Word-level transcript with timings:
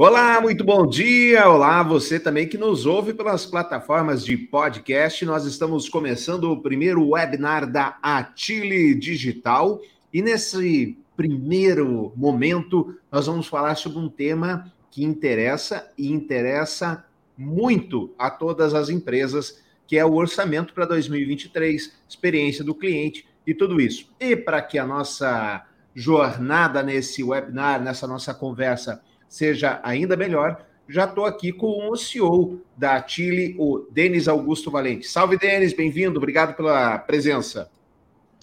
Olá, 0.00 0.40
muito 0.40 0.62
bom 0.62 0.86
dia. 0.86 1.50
Olá, 1.50 1.82
você 1.82 2.20
também 2.20 2.46
que 2.46 2.56
nos 2.56 2.86
ouve 2.86 3.12
pelas 3.12 3.44
plataformas 3.44 4.24
de 4.24 4.36
podcast. 4.36 5.24
Nós 5.24 5.44
estamos 5.44 5.88
começando 5.88 6.44
o 6.52 6.62
primeiro 6.62 7.04
webinar 7.08 7.68
da 7.68 7.98
Atile 8.00 8.94
Digital 8.94 9.80
e 10.14 10.22
nesse 10.22 10.96
primeiro 11.16 12.12
momento 12.14 12.96
nós 13.10 13.26
vamos 13.26 13.48
falar 13.48 13.74
sobre 13.74 13.98
um 13.98 14.08
tema 14.08 14.72
que 14.88 15.02
interessa 15.02 15.90
e 15.98 16.12
interessa 16.12 17.04
muito 17.36 18.14
a 18.16 18.30
todas 18.30 18.74
as 18.74 18.90
empresas, 18.90 19.60
que 19.84 19.98
é 19.98 20.04
o 20.04 20.14
orçamento 20.14 20.72
para 20.72 20.86
2023, 20.86 21.92
experiência 22.08 22.62
do 22.62 22.72
cliente 22.72 23.26
e 23.44 23.52
tudo 23.52 23.80
isso. 23.80 24.08
E 24.20 24.36
para 24.36 24.62
que 24.62 24.78
a 24.78 24.86
nossa 24.86 25.66
jornada 25.92 26.84
nesse 26.84 27.24
webinar, 27.24 27.82
nessa 27.82 28.06
nossa 28.06 28.32
conversa 28.32 29.02
seja 29.28 29.80
ainda 29.82 30.16
melhor, 30.16 30.64
já 30.88 31.04
estou 31.04 31.26
aqui 31.26 31.52
com 31.52 31.90
o 31.90 31.96
CEO 31.96 32.62
da 32.76 33.06
Chile, 33.06 33.54
o 33.58 33.86
Denis 33.90 34.26
Augusto 34.26 34.70
Valente. 34.70 35.06
Salve, 35.06 35.36
Denis, 35.36 35.74
bem-vindo, 35.74 36.16
obrigado 36.16 36.56
pela 36.56 36.98
presença. 36.98 37.70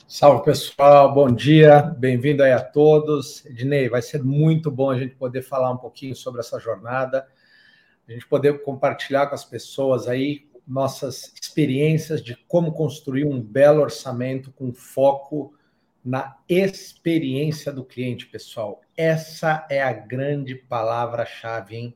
Salve, 0.08 0.46
pessoal, 0.46 1.12
bom 1.12 1.32
dia, 1.32 1.82
bem-vindo 1.82 2.44
aí 2.44 2.52
a 2.52 2.62
todos. 2.62 3.44
Ednei, 3.48 3.90
vai 3.90 4.04
ser 4.04 4.24
muito 4.24 4.70
bom 4.70 4.92
a 4.92 5.00
gente 5.00 5.16
poder 5.16 5.42
falar 5.42 5.72
um 5.72 5.78
pouquinho 5.78 6.16
sobre 6.16 6.40
essa 6.40 6.60
jornada, 6.60 7.26
a 8.08 8.12
gente 8.12 8.28
poder 8.28 8.62
compartilhar 8.62 9.26
com 9.26 9.34
as 9.34 9.44
pessoas 9.44 10.08
aí 10.08 10.48
nossas 10.68 11.34
experiências 11.42 12.24
de 12.24 12.36
como 12.48 12.74
construir 12.74 13.26
um 13.26 13.42
belo 13.42 13.82
orçamento 13.82 14.52
com 14.52 14.72
foco 14.72 15.55
na 16.06 16.38
experiência 16.48 17.72
do 17.72 17.84
cliente, 17.84 18.28
pessoal. 18.28 18.82
Essa 18.96 19.66
é 19.72 19.82
a 19.82 19.92
grande 19.92 20.54
palavra-chave, 20.54 21.76
hein? 21.76 21.96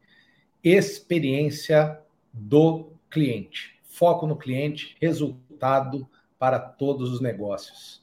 Experiência 0.64 2.00
do 2.34 2.92
cliente. 3.10 3.80
Foco 3.84 4.26
no 4.26 4.36
cliente, 4.36 4.98
resultado 5.00 6.10
para 6.40 6.58
todos 6.58 7.12
os 7.14 7.22
negócios. 7.22 8.02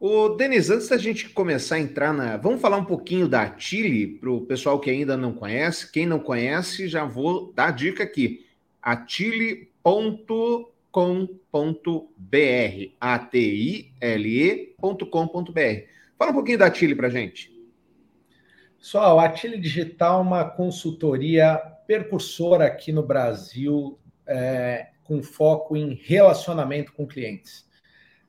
O 0.00 0.30
Denis, 0.30 0.70
antes 0.70 0.88
da 0.88 0.96
gente 0.96 1.28
começar 1.28 1.76
a 1.76 1.80
entrar 1.80 2.12
na. 2.12 2.36
Vamos 2.36 2.60
falar 2.60 2.76
um 2.78 2.84
pouquinho 2.84 3.28
da 3.28 3.42
Atile 3.42 4.06
para 4.06 4.30
o 4.30 4.40
pessoal 4.42 4.80
que 4.80 4.90
ainda 4.90 5.16
não 5.16 5.32
conhece. 5.32 5.90
Quem 5.90 6.06
não 6.06 6.18
conhece, 6.18 6.88
já 6.88 7.04
vou 7.04 7.52
dar 7.52 7.68
a 7.68 7.72
dica 7.72 8.02
aqui. 8.02 8.46
Atile.com 8.82 10.77
atile.com.br. 10.98 12.92
A-T-I-L-E.com.br. 13.00 13.98
Fala 16.18 16.30
um 16.30 16.34
pouquinho 16.34 16.58
da 16.58 16.66
Atile 16.66 16.94
para 16.94 17.08
gente. 17.08 17.56
Pessoal, 18.78 19.18
a 19.18 19.24
Atile 19.24 19.58
Digital 19.58 20.20
é 20.20 20.22
uma 20.22 20.44
consultoria 20.44 21.56
percursora 21.86 22.66
aqui 22.66 22.92
no 22.92 23.02
Brasil, 23.02 23.98
é, 24.26 24.88
com 25.04 25.22
foco 25.22 25.76
em 25.76 25.94
relacionamento 25.94 26.92
com 26.92 27.06
clientes. 27.06 27.66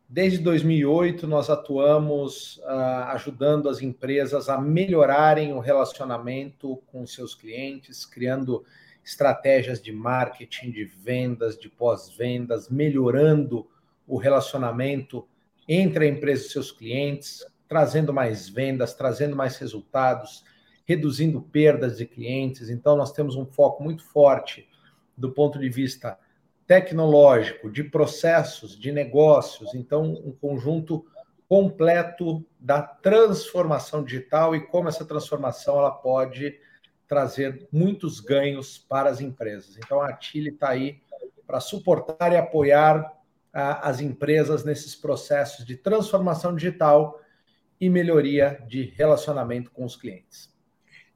Desde 0.08 0.40
2008, 0.40 1.28
nós 1.28 1.52
atuamos 1.52 2.58
uh, 2.58 3.04
ajudando 3.10 3.70
as 3.70 3.80
empresas 3.80 4.50
a 4.50 4.60
melhorarem 4.60 5.54
o 5.54 5.60
relacionamento 5.60 6.82
com 6.88 7.06
seus 7.06 7.36
clientes, 7.36 8.08
criando 8.08 8.66
estratégias 9.10 9.82
de 9.82 9.92
marketing, 9.92 10.70
de 10.70 10.86
vendas, 10.86 11.58
de 11.58 11.68
pós-vendas, 11.68 12.70
melhorando 12.70 13.68
o 14.08 14.18
relacionamento 14.18 15.28
entre 15.68 16.06
a 16.06 16.08
empresa 16.08 16.46
e 16.46 16.50
seus 16.50 16.72
clientes, 16.72 17.44
trazendo 17.68 18.14
mais 18.14 18.48
vendas, 18.48 18.94
trazendo 18.94 19.36
mais 19.36 19.58
resultados, 19.58 20.44
reduzindo 20.86 21.42
perdas 21.42 21.98
de 21.98 22.06
clientes. 22.06 22.70
Então, 22.70 22.96
nós 22.96 23.12
temos 23.12 23.36
um 23.36 23.46
foco 23.46 23.84
muito 23.84 24.04
forte 24.04 24.68
do 25.18 25.32
ponto 25.32 25.58
de 25.58 25.70
vista 25.70 26.18
tecnológico, 26.68 27.72
de 27.72 27.84
processos, 27.84 28.80
de 28.80 28.92
negócios. 28.92 29.74
Então, 29.74 30.04
um 30.04 30.32
conjunto 30.32 31.04
completo 31.48 32.46
da 32.60 32.80
transformação 32.80 34.04
digital 34.04 34.56
e 34.56 34.68
como 34.68 34.88
essa 34.88 35.04
transformação 35.04 35.80
ela 35.80 35.92
pode 35.92 36.60
trazer 37.10 37.68
muitos 37.72 38.20
ganhos 38.20 38.78
para 38.78 39.10
as 39.10 39.20
empresas. 39.20 39.76
Então, 39.78 40.00
a 40.00 40.10
Atile 40.10 40.52
está 40.52 40.70
aí 40.70 41.02
para 41.46 41.60
suportar 41.60 42.32
e 42.32 42.38
apoiar 42.38 43.12
as 43.52 44.00
empresas 44.00 44.64
nesses 44.64 44.96
processos 44.96 45.66
de 45.66 45.76
transformação 45.76 46.56
digital 46.56 47.20
e 47.82 47.90
melhoria 47.90 48.64
de 48.68 48.84
relacionamento 48.96 49.72
com 49.72 49.84
os 49.84 49.96
clientes. 49.96 50.54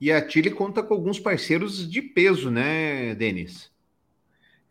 E 0.01 0.11
a 0.11 0.27
Chile 0.27 0.49
conta 0.49 0.81
com 0.81 0.95
alguns 0.95 1.19
parceiros 1.19 1.89
de 1.89 2.01
peso, 2.01 2.49
né, 2.49 3.13
Denis? 3.13 3.71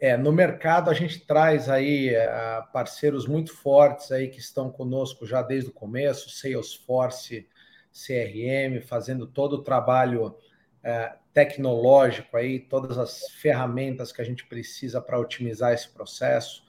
É, 0.00 0.16
no 0.16 0.33
mercado 0.33 0.91
a 0.91 0.94
gente 0.94 1.21
traz 1.21 1.69
aí 1.69 2.10
uh, 2.10 2.72
parceiros 2.72 3.28
muito 3.28 3.54
fortes 3.54 4.10
aí 4.10 4.27
que 4.27 4.41
estão 4.41 4.69
conosco 4.69 5.25
já 5.25 5.41
desde 5.41 5.71
o 5.71 5.72
começo, 5.72 6.28
Salesforce, 6.28 7.47
CRM, 7.93 8.83
fazendo 8.84 9.27
todo 9.28 9.54
o 9.54 9.62
trabalho 9.62 10.34
é, 10.82 11.15
tecnológico 11.32 12.37
aí, 12.37 12.59
todas 12.59 12.98
as 12.98 13.31
ferramentas 13.31 14.12
que 14.12 14.20
a 14.20 14.25
gente 14.25 14.47
precisa 14.47 15.00
para 15.00 15.19
otimizar 15.19 15.72
esse 15.72 15.88
processo. 15.88 16.65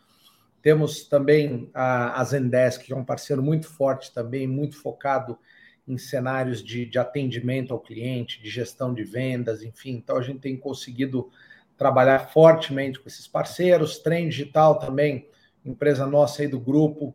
Temos 0.61 1.05
também 1.07 1.69
a, 1.73 2.21
a 2.21 2.23
Zendesk, 2.23 2.85
que 2.85 2.93
é 2.93 2.95
um 2.95 3.03
parceiro 3.03 3.43
muito 3.43 3.67
forte 3.67 4.13
também, 4.13 4.47
muito 4.47 4.77
focado 4.77 5.37
em 5.85 5.97
cenários 5.97 6.63
de, 6.63 6.85
de 6.85 6.97
atendimento 6.97 7.73
ao 7.73 7.79
cliente, 7.79 8.41
de 8.41 8.49
gestão 8.49 8.93
de 8.93 9.03
vendas, 9.03 9.61
enfim. 9.61 9.91
Então 9.91 10.17
a 10.17 10.21
gente 10.21 10.39
tem 10.39 10.55
conseguido 10.55 11.29
trabalhar 11.77 12.29
fortemente 12.29 12.99
com 12.99 13.09
esses 13.09 13.27
parceiros. 13.27 13.99
Trem 13.99 14.29
Digital 14.29 14.79
também, 14.79 15.27
empresa 15.65 16.05
nossa 16.05 16.41
aí 16.41 16.47
do 16.47 16.59
grupo, 16.59 17.13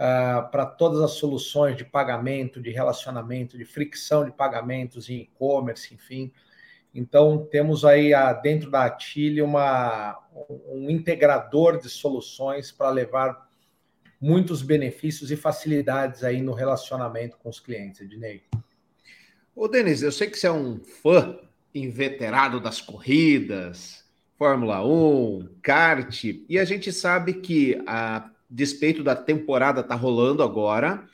uh, 0.00 0.50
para 0.50 0.64
todas 0.64 1.02
as 1.02 1.12
soluções 1.12 1.76
de 1.76 1.84
pagamento, 1.84 2.60
de 2.60 2.70
relacionamento, 2.70 3.58
de 3.58 3.66
fricção 3.66 4.24
de 4.24 4.32
pagamentos 4.32 5.10
em 5.10 5.18
e-commerce, 5.20 5.92
enfim. 5.92 6.32
Então, 6.94 7.46
temos 7.50 7.84
aí 7.84 8.14
a, 8.14 8.32
dentro 8.32 8.70
da 8.70 8.86
Atilha 8.86 9.44
uma, 9.44 10.18
um 10.66 10.88
integrador 10.88 11.78
de 11.78 11.88
soluções 11.88 12.72
para 12.72 12.88
levar 12.88 13.48
muitos 14.20 14.62
benefícios 14.62 15.30
e 15.30 15.36
facilidades 15.36 16.24
aí 16.24 16.42
no 16.42 16.52
relacionamento 16.52 17.36
com 17.38 17.48
os 17.48 17.60
clientes, 17.60 18.00
Ednei. 18.00 18.42
Ô, 19.54 19.68
Denis, 19.68 20.02
eu 20.02 20.10
sei 20.10 20.28
que 20.28 20.38
você 20.38 20.46
é 20.46 20.52
um 20.52 20.80
fã 21.02 21.38
inveterado 21.74 22.58
das 22.58 22.80
corridas, 22.80 24.04
Fórmula 24.36 24.84
1, 24.84 25.56
kart, 25.62 26.24
e 26.24 26.58
a 26.58 26.64
gente 26.64 26.92
sabe 26.92 27.34
que, 27.34 27.80
a 27.86 28.30
despeito 28.50 29.02
da 29.04 29.14
temporada 29.14 29.82
tá 29.82 29.94
rolando 29.94 30.42
agora, 30.42 31.04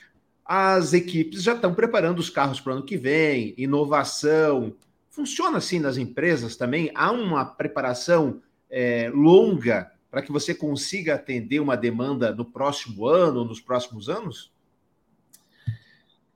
as 0.44 0.92
equipes 0.92 1.42
já 1.42 1.54
estão 1.54 1.74
preparando 1.74 2.19
os 2.19 2.30
carros 2.30 2.60
para 2.60 2.72
o 2.72 2.76
ano 2.76 2.84
que 2.84 2.97
vem, 2.97 3.54
inovação, 3.58 4.74
Funciona 5.16 5.56
assim 5.56 5.78
nas 5.78 5.96
empresas 5.96 6.56
também? 6.56 6.91
Há 6.94 7.10
uma 7.10 7.42
preparação 7.42 8.42
é, 8.69 9.10
longa 9.14 9.91
para 10.10 10.20
que 10.20 10.30
você 10.30 10.54
consiga 10.54 11.14
atender 11.14 11.58
uma 11.58 11.75
demanda 11.75 12.34
no 12.34 12.44
próximo 12.44 13.06
ano, 13.06 13.43
nos 13.43 13.58
próximos 13.58 14.11
anos? 14.11 14.52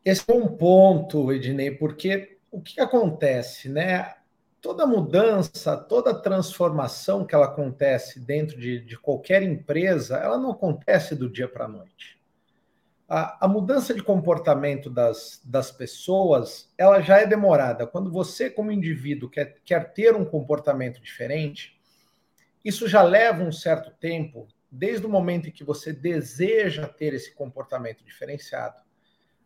Esse 0.03 0.25
é 0.27 0.33
um 0.33 0.49
ponto, 0.49 1.31
Ednei, 1.31 1.73
porque 1.73 2.39
o 2.51 2.59
que 2.59 2.81
acontece, 2.81 3.69
né? 3.69 4.15
Toda 4.61 4.87
mudança, 4.87 5.77
toda 5.77 6.15
transformação 6.15 7.25
que 7.25 7.35
ela 7.35 7.47
acontece 7.47 8.21
dentro 8.21 8.59
de, 8.59 8.81
de 8.81 8.99
qualquer 8.99 9.43
empresa, 9.43 10.17
ela 10.19 10.39
não 10.39 10.51
acontece 10.51 11.15
do 11.15 11.31
dia 11.31 11.49
para 11.49 11.65
a 11.65 11.69
noite 11.69 12.21
a, 13.11 13.49
mudança 13.49 13.93
de 13.93 14.01
comportamento 14.05 14.89
das, 14.89 15.41
das 15.45 15.73
pessoas 15.73 16.73
ela 16.79 17.01
já 17.01 17.19
é 17.19 17.27
demorada. 17.27 17.85
Quando 17.85 18.09
você, 18.09 18.49
como 18.49 18.71
indivíduo, 18.71 19.29
quer, 19.29 19.59
quer 19.65 19.93
ter 19.93 20.15
um 20.15 20.25
comportamento 20.25 21.03
diferente, 21.03 21.77
isso 22.65 22.87
já 22.87 23.03
leva 23.03 23.43
um 23.43 23.51
certo 23.51 23.91
tempo, 23.91 24.47
desde 24.71 25.05
o 25.05 25.09
momento 25.09 25.49
em 25.49 25.51
que 25.51 25.65
você 25.65 25.93
deseja 25.93 26.87
ter 26.87 27.13
esse 27.13 27.35
comportamento 27.35 28.05
diferenciado. 28.05 28.81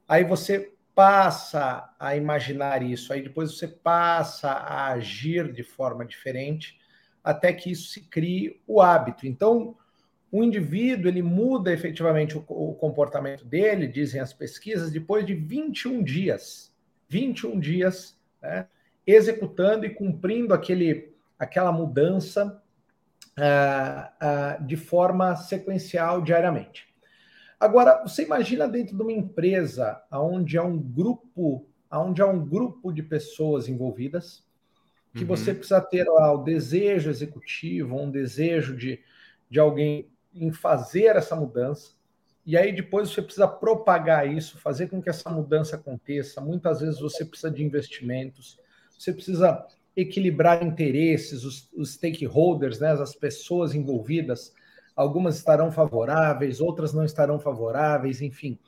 Aí 0.06 0.24
você 0.24 0.74
passa 0.94 1.92
a 1.98 2.16
imaginar 2.16 2.82
isso, 2.82 3.12
aí 3.12 3.22
depois 3.22 3.56
você 3.56 3.66
passa 3.66 4.50
a 4.50 4.92
agir 4.92 5.52
de 5.52 5.62
forma 5.62 6.04
diferente, 6.04 6.78
até 7.22 7.52
que 7.52 7.70
isso 7.70 7.88
se 7.88 8.02
crie 8.02 8.60
o 8.66 8.80
hábito. 8.80 9.26
Então, 9.26 9.76
o 10.30 10.42
indivíduo 10.42 11.08
ele 11.08 11.22
muda 11.22 11.72
efetivamente 11.72 12.36
o, 12.36 12.44
o, 12.48 12.74
comportamento 12.74 13.44
dele, 13.44 13.86
dizem 13.86 14.20
as 14.20 14.32
pesquisas, 14.32 14.90
depois 14.90 15.24
de 15.24 15.34
21 15.34 16.02
dias. 16.02 16.72
21 17.08 17.58
dias 17.58 18.18
né, 18.42 18.66
executando 19.06 19.86
e 19.86 19.90
cumprindo 19.90 20.52
aquele, 20.54 21.12
aquela 21.38 21.70
mudança 21.72 22.60
uh, 23.38 24.60
uh, 24.60 24.66
de 24.66 24.76
forma 24.76 25.36
sequencial 25.36 26.20
diariamente. 26.22 26.93
Agora, 27.64 28.02
você 28.02 28.24
imagina 28.24 28.68
dentro 28.68 28.94
de 28.94 29.02
uma 29.02 29.10
empresa 29.10 29.98
onde 30.12 30.58
há 30.58 30.62
um 30.62 30.78
grupo, 30.78 31.66
onde 31.90 32.20
há 32.20 32.26
um 32.26 32.44
grupo 32.44 32.92
de 32.92 33.02
pessoas 33.02 33.70
envolvidas, 33.70 34.44
que 35.14 35.22
uhum. 35.22 35.28
você 35.28 35.54
precisa 35.54 35.80
ter 35.80 36.04
lá 36.04 36.30
o 36.34 36.44
desejo 36.44 37.08
executivo, 37.08 37.96
um 37.96 38.10
desejo 38.10 38.76
de, 38.76 39.00
de 39.48 39.58
alguém 39.58 40.10
em 40.34 40.52
fazer 40.52 41.16
essa 41.16 41.34
mudança. 41.34 41.92
E 42.44 42.54
aí 42.54 42.70
depois 42.70 43.08
você 43.08 43.22
precisa 43.22 43.48
propagar 43.48 44.30
isso, 44.30 44.58
fazer 44.58 44.88
com 44.88 45.00
que 45.00 45.08
essa 45.08 45.30
mudança 45.30 45.76
aconteça. 45.76 46.42
Muitas 46.42 46.82
vezes 46.82 47.00
você 47.00 47.24
precisa 47.24 47.50
de 47.50 47.64
investimentos, 47.64 48.60
você 48.90 49.10
precisa 49.10 49.66
equilibrar 49.96 50.62
interesses, 50.62 51.44
os, 51.44 51.70
os 51.74 51.94
stakeholders, 51.94 52.78
né, 52.78 52.92
as 52.92 53.14
pessoas 53.14 53.74
envolvidas. 53.74 54.52
Algumas 54.94 55.36
estarão 55.36 55.72
favoráveis, 55.72 56.60
outras 56.60 56.92
não 56.92 57.04
estarão 57.04 57.38
favoráveis, 57.38 58.22
enfim. 58.22 58.58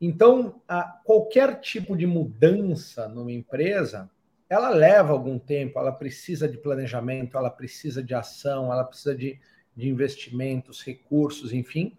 Então, 0.00 0.60
qualquer 1.04 1.60
tipo 1.60 1.96
de 1.96 2.06
mudança 2.06 3.08
numa 3.08 3.32
empresa, 3.32 4.10
ela 4.48 4.68
leva 4.68 5.12
algum 5.12 5.38
tempo, 5.38 5.78
ela 5.78 5.92
precisa 5.92 6.48
de 6.48 6.58
planejamento, 6.58 7.36
ela 7.36 7.50
precisa 7.50 8.02
de 8.02 8.14
ação, 8.14 8.72
ela 8.72 8.84
precisa 8.84 9.14
de, 9.14 9.40
de 9.74 9.88
investimentos, 9.88 10.82
recursos, 10.82 11.52
enfim. 11.52 11.96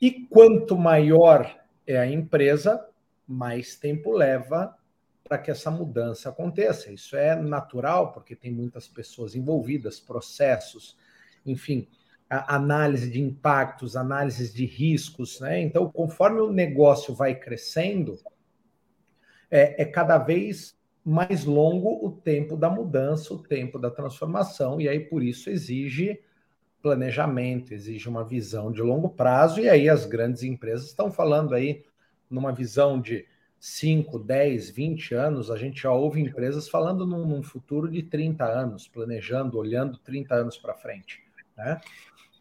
E 0.00 0.10
quanto 0.10 0.76
maior 0.76 1.54
é 1.86 1.98
a 1.98 2.06
empresa, 2.06 2.86
mais 3.26 3.76
tempo 3.76 4.12
leva 4.12 4.74
para 5.22 5.38
que 5.38 5.50
essa 5.50 5.70
mudança 5.70 6.28
aconteça. 6.28 6.92
Isso 6.92 7.16
é 7.16 7.34
natural, 7.34 8.12
porque 8.12 8.34
tem 8.34 8.52
muitas 8.52 8.88
pessoas 8.88 9.34
envolvidas, 9.34 10.00
processos, 10.00 10.96
enfim, 11.46 11.88
análise 12.28 13.10
de 13.10 13.20
impactos, 13.20 13.96
análise 13.96 14.52
de 14.52 14.64
riscos. 14.64 15.40
Né? 15.40 15.60
Então, 15.60 15.90
conforme 15.90 16.40
o 16.40 16.52
negócio 16.52 17.14
vai 17.14 17.34
crescendo, 17.34 18.18
é, 19.50 19.82
é 19.82 19.84
cada 19.84 20.18
vez 20.18 20.76
mais 21.04 21.44
longo 21.44 22.04
o 22.04 22.10
tempo 22.10 22.56
da 22.56 22.70
mudança, 22.70 23.34
o 23.34 23.38
tempo 23.38 23.78
da 23.78 23.90
transformação, 23.90 24.80
e 24.80 24.88
aí 24.88 24.98
por 24.98 25.22
isso 25.22 25.50
exige 25.50 26.18
planejamento, 26.82 27.72
exige 27.72 28.08
uma 28.08 28.24
visão 28.24 28.72
de 28.72 28.82
longo 28.82 29.10
prazo, 29.10 29.60
e 29.60 29.68
aí 29.68 29.88
as 29.88 30.06
grandes 30.06 30.42
empresas 30.42 30.86
estão 30.86 31.10
falando 31.10 31.54
aí 31.54 31.84
numa 32.28 32.52
visão 32.52 33.00
de 33.00 33.26
5, 33.58 34.18
10, 34.18 34.70
20 34.70 35.14
anos, 35.14 35.50
a 35.50 35.56
gente 35.56 35.82
já 35.82 35.92
ouve 35.92 36.20
empresas 36.20 36.68
falando 36.68 37.06
num, 37.06 37.26
num 37.26 37.42
futuro 37.42 37.90
de 37.90 38.02
30 38.02 38.44
anos, 38.44 38.86
planejando, 38.86 39.56
olhando 39.56 39.96
30 39.98 40.34
anos 40.34 40.58
para 40.58 40.74
frente. 40.74 41.22
Né? 41.56 41.80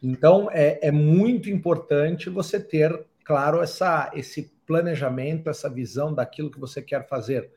Então, 0.03 0.49
é, 0.51 0.79
é, 0.85 0.91
muito 0.91 1.49
importante 1.49 2.29
você 2.29 2.59
ter, 2.59 3.05
claro, 3.23 3.61
essa, 3.61 4.11
esse 4.13 4.51
planejamento, 4.67 5.49
essa 5.49 5.69
visão 5.69 6.13
daquilo 6.13 6.51
que 6.51 6.59
você 6.59 6.81
quer 6.81 7.07
fazer 7.07 7.49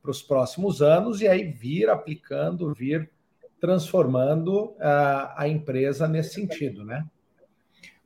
para 0.00 0.12
os 0.12 0.22
próximos 0.22 0.80
anos, 0.80 1.20
e 1.20 1.26
aí 1.26 1.42
vir 1.50 1.90
aplicando, 1.90 2.72
vir 2.72 3.10
transformando 3.60 4.74
a, 4.78 5.42
a 5.42 5.48
empresa 5.48 6.06
nesse 6.06 6.34
sentido, 6.34 6.84
né? 6.84 7.04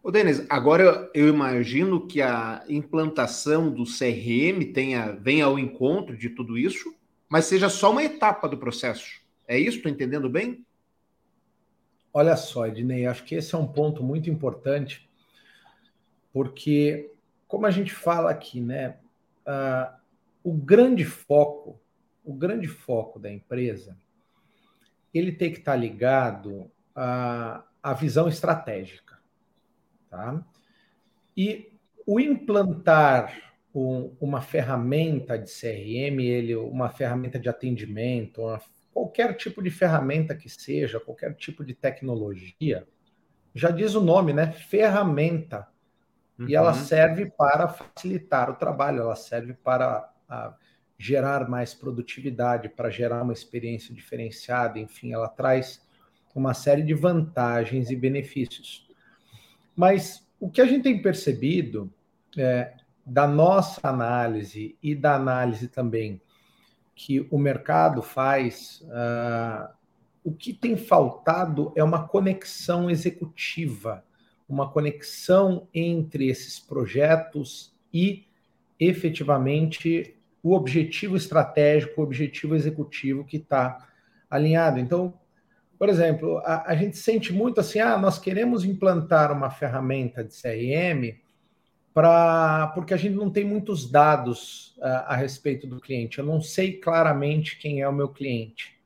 Ô, 0.03 0.11
Denis, 0.11 0.45
agora 0.49 1.11
eu 1.15 1.29
imagino 1.29 2.07
que 2.07 2.23
a 2.23 2.65
implantação 2.69 3.71
do 3.71 3.85
CRM 3.85 4.73
tenha, 4.73 5.13
venha 5.13 5.45
ao 5.45 5.59
encontro 5.59 6.17
de 6.17 6.31
tudo 6.31 6.57
isso, 6.57 6.95
mas 7.29 7.45
seja 7.45 7.69
só 7.69 7.93
uma 7.93 8.03
etapa 8.03 8.49
do 8.49 8.57
processo. 8.57 9.21
É 9.47 9.59
isso? 9.59 9.77
Estou 9.77 9.93
entendendo 9.93 10.29
bem? 10.31 10.65
Olha 12.15 12.37
só, 12.37 12.67
Ednei, 12.67 13.07
acho 13.07 13.25
que 13.25 13.35
esse 13.35 13.55
é 13.55 13.59
um 13.59 13.67
ponto 13.67 14.03
muito 14.03 14.29
importante, 14.29 15.09
porque, 16.33 17.11
como 17.49 17.67
a 17.67 17.71
gente 17.71 17.93
fala 17.93 18.31
aqui, 18.31 18.61
né, 18.61 18.97
uh, 19.47 19.97
o 20.45 20.53
grande 20.53 21.05
foco, 21.05 21.81
o 22.25 22.35
grande 22.35 22.69
foco 22.69 23.19
da 23.19 23.31
empresa, 23.31 23.97
ele 25.13 25.33
tem 25.33 25.51
que 25.51 25.59
estar 25.59 25.77
ligado 25.77 26.71
à, 26.95 27.65
à 27.83 27.95
visão 27.95 28.29
estratégica. 28.29 29.19
Tá? 30.11 30.45
E 31.37 31.73
o 32.07 32.21
implantar 32.21 33.53
um, 33.75 34.15
uma 34.21 34.41
ferramenta 34.41 35.39
de 35.39 35.51
CRM, 35.51 36.21
ele, 36.21 36.55
uma 36.57 36.91
ferramenta 36.91 37.39
de 37.39 37.49
atendimento, 37.49 38.43
uma, 38.43 38.61
qualquer 38.93 39.35
tipo 39.37 39.63
de 39.63 39.71
ferramenta 39.71 40.35
que 40.35 40.49
seja, 40.49 41.01
qualquer 41.01 41.35
tipo 41.35 41.65
de 41.65 41.75
tecnologia, 41.75 42.87
já 43.55 43.71
diz 43.71 43.95
o 43.95 44.01
nome, 44.01 44.33
né? 44.33 44.53
Ferramenta. 44.53 45.69
Uhum. 46.39 46.49
E 46.49 46.55
ela 46.55 46.73
uhum. 46.73 46.85
serve 46.85 47.31
para 47.31 47.69
facilitar 47.69 48.51
o 48.51 48.55
trabalho, 48.55 49.01
ela 49.01 49.17
serve 49.17 49.55
para 49.55 50.11
a, 50.29 50.55
gerar 50.99 51.49
mais 51.49 51.75
produtividade, 51.75 52.69
para 52.69 52.91
gerar 52.91 53.23
uma 53.23 53.33
experiência 53.33 53.95
diferenciada, 53.95 54.79
enfim, 54.79 55.13
ela 55.13 55.29
traz 55.29 55.83
uma 56.35 56.55
série 56.55 56.83
de 56.83 56.95
vantagens 56.95 57.91
e 57.91 57.97
benefícios. 57.97 58.89
Mas 59.77 60.27
o 60.39 60.49
que 60.49 60.61
a 60.61 60.67
gente 60.67 60.85
tem 60.85 61.03
percebido 61.03 61.93
é, 62.39 62.75
da 63.05 63.27
nossa 63.27 63.81
análise 63.83 64.77
e 64.83 64.95
da 64.95 65.15
análise 65.15 65.69
também 65.69 66.21
que 66.95 67.27
o 67.31 67.39
mercado 67.39 68.03
faz, 68.03 68.83
uh, 68.87 69.73
o 70.25 70.33
que 70.33 70.53
tem 70.53 70.77
faltado 70.77 71.73
é 71.75 71.83
uma 71.83 72.07
conexão 72.07 72.91
executiva, 72.91 74.05
uma 74.49 74.71
conexão 74.71 75.67
entre 75.73 76.29
esses 76.29 76.61
projetos 76.61 77.75
e 77.93 78.27
efetivamente 78.79 80.17
o 80.43 80.55
objetivo 80.55 81.17
estratégico, 81.17 82.01
o 82.01 82.05
objetivo 82.05 82.55
executivo 82.55 83.25
que 83.25 83.37
está 83.37 83.89
alinhado. 84.29 84.79
Então, 84.79 85.15
por 85.79 85.89
exemplo, 85.89 86.39
a, 86.39 86.71
a, 86.73 86.77
gente 86.77 86.97
sente 86.97 87.33
muito 87.33 87.61
assim, 87.61 87.81
ah, 87.81 87.97
nós 87.99 88.19
queremos 88.19 88.65
implantar 88.65 89.33
uma 89.33 89.51
ferramenta 89.51 90.23
de 90.23 90.33
CRM 90.33 91.22
porque 92.75 92.95
a 92.95 92.97
gente 92.97 93.15
não 93.15 93.31
tem 93.31 93.45
muitos 93.45 93.91
dados 93.91 94.75
a, 94.81 95.15
a 95.15 95.17
respeito 95.17 95.67
do 95.67 95.81
cliente. 95.81 96.19
Eu 96.19 96.25
não 96.25 96.41
sei 96.41 96.79
claramente 96.79 97.59
quem 97.59 97.81
é 97.81 97.89
o 97.89 97.93
meu 97.93 98.09
cliente. 98.09 98.81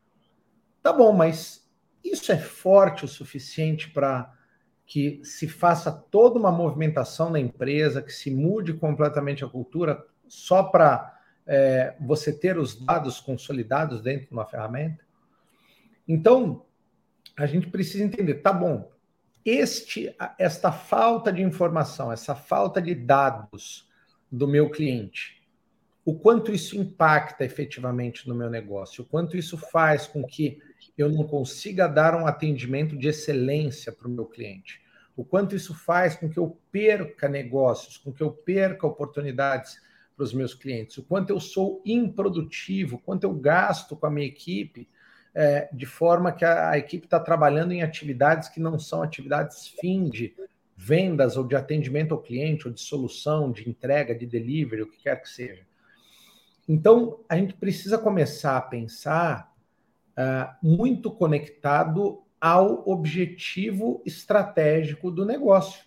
Tá 0.82 0.92
bom, 0.92 1.12
mas 1.12 1.68
isso 2.04 2.30
é 2.32 2.38
forte 2.38 3.04
o 3.04 3.08
suficiente 3.08 3.90
para 3.90 4.32
que 4.84 5.20
se 5.24 5.48
faça 5.48 5.90
toda 5.90 6.38
uma 6.38 6.52
movimentação 6.52 7.28
na 7.30 7.40
empresa, 7.40 8.02
que 8.02 8.12
se 8.12 8.30
mude 8.30 8.72
completamente 8.72 9.44
a 9.44 9.48
cultura 9.48 10.04
só 10.28 10.62
para 10.62 11.18
é, 11.46 11.96
você 12.00 12.32
ter 12.32 12.56
os 12.56 12.74
dados 12.84 13.20
consolidados 13.20 14.00
dentro 14.00 14.28
de 14.28 14.32
uma 14.32 14.46
ferramenta? 14.46 15.04
Então, 16.06 16.64
a 17.36 17.46
gente 17.46 17.66
precisa 17.68 18.04
entender, 18.04 18.34
tá 18.36 18.52
bom, 18.52 18.90
este, 19.46 20.12
esta 20.36 20.72
falta 20.72 21.32
de 21.32 21.40
informação, 21.40 22.10
essa 22.10 22.34
falta 22.34 22.82
de 22.82 22.96
dados 22.96 23.88
do 24.30 24.48
meu 24.48 24.68
cliente, 24.68 25.40
o 26.04 26.18
quanto 26.18 26.52
isso 26.52 26.76
impacta 26.76 27.44
efetivamente 27.44 28.28
no 28.28 28.34
meu 28.34 28.50
negócio, 28.50 29.04
o 29.04 29.06
quanto 29.06 29.36
isso 29.36 29.56
faz 29.56 30.06
com 30.06 30.24
que 30.24 30.58
eu 30.98 31.08
não 31.08 31.24
consiga 31.24 31.86
dar 31.86 32.14
um 32.16 32.26
atendimento 32.26 32.96
de 32.96 33.06
excelência 33.06 33.92
para 33.92 34.08
o 34.08 34.10
meu 34.10 34.26
cliente, 34.26 34.82
o 35.16 35.24
quanto 35.24 35.54
isso 35.54 35.74
faz 35.74 36.16
com 36.16 36.28
que 36.28 36.38
eu 36.38 36.58
perca 36.72 37.28
negócios, 37.28 37.96
com 37.96 38.12
que 38.12 38.22
eu 38.22 38.32
perca 38.32 38.86
oportunidades 38.86 39.80
para 40.16 40.24
os 40.24 40.32
meus 40.32 40.54
clientes, 40.54 40.98
o 40.98 41.04
quanto 41.04 41.30
eu 41.30 41.38
sou 41.38 41.80
improdutivo, 41.84 42.98
quanto 42.98 43.24
eu 43.24 43.32
gasto 43.32 43.94
com 43.96 44.06
a 44.06 44.10
minha 44.10 44.26
equipe 44.26 44.88
é, 45.38 45.68
de 45.70 45.84
forma 45.84 46.32
que 46.32 46.46
a, 46.46 46.70
a 46.70 46.78
equipe 46.78 47.04
está 47.04 47.20
trabalhando 47.20 47.72
em 47.72 47.82
atividades 47.82 48.48
que 48.48 48.58
não 48.58 48.78
são 48.78 49.02
atividades 49.02 49.68
fim 49.68 50.08
de 50.08 50.34
vendas 50.74 51.36
ou 51.36 51.46
de 51.46 51.54
atendimento 51.54 52.14
ao 52.14 52.22
cliente, 52.22 52.66
ou 52.66 52.72
de 52.72 52.80
solução, 52.80 53.52
de 53.52 53.68
entrega, 53.68 54.14
de 54.14 54.26
delivery, 54.26 54.82
o 54.82 54.90
que 54.90 55.02
quer 55.02 55.20
que 55.20 55.28
seja. 55.28 55.62
Então, 56.66 57.20
a 57.28 57.36
gente 57.36 57.52
precisa 57.52 57.98
começar 57.98 58.56
a 58.56 58.62
pensar 58.62 59.54
uh, 60.16 60.66
muito 60.66 61.10
conectado 61.10 62.22
ao 62.40 62.88
objetivo 62.88 64.02
estratégico 64.06 65.10
do 65.10 65.26
negócio. 65.26 65.84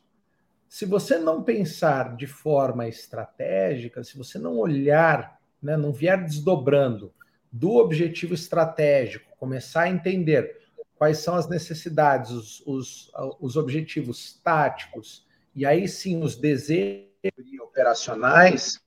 Se 0.67 0.85
você 0.85 1.17
não 1.17 1.41
pensar 1.41 2.15
de 2.15 2.27
forma 2.27 2.87
estratégica, 2.87 4.03
se 4.03 4.15
você 4.15 4.37
não 4.37 4.57
olhar, 4.57 5.39
né, 5.61 5.75
não 5.75 5.91
vier 5.91 6.23
desdobrando 6.23 7.11
do 7.51 7.75
objetivo 7.75 8.33
estratégico, 8.33 9.35
começar 9.37 9.83
a 9.83 9.89
entender 9.89 10.59
quais 10.95 11.19
são 11.19 11.35
as 11.35 11.47
necessidades, 11.47 12.29
os, 12.29 12.61
os, 12.65 13.11
os 13.39 13.55
objetivos 13.55 14.39
táticos, 14.43 15.25
e 15.55 15.65
aí 15.65 15.87
sim 15.87 16.21
os 16.21 16.35
desejos 16.35 17.09
operacionais, 17.61 18.79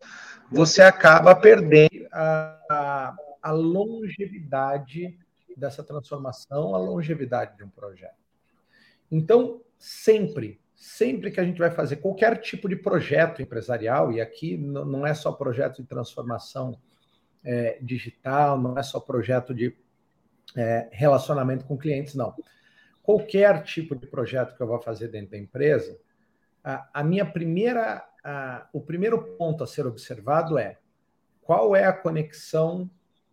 você 0.51 0.83
acaba 0.83 1.35
perdendo 1.35 2.07
a, 2.13 3.15
a, 3.43 3.51
longevidade 3.51 5.19
dessa 5.57 5.83
transformação, 5.83 6.75
a 6.75 6.79
longevidade 6.79 7.57
de 7.57 7.65
um 7.65 7.71
projeto. 7.71 8.17
Então, 9.11 9.63
sempre, 9.79 10.61
sempre 10.77 11.31
que 11.31 11.41
a 11.41 11.45
gente 11.45 11.59
vai 11.59 11.71
fazer 11.71 11.97
qualquer 11.97 12.39
tipo 12.39 12.69
de 12.69 12.77
projeto 12.77 13.41
empresarial, 13.41 14.13
e 14.13 14.21
aqui 14.21 14.57
não 14.57 15.07
é 15.07 15.15
só 15.15 15.33
projeto 15.33 15.83
de 15.83 15.89
transformação 15.89 16.79
é, 17.45 17.79
digital, 17.81 18.61
não 18.61 18.79
é 18.79 18.83
só 18.83 19.01
projeto 19.01 19.55
de 19.55 19.75
é, 20.57 20.89
relacionamento 20.93 21.65
com 21.65 21.77
clientes, 21.77 22.15
não. 22.15 22.35
Qualquer 23.03 23.63
tipo 23.65 23.97
de 23.97 24.07
projeto 24.07 24.57
que 24.57 24.63
eu 24.63 24.67
vou 24.67 24.81
fazer 24.81 25.09
dentro 25.09 25.33
da 25.33 25.39
empresa, 25.39 25.99
a, 26.63 26.89
a 26.95 27.05
minha 27.05 27.27
primeira, 27.27 28.07
a, 28.23 28.69
o 28.73 28.81
primeiro 28.81 29.23
ponto 29.37 29.65
a 29.65 29.67
ser 29.67 29.87
observado 29.87 30.57
é 30.59 30.79
qual 31.41 31.75
é 31.75 31.85
a 31.85 31.93
conexão 31.93 32.89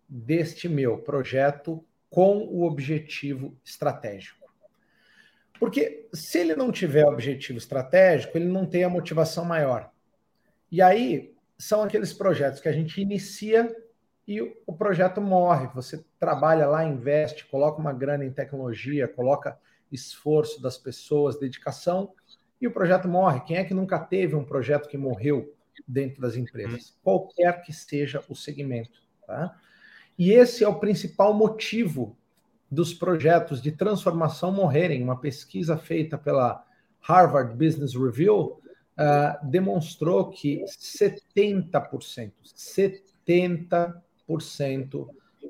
deste 0.07 0.67
meu 0.67 0.97
projeto 0.97 1.85
com 2.09 2.39
o 2.39 2.63
objetivo 2.63 3.55
estratégico. 3.63 4.39
Porque 5.59 6.07
se 6.13 6.39
ele 6.39 6.55
não 6.55 6.71
tiver 6.71 7.05
objetivo 7.05 7.59
estratégico, 7.59 8.37
ele 8.37 8.47
não 8.47 8.65
tem 8.65 8.83
a 8.83 8.89
motivação 8.89 9.45
maior. 9.45 9.91
E 10.71 10.81
aí 10.81 11.35
são 11.57 11.83
aqueles 11.83 12.13
projetos 12.13 12.61
que 12.61 12.69
a 12.69 12.71
gente 12.71 12.99
inicia 13.01 13.69
e 14.29 14.39
o 14.67 14.71
projeto 14.71 15.19
morre. 15.19 15.65
Você 15.73 16.05
trabalha 16.19 16.67
lá, 16.67 16.85
investe, 16.85 17.47
coloca 17.47 17.81
uma 17.81 17.91
grana 17.91 18.23
em 18.23 18.31
tecnologia, 18.31 19.07
coloca 19.07 19.57
esforço 19.91 20.61
das 20.61 20.77
pessoas, 20.77 21.39
dedicação, 21.39 22.13
e 22.61 22.67
o 22.67 22.71
projeto 22.71 23.07
morre. 23.07 23.39
Quem 23.39 23.57
é 23.57 23.63
que 23.63 23.73
nunca 23.73 23.97
teve 23.97 24.35
um 24.35 24.43
projeto 24.43 24.87
que 24.87 24.99
morreu 24.99 25.51
dentro 25.87 26.21
das 26.21 26.35
empresas? 26.35 26.89
Uhum. 26.89 26.95
Qualquer 27.01 27.63
que 27.63 27.73
seja 27.73 28.23
o 28.29 28.35
segmento. 28.35 29.01
Tá? 29.25 29.57
E 30.15 30.31
esse 30.31 30.63
é 30.63 30.67
o 30.67 30.79
principal 30.79 31.33
motivo 31.33 32.15
dos 32.69 32.93
projetos 32.93 33.59
de 33.59 33.71
transformação 33.71 34.51
morrerem. 34.51 35.01
Uma 35.01 35.19
pesquisa 35.19 35.75
feita 35.75 36.19
pela 36.19 36.63
Harvard 36.99 37.55
Business 37.55 37.95
Review 37.95 38.61
uh, 38.95 39.49
demonstrou 39.49 40.29
que 40.29 40.63
70%, 40.65 42.31
70% 42.45 44.03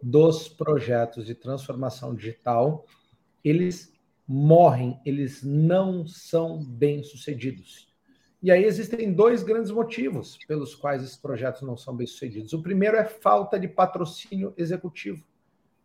dos 0.02 0.48
projetos 0.48 1.26
de 1.26 1.36
transformação 1.36 2.16
digital, 2.16 2.86
eles 3.44 3.94
morrem, 4.28 5.00
eles 5.06 5.44
não 5.44 6.06
são 6.06 6.64
bem-sucedidos. 6.64 7.90
E 8.42 8.52
aí 8.52 8.64
existem 8.64 9.12
dois 9.12 9.44
grandes 9.44 9.72
motivos 9.72 10.38
pelos 10.48 10.74
quais 10.74 11.04
esses 11.04 11.18
projetos 11.18 11.62
não 11.62 11.76
são 11.76 11.96
bem-sucedidos. 11.96 12.54
O 12.54 12.62
primeiro 12.62 12.96
é 12.96 13.04
falta 13.04 13.60
de 13.60 13.68
patrocínio 13.68 14.54
executivo, 14.56 15.26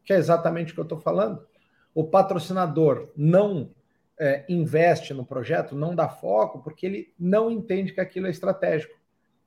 que 0.05 0.13
é 0.13 0.17
exatamente 0.17 0.71
o 0.71 0.75
que 0.75 0.81
eu 0.81 0.85
estou 0.85 0.99
falando. 0.99 1.45
O 1.93 2.05
patrocinador 2.05 3.11
não 3.17 3.75
é, 4.19 4.45
investe 4.49 5.13
no 5.13 5.27
projeto, 5.27 5.75
não 5.75 5.95
dá 5.95 6.09
foco, 6.09 6.63
porque 6.63 6.87
ele 6.87 7.15
não 7.19 7.51
entende 7.51 7.93
que 7.93 8.01
aquilo 8.01 8.27
é 8.29 8.31
estratégico. 8.31 8.95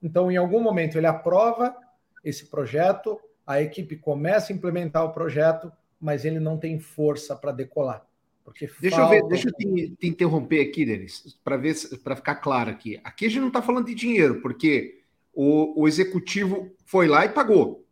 Então, 0.02 0.30
em 0.32 0.38
algum 0.38 0.62
momento, 0.62 0.98
ele 0.98 1.08
aprova 1.08 1.76
esse 2.24 2.48
projeto, 2.48 3.20
a 3.48 3.62
equipe 3.62 3.96
começa 3.96 4.52
a 4.52 4.56
implementar 4.56 5.06
o 5.06 5.14
projeto, 5.14 5.72
mas 6.00 6.26
ele 6.26 6.40
não 6.40 6.58
tem 6.58 6.78
força 6.78 7.34
para 7.34 7.54
decolar. 7.54 8.06
Porque 8.44 8.70
deixa 8.80 8.98
falta... 8.98 9.16
eu 9.16 9.22
ver, 9.22 9.30
deixa 9.30 9.50
eu 9.50 9.54
te, 9.54 9.96
te 9.98 10.08
interromper 10.08 10.62
aqui, 10.62 10.86
Denis, 10.86 11.40
para 11.44 11.56
ver 11.58 11.76
para 12.04 12.16
ficar 12.16 12.36
claro 12.36 12.70
aqui. 12.70 13.00
Aqui 13.04 13.26
a 13.26 13.30
gente 13.30 13.40
não 13.40 13.48
está 13.48 13.62
falando 13.62 13.88
de 13.88 13.96
dinheiro, 13.96 14.42
porque 14.42 15.02
o, 15.34 15.82
o, 15.82 15.88
executivo 15.88 16.72
foi 16.86 17.08
lá 17.08 17.26
e 17.26 17.30
pagou. 17.30 17.86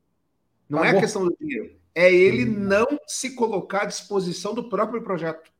Não 0.69 0.79
pagou. 0.79 0.93
é 0.93 0.97
a 0.97 1.01
questão 1.01 1.25
do 1.25 1.35
dinheiro. 1.39 1.75
É 1.93 2.13
ele 2.13 2.45
hum. 2.45 2.59
não 2.59 2.87
se 3.07 3.33
colocar 3.35 3.83
à 3.83 3.85
disposição 3.85 4.53
do 4.53 4.69
próprio 4.69 5.01
projeto. 5.01 5.51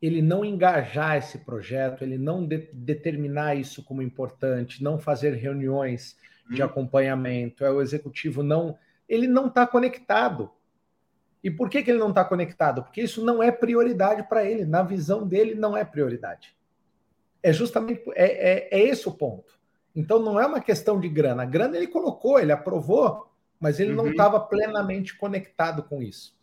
Ele 0.00 0.20
não 0.20 0.44
engajar 0.44 1.16
esse 1.16 1.38
projeto, 1.38 2.02
ele 2.02 2.18
não 2.18 2.46
de, 2.46 2.68
determinar 2.72 3.54
isso 3.54 3.82
como 3.82 4.02
importante, 4.02 4.84
não 4.84 4.98
fazer 4.98 5.34
reuniões 5.34 6.16
de 6.50 6.62
hum. 6.62 6.66
acompanhamento, 6.66 7.64
é 7.64 7.70
o 7.70 7.80
executivo 7.80 8.42
não 8.42 8.78
ele 9.08 9.26
não 9.26 9.46
está 9.46 9.66
conectado. 9.66 10.50
E 11.42 11.50
por 11.50 11.68
que, 11.68 11.82
que 11.82 11.90
ele 11.90 11.98
não 11.98 12.10
está 12.10 12.24
conectado? 12.24 12.82
Porque 12.82 13.02
isso 13.02 13.24
não 13.24 13.42
é 13.42 13.52
prioridade 13.52 14.28
para 14.28 14.44
ele. 14.44 14.64
Na 14.64 14.82
visão 14.82 15.26
dele, 15.26 15.54
não 15.54 15.76
é 15.76 15.84
prioridade. 15.84 16.56
É 17.42 17.52
justamente 17.52 18.02
é, 18.14 18.24
é, 18.24 18.68
é, 18.72 18.82
esse 18.88 19.08
o 19.08 19.12
ponto. 19.12 19.56
Então 19.94 20.18
não 20.18 20.40
é 20.40 20.46
uma 20.46 20.60
questão 20.60 20.98
de 20.98 21.08
grana. 21.08 21.44
A 21.44 21.46
grana 21.46 21.76
ele 21.76 21.86
colocou, 21.86 22.38
ele 22.38 22.52
aprovou, 22.52 23.30
mas 23.60 23.78
ele 23.78 23.90
uhum. 23.90 23.96
não 23.96 24.08
estava 24.08 24.40
plenamente 24.40 25.16
conectado 25.16 25.82
com 25.84 26.02
isso. 26.02 26.36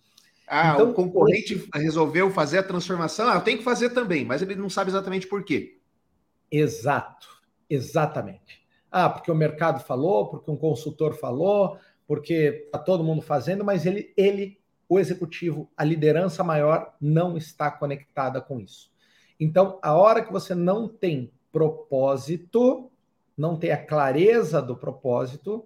Ah, 0.48 0.74
então, 0.74 0.91
o 0.91 0.93
concorrente 0.93 1.55
esse... 1.55 1.70
resolveu 1.74 2.29
fazer 2.32 2.60
a 2.60 2.63
transformação. 2.63 3.27
Ah, 3.27 3.36
eu 3.36 3.41
tenho 3.41 3.58
que 3.58 3.63
fazer 3.63 3.89
também, 3.89 4.25
mas 4.25 4.41
ele 4.41 4.55
não 4.55 4.70
sabe 4.70 4.89
exatamente 4.89 5.27
por 5.27 5.43
quê. 5.43 5.79
Exato, 6.51 7.27
exatamente. 7.70 8.63
Ah, 8.91 9.10
porque 9.10 9.32
o 9.32 9.36
mercado 9.36 9.84
falou, 9.84 10.29
porque 10.29 10.51
um 10.51 10.58
consultor 10.58 11.15
falou, 11.15 11.79
porque 12.07 12.63
está 12.65 12.77
todo 12.77 13.03
mundo 13.03 13.22
fazendo, 13.22 13.63
mas 13.63 13.86
ele, 13.86 14.13
ele, 14.15 14.60
o 14.88 15.00
executivo, 15.00 15.69
a 15.75 15.83
liderança 15.83 16.43
maior, 16.43 16.95
não 17.00 17.38
está 17.38 17.72
conectada 17.72 18.41
com 18.41 18.60
isso. 18.60 18.91
Então, 19.39 19.79
a 19.81 19.93
hora 19.93 20.24
que 20.24 20.31
você 20.31 20.53
não 20.53 20.88
tem 20.88 21.31
propósito, 21.51 22.91
não 23.38 23.57
tem 23.57 23.72
a 23.72 23.86
clareza 23.86 24.62
do 24.62 24.75
propósito, 24.75 25.65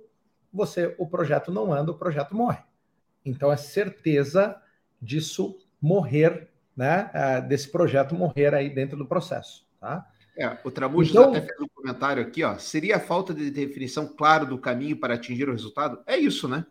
você 0.51 0.96
o 0.98 1.08
projeto 1.08 1.51
não 1.51 1.74
anda, 1.74 1.91
o 1.91 1.98
projeto 1.98 2.36
morre. 2.36 2.63
Então, 3.25 3.51
é 3.51 3.58
certeza 3.58 4.62
disso 5.01 5.58
morrer, 5.82 6.50
né? 6.75 7.10
É, 7.13 7.41
desse 7.41 7.70
projeto 7.70 8.15
morrer 8.15 8.53
aí 8.53 8.70
dentro 8.70 8.98
do 8.98 9.06
processo, 9.06 9.67
tá? 9.79 10.08
É, 10.38 10.56
o 10.63 10.70
Tramujas 10.70 11.12
então, 11.12 11.32
até 11.32 11.41
fez 11.41 11.60
um 11.60 11.67
comentário 11.67 12.22
aqui, 12.22 12.44
ó. 12.44 12.58
Seria 12.60 12.98
a 12.98 13.00
falta 13.00 13.34
de 13.34 13.50
definição 13.50 14.08
clara 14.08 14.46
do 14.46 14.60
caminho 14.60 14.96
para 14.96 15.15
atingir 15.15 15.50
o 15.50 15.51
resultado? 15.51 16.00
É 16.06 16.15
isso, 16.15 16.48
né? 16.48 16.63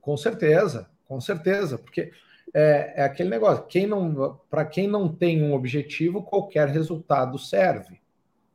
Com 0.00 0.16
certeza, 0.16 0.88
com 1.06 1.20
certeza, 1.20 1.76
porque 1.76 2.10
é, 2.54 2.94
é 2.96 3.04
aquele 3.04 3.28
negócio. 3.28 3.66
Quem 3.66 3.86
não, 3.86 4.40
para 4.48 4.64
quem 4.64 4.88
não 4.88 5.14
tem 5.14 5.42
um 5.42 5.52
objetivo, 5.52 6.22
qualquer 6.22 6.68
resultado 6.68 7.38
serve, 7.38 8.00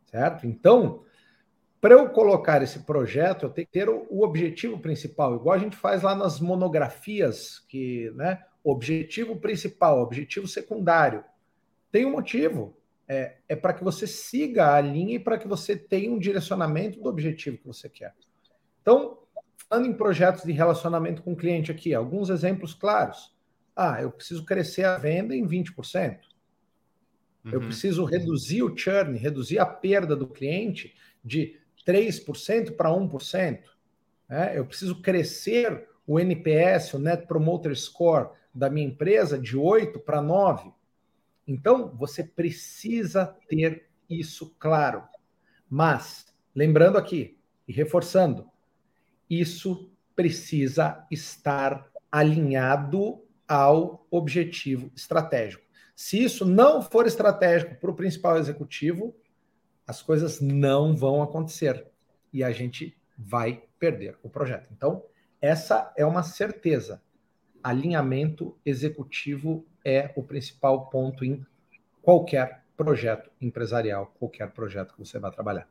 certo? 0.08 0.48
Então, 0.48 1.04
para 1.80 1.94
eu 1.94 2.10
colocar 2.10 2.64
esse 2.64 2.80
projeto, 2.80 3.46
eu 3.46 3.50
tenho 3.50 3.68
que 3.68 3.74
ter 3.74 3.90
o, 3.90 4.08
o, 4.10 4.24
objetivo 4.24 4.80
principal, 4.80 5.36
igual 5.36 5.56
a 5.56 5.60
gente 5.60 5.76
faz 5.76 6.02
lá 6.02 6.16
nas 6.16 6.40
monografias, 6.40 7.60
que, 7.70 8.12
né? 8.16 8.44
Objetivo 8.64 9.36
principal, 9.36 10.02
objetivo 10.02 10.48
secundário. 10.48 11.24
Tem 11.92 12.06
um 12.06 12.12
motivo 12.12 12.76
é, 13.12 13.36
é 13.50 13.56
para 13.58 13.74
que 13.74 13.84
você 13.84 14.08
siga 14.08 14.74
a 14.74 14.80
linha 14.80 15.16
e 15.16 15.20
para 15.20 15.38
que 15.38 15.46
você 15.46 15.76
tenha 15.76 16.10
um 16.10 16.18
direcionamento 16.18 17.02
do 17.02 17.10
objetivo 17.10 17.58
que 17.58 17.68
você 17.68 17.90
quer. 17.90 18.16
Então, 18.82 19.20
falando 19.68 19.88
em 19.88 19.94
projetos 19.94 20.46
de 20.46 20.54
relacionamento 20.54 21.22
com 21.22 21.34
o 21.34 21.36
cliente 21.36 21.70
aqui, 21.70 21.94
alguns 21.94 22.30
exemplos 22.30 22.74
claros. 22.74 23.36
Ah, 23.76 24.02
eu 24.02 24.12
preciso 24.12 24.46
crescer 24.46 24.86
a 24.86 24.98
venda 24.98 25.36
em 25.36 25.46
20%. 25.46 26.20
Uhum. 27.44 27.52
Eu 27.52 27.60
preciso 27.60 28.06
reduzir 28.06 28.64
o 28.64 28.78
churn, 28.78 29.18
reduzir 29.18 29.60
a 29.60 29.66
perda 29.66 30.16
do 30.16 30.28
cliente 30.28 30.96
de 31.22 31.60
3% 31.86 32.78
para 32.78 32.92
1%. 32.92 33.60
É, 34.30 34.58
eu 34.58 34.66
preciso 34.66 35.02
crescer 35.02 35.86
o 36.08 36.18
NPS, 36.18 36.94
o 36.94 37.00
Net 37.00 37.28
Promoter 37.28 37.76
Score 37.76 38.30
da 38.56 38.70
minha 38.70 38.88
empresa 38.88 39.38
de 39.38 39.58
8 39.58 40.00
para 40.00 40.22
9. 40.22 40.72
Então, 41.52 41.96
você 41.96 42.24
precisa 42.24 43.36
ter 43.48 43.90
isso 44.10 44.56
claro. 44.58 45.04
Mas, 45.70 46.26
lembrando 46.56 46.98
aqui 46.98 47.38
e 47.68 47.74
reforçando, 47.74 48.50
isso 49.30 49.92
precisa 50.16 51.06
estar 51.10 51.90
alinhado 52.12 53.24
ao 53.48 54.06
objetivo 54.10 54.92
estratégico. 54.96 55.64
Se 55.96 56.22
isso 56.24 56.46
não 56.46 56.82
for 56.82 57.06
estratégico 57.06 57.76
para 57.76 57.92
o 57.92 57.96
principal 57.96 58.38
executivo, 58.38 59.16
as 59.86 60.02
coisas 60.02 60.40
não 60.42 60.96
vão 60.96 61.22
acontecer 61.22 61.86
e 62.32 62.44
a 62.44 62.52
gente 62.52 62.98
vai 63.18 63.64
perder 63.78 64.18
o 64.24 64.30
projeto. 64.30 64.68
Então, 64.72 65.04
essa 65.42 65.92
é 65.98 66.06
uma 66.06 66.24
certeza. 66.24 67.02
Alinhamento 67.64 68.56
executivo 68.66 69.66
é 69.84 70.12
o 70.16 70.24
principal 70.24 70.90
ponto 70.90 71.24
em 71.24 71.46
qualquer 72.02 72.64
projeto 72.76 73.30
empresarial, 73.40 74.14
qualquer 74.20 74.50
projeto 74.52 74.94
que 74.94 75.00
você 75.00 75.20
vai 75.20 75.32
trabalhar. 75.32 75.68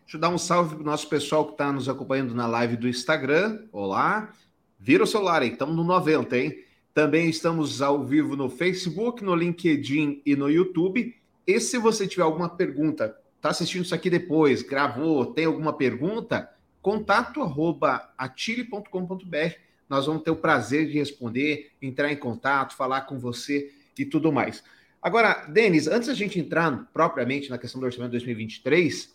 Deixa 0.00 0.16
eu 0.16 0.20
dar 0.20 0.30
um 0.30 0.38
salve 0.38 0.74
para 0.74 0.82
o 0.82 0.86
nosso 0.86 1.08
pessoal 1.08 1.44
que 1.46 1.52
está 1.52 1.72
nos 1.72 1.88
acompanhando 1.88 2.34
na 2.34 2.46
live 2.46 2.76
do 2.76 2.88
Instagram. 2.88 3.66
Olá. 3.72 4.32
Vira 4.78 5.04
o 5.04 5.06
celular 5.06 5.42
estamos 5.42 5.76
no 5.76 5.84
90, 5.84 6.36
hein? 6.36 6.64
Também 6.92 7.28
estamos 7.28 7.80
ao 7.80 8.04
vivo 8.04 8.36
no 8.36 8.50
Facebook, 8.50 9.22
no 9.22 9.34
LinkedIn 9.34 10.20
e 10.26 10.36
no 10.36 10.50
YouTube. 10.50 11.14
E 11.46 11.60
se 11.60 11.78
você 11.78 12.06
tiver 12.06 12.24
alguma 12.24 12.48
pergunta, 12.48 13.16
está 13.36 13.50
assistindo 13.50 13.84
isso 13.84 13.94
aqui 13.94 14.10
depois, 14.10 14.62
gravou, 14.62 15.26
tem 15.26 15.46
alguma 15.46 15.72
pergunta, 15.72 16.50
contato 16.80 17.40
arroba 17.40 18.12
atile.com.br 18.18 19.71
nós 19.92 20.06
vamos 20.06 20.22
ter 20.22 20.30
o 20.30 20.36
prazer 20.36 20.86
de 20.86 20.94
responder, 20.94 21.70
entrar 21.82 22.10
em 22.10 22.16
contato, 22.16 22.74
falar 22.74 23.02
com 23.02 23.18
você 23.18 23.70
e 23.98 24.06
tudo 24.06 24.32
mais. 24.32 24.64
Agora, 25.02 25.44
Denis, 25.50 25.86
antes 25.86 26.08
da 26.08 26.14
gente 26.14 26.40
entrar 26.40 26.88
propriamente 26.94 27.50
na 27.50 27.58
questão 27.58 27.78
do 27.78 27.84
orçamento 27.84 28.12
2023, 28.12 29.14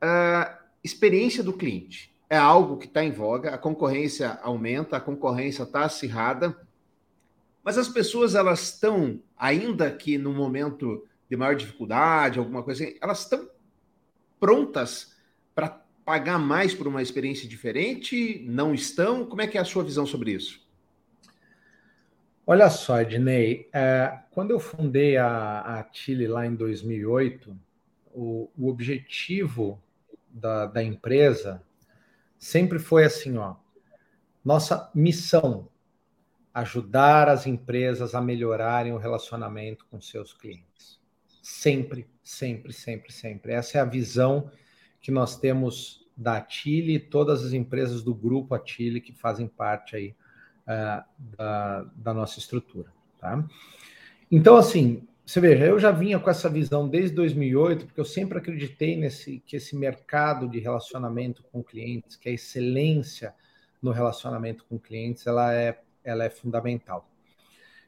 a 0.00 0.58
experiência 0.82 1.40
do 1.40 1.52
cliente 1.52 2.12
é 2.28 2.36
algo 2.36 2.78
que 2.78 2.86
está 2.86 3.04
em 3.04 3.12
voga, 3.12 3.54
a 3.54 3.58
concorrência 3.58 4.40
aumenta, 4.42 4.96
a 4.96 5.00
concorrência 5.00 5.62
está 5.62 5.84
acirrada. 5.84 6.66
Mas 7.62 7.78
as 7.78 7.88
pessoas 7.88 8.34
elas 8.34 8.72
estão, 8.72 9.22
ainda 9.36 9.88
que 9.88 10.18
no 10.18 10.32
momento 10.32 11.06
de 11.30 11.36
maior 11.36 11.54
dificuldade, 11.54 12.40
alguma 12.40 12.64
coisa 12.64 12.82
assim, 12.82 12.98
elas 13.00 13.20
estão 13.20 13.48
prontas 14.40 15.14
para 15.54 15.80
pagar 16.08 16.38
mais 16.38 16.72
por 16.72 16.88
uma 16.88 17.02
experiência 17.02 17.46
diferente? 17.46 18.42
Não 18.48 18.72
estão? 18.72 19.26
Como 19.26 19.42
é 19.42 19.46
que 19.46 19.58
é 19.58 19.60
a 19.60 19.64
sua 19.64 19.84
visão 19.84 20.06
sobre 20.06 20.30
isso? 20.30 20.66
Olha 22.46 22.70
só, 22.70 23.02
Ednei, 23.02 23.68
é, 23.74 24.18
quando 24.30 24.52
eu 24.52 24.58
fundei 24.58 25.18
a, 25.18 25.60
a 25.60 25.86
Chile 25.92 26.26
lá 26.26 26.46
em 26.46 26.54
2008, 26.54 27.54
o, 28.14 28.48
o 28.56 28.68
objetivo 28.70 29.78
da, 30.30 30.64
da 30.64 30.82
empresa 30.82 31.62
sempre 32.38 32.78
foi 32.78 33.04
assim, 33.04 33.36
ó, 33.36 33.56
nossa 34.42 34.90
missão, 34.94 35.68
ajudar 36.54 37.28
as 37.28 37.46
empresas 37.46 38.14
a 38.14 38.20
melhorarem 38.22 38.94
o 38.94 38.98
relacionamento 38.98 39.84
com 39.90 40.00
seus 40.00 40.32
clientes. 40.32 40.98
Sempre, 41.42 42.08
sempre, 42.24 42.72
sempre, 42.72 43.12
sempre. 43.12 43.52
Essa 43.52 43.76
é 43.76 43.80
a 43.82 43.84
visão 43.84 44.50
que 45.00 45.10
nós 45.10 45.38
temos 45.38 46.06
da 46.16 46.38
Atile 46.38 46.94
e 46.94 46.98
todas 46.98 47.44
as 47.44 47.52
empresas 47.52 48.02
do 48.02 48.14
grupo 48.14 48.54
Atile 48.54 49.00
que 49.00 49.12
fazem 49.12 49.46
parte 49.46 49.94
aí 49.94 50.14
uh, 50.66 51.04
da, 51.36 51.86
da, 51.94 52.14
nossa 52.14 52.38
estrutura. 52.38 52.92
Tá? 53.20 53.44
Então, 54.30 54.56
assim, 54.56 55.06
você 55.24 55.40
veja, 55.40 55.66
eu 55.66 55.78
já 55.78 55.90
vinha 55.90 56.18
com 56.18 56.28
essa 56.28 56.48
visão 56.48 56.88
desde 56.88 57.14
2008, 57.14 57.86
porque 57.86 58.00
eu 58.00 58.04
sempre 58.04 58.38
acreditei 58.38 58.96
nesse 58.96 59.40
que 59.46 59.56
esse 59.56 59.76
mercado 59.76 60.48
de 60.48 60.58
relacionamento 60.58 61.44
com 61.52 61.62
clientes, 61.62 62.16
que 62.16 62.28
a 62.28 62.32
excelência 62.32 63.34
no 63.80 63.92
relacionamento 63.92 64.64
com 64.68 64.78
clientes, 64.78 65.26
ela 65.26 65.54
é, 65.54 65.80
ela 66.02 66.24
é 66.24 66.30
fundamental. 66.30 67.08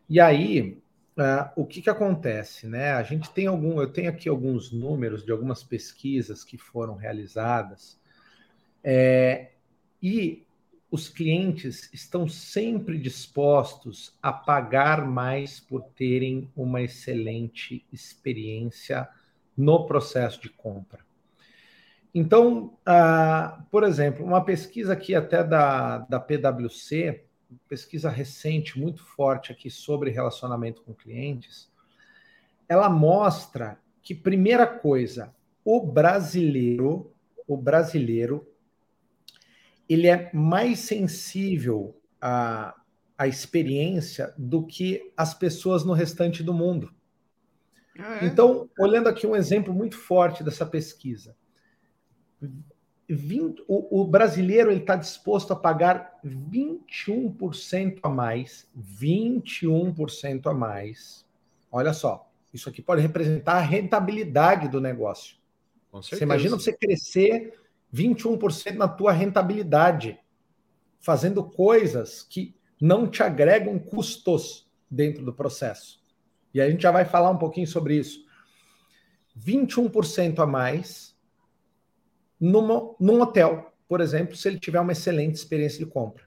E 0.08 0.20
aí, 0.20 0.78
uh, 1.20 1.50
o 1.54 1.66
que, 1.66 1.82
que 1.82 1.90
acontece, 1.90 2.66
né? 2.66 2.92
A 2.92 3.02
gente 3.02 3.30
tem 3.30 3.46
algum, 3.46 3.80
eu 3.80 3.92
tenho 3.92 4.08
aqui 4.08 4.28
alguns 4.28 4.72
números 4.72 5.24
de 5.24 5.30
algumas 5.30 5.62
pesquisas 5.62 6.42
que 6.42 6.56
foram 6.56 6.94
realizadas, 6.94 8.00
é, 8.82 9.50
e 10.02 10.46
os 10.90 11.08
clientes 11.08 11.88
estão 11.92 12.26
sempre 12.26 12.98
dispostos 12.98 14.16
a 14.20 14.32
pagar 14.32 15.06
mais 15.06 15.60
por 15.60 15.82
terem 15.82 16.50
uma 16.56 16.82
excelente 16.82 17.86
experiência 17.92 19.08
no 19.56 19.86
processo 19.86 20.40
de 20.40 20.48
compra. 20.48 21.00
Então, 22.12 22.76
uh, 22.88 23.62
por 23.70 23.84
exemplo, 23.84 24.24
uma 24.24 24.44
pesquisa 24.44 24.94
aqui 24.94 25.14
até 25.14 25.44
da, 25.44 25.98
da 25.98 26.18
PwC, 26.18 27.24
pesquisa 27.68 28.08
recente, 28.08 28.78
muito 28.78 29.04
forte 29.04 29.52
aqui 29.52 29.70
sobre 29.70 30.10
relacionamento 30.10 30.82
com 30.82 30.94
clientes, 30.94 31.70
ela 32.68 32.88
mostra 32.88 33.78
que, 34.02 34.14
primeira 34.14 34.66
coisa, 34.66 35.34
o 35.64 35.84
brasileiro, 35.84 37.12
o 37.46 37.56
brasileiro 37.56 38.46
ele 39.88 40.06
é 40.06 40.30
mais 40.32 40.78
sensível 40.78 42.00
à, 42.20 42.76
à 43.18 43.26
experiência 43.26 44.32
do 44.38 44.64
que 44.64 45.12
as 45.16 45.34
pessoas 45.34 45.84
no 45.84 45.92
restante 45.92 46.44
do 46.44 46.54
mundo. 46.54 46.94
Ah, 47.98 48.20
é? 48.22 48.26
Então, 48.26 48.70
olhando 48.78 49.08
aqui 49.08 49.26
um 49.26 49.34
exemplo 49.34 49.74
muito 49.74 49.96
forte 49.96 50.44
dessa 50.44 50.64
pesquisa, 50.64 51.36
20, 53.14 53.64
o, 53.66 54.00
o, 54.00 54.04
brasileiro 54.04 54.70
está 54.70 54.94
disposto 54.94 55.52
a 55.52 55.56
pagar 55.56 56.20
21% 56.24 57.98
a 58.02 58.08
mais, 58.08 58.68
21% 58.78 60.46
a 60.46 60.54
mais. 60.54 61.26
Olha 61.72 61.92
só, 61.92 62.30
isso 62.54 62.68
aqui 62.68 62.80
pode 62.80 63.02
representar 63.02 63.54
a 63.54 63.60
rentabilidade 63.60 64.68
do 64.68 64.80
negócio. 64.80 65.36
Você 65.92 66.22
imagina 66.22 66.56
você 66.56 66.72
crescer 66.72 67.58
21% 67.92 68.76
na 68.76 68.86
tua 68.86 69.12
rentabilidade, 69.12 70.18
fazendo 71.00 71.42
coisas 71.42 72.22
que 72.22 72.54
não 72.80 73.08
te 73.08 73.22
agregam 73.22 73.78
custos 73.78 74.70
dentro 74.88 75.24
do 75.24 75.32
processo. 75.32 76.00
E 76.54 76.60
a 76.60 76.70
gente 76.70 76.82
já 76.82 76.90
vai 76.90 77.04
falar 77.04 77.30
um 77.30 77.38
pouquinho 77.38 77.66
sobre 77.66 77.96
isso. 77.96 78.24
21% 79.38 80.38
a 80.38 80.46
mais 80.46 81.09
numa, 82.40 82.94
num 82.98 83.20
hotel, 83.20 83.72
por 83.86 84.00
exemplo, 84.00 84.36
se 84.36 84.48
ele 84.48 84.58
tiver 84.58 84.80
uma 84.80 84.92
excelente 84.92 85.34
experiência 85.34 85.78
de 85.78 85.90
compra. 85.90 86.24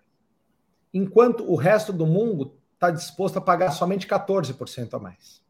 Enquanto 0.93 1.49
o 1.49 1.56
resto 1.56 1.91
do 1.91 2.06
mundo 2.06 2.56
está 2.73 2.91
disposto 2.91 3.38
a 3.38 3.41
pagar 3.41 3.71
somente 3.71 4.06
14% 4.06 4.93
a 4.93 4.99
mais. 4.99 5.41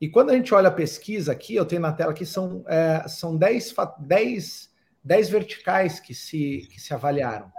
E 0.00 0.08
quando 0.08 0.30
a 0.30 0.34
gente 0.34 0.52
olha 0.52 0.68
a 0.68 0.72
pesquisa 0.72 1.32
aqui, 1.32 1.54
eu 1.54 1.64
tenho 1.64 1.80
na 1.80 1.92
tela 1.92 2.10
aqui, 2.10 2.26
são, 2.26 2.64
é, 2.66 3.08
são 3.08 3.36
10, 3.36 3.74
10 4.00 4.74
10 5.04 5.28
verticais 5.28 6.00
que 6.00 6.14
se, 6.14 6.66
que 6.72 6.80
se 6.80 6.94
avaliaram. 6.94 7.52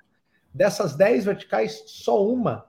Dessas 0.52 0.96
10 0.96 1.26
verticais, 1.26 1.84
só 1.86 2.26
uma, 2.26 2.66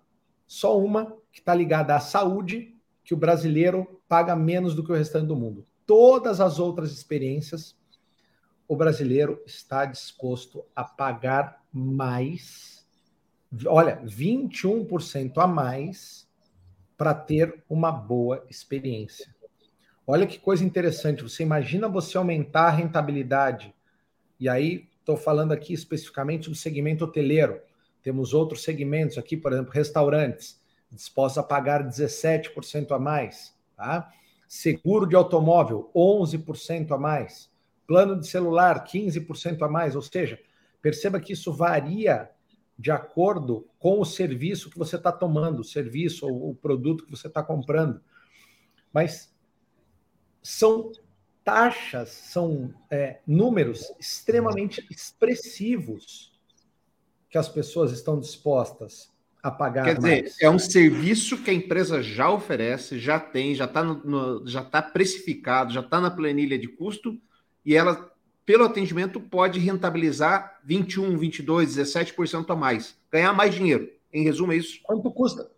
só 0.46 0.78
uma 0.78 1.16
que 1.32 1.40
está 1.40 1.54
ligada 1.54 1.94
à 1.94 2.00
saúde, 2.00 2.76
que 3.02 3.14
o 3.14 3.16
brasileiro 3.16 4.00
paga 4.06 4.36
menos 4.36 4.74
do 4.74 4.84
que 4.84 4.92
o 4.92 4.94
restante 4.94 5.26
do 5.26 5.36
mundo. 5.36 5.64
Todas 5.86 6.40
as 6.40 6.58
outras 6.58 6.92
experiências, 6.92 7.74
o 8.68 8.76
brasileiro 8.76 9.42
está 9.46 9.84
disposto 9.84 10.64
a 10.74 10.84
pagar 10.84 11.62
mais, 11.72 12.86
olha, 13.66 14.00
21% 14.04 15.38
a 15.38 15.46
mais 15.46 16.28
para 16.96 17.14
ter 17.14 17.62
uma 17.68 17.92
boa 17.92 18.44
experiência. 18.48 19.34
Olha 20.06 20.26
que 20.26 20.38
coisa 20.38 20.64
interessante. 20.64 21.22
Você 21.22 21.42
imagina 21.42 21.88
você 21.88 22.16
aumentar 22.16 22.68
a 22.68 22.70
rentabilidade 22.70 23.74
e 24.38 24.48
aí, 24.48 24.86
estou 25.00 25.16
falando 25.16 25.52
aqui 25.52 25.72
especificamente 25.72 26.50
do 26.50 26.54
segmento 26.54 27.04
hoteleiro. 27.04 27.60
Temos 28.02 28.34
outros 28.34 28.62
segmentos 28.62 29.16
aqui, 29.16 29.36
por 29.36 29.52
exemplo, 29.52 29.72
restaurantes, 29.72 30.60
dispostos 30.90 31.38
a 31.38 31.42
pagar 31.42 31.82
17% 31.82 32.92
a 32.92 32.98
mais. 32.98 33.54
Tá? 33.74 34.10
Seguro 34.46 35.06
de 35.06 35.16
automóvel, 35.16 35.90
11% 35.94 36.92
a 36.92 36.98
mais. 36.98 37.50
Plano 37.86 38.18
de 38.18 38.26
celular, 38.26 38.84
15% 38.84 39.62
a 39.62 39.68
mais. 39.68 39.94
Ou 39.94 40.02
seja, 40.02 40.40
perceba 40.82 41.20
que 41.20 41.32
isso 41.32 41.52
varia 41.52 42.30
de 42.78 42.90
acordo 42.90 43.66
com 43.78 44.00
o 44.00 44.04
serviço 44.04 44.70
que 44.70 44.78
você 44.78 44.96
está 44.96 45.10
tomando, 45.10 45.60
o 45.60 45.64
serviço 45.64 46.26
ou 46.26 46.50
o 46.50 46.54
produto 46.54 47.04
que 47.04 47.10
você 47.10 47.26
está 47.26 47.42
comprando. 47.42 48.00
Mas 48.92 49.34
são 50.42 50.92
taxas, 51.42 52.10
são 52.10 52.74
é, 52.90 53.20
números 53.26 53.92
extremamente 53.98 54.84
expressivos 54.90 56.32
que 57.30 57.38
as 57.38 57.48
pessoas 57.48 57.92
estão 57.92 58.18
dispostas 58.18 59.14
a 59.42 59.50
pagar. 59.50 59.84
Quer 59.84 60.00
mais. 60.00 60.24
dizer, 60.24 60.44
é 60.44 60.50
um 60.50 60.58
serviço 60.58 61.42
que 61.42 61.50
a 61.50 61.54
empresa 61.54 62.02
já 62.02 62.30
oferece, 62.30 62.98
já 62.98 63.20
tem, 63.20 63.54
já 63.54 63.64
está 63.64 63.84
já 64.44 64.64
tá 64.64 64.82
precificado, 64.82 65.72
já 65.72 65.80
está 65.80 66.00
na 66.00 66.10
planilha 66.10 66.58
de 66.58 66.66
custo, 66.66 67.16
e 67.66 67.74
ela, 67.74 68.12
pelo 68.46 68.64
atendimento, 68.64 69.20
pode 69.20 69.58
rentabilizar 69.58 70.60
21, 70.64 71.18
22, 71.18 71.76
17% 71.76 72.48
a 72.48 72.54
mais, 72.54 72.96
ganhar 73.10 73.32
mais 73.32 73.52
dinheiro. 73.52 73.90
Em 74.12 74.22
resumo, 74.22 74.52
é 74.52 74.56
isso. 74.56 74.80
Quanto 74.84 75.10
custa? 75.10 75.50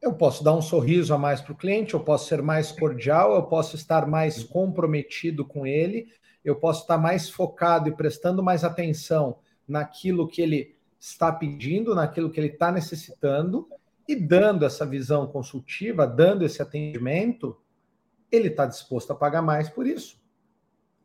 Eu 0.00 0.14
posso 0.14 0.44
dar 0.44 0.54
um 0.54 0.62
sorriso 0.62 1.12
a 1.12 1.18
mais 1.18 1.40
para 1.40 1.52
o 1.52 1.56
cliente, 1.56 1.94
eu 1.94 2.00
posso 2.00 2.28
ser 2.28 2.40
mais 2.40 2.70
cordial, 2.70 3.34
eu 3.34 3.42
posso 3.42 3.74
estar 3.74 4.06
mais 4.06 4.44
comprometido 4.44 5.44
com 5.44 5.66
ele, 5.66 6.06
eu 6.44 6.54
posso 6.54 6.82
estar 6.82 6.96
mais 6.96 7.28
focado 7.28 7.88
e 7.88 7.96
prestando 7.96 8.40
mais 8.40 8.62
atenção 8.62 9.40
naquilo 9.66 10.28
que 10.28 10.40
ele 10.40 10.76
está 11.00 11.32
pedindo, 11.32 11.96
naquilo 11.96 12.30
que 12.30 12.38
ele 12.38 12.46
está 12.46 12.70
necessitando, 12.70 13.68
e 14.06 14.14
dando 14.14 14.64
essa 14.64 14.86
visão 14.86 15.26
consultiva, 15.26 16.06
dando 16.06 16.44
esse 16.44 16.62
atendimento, 16.62 17.60
ele 18.30 18.48
está 18.48 18.64
disposto 18.64 19.12
a 19.12 19.16
pagar 19.16 19.42
mais 19.42 19.68
por 19.68 19.86
isso. 19.86 20.18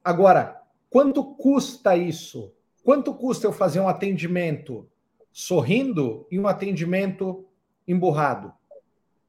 Agora, 0.03 0.61
quanto 0.89 1.23
custa 1.23 1.95
isso? 1.95 2.53
Quanto 2.83 3.13
custa 3.13 3.47
eu 3.47 3.53
fazer 3.53 3.79
um 3.79 3.87
atendimento 3.87 4.89
sorrindo 5.31 6.27
e 6.29 6.37
um 6.37 6.45
atendimento 6.45 7.45
emburrado? 7.87 8.53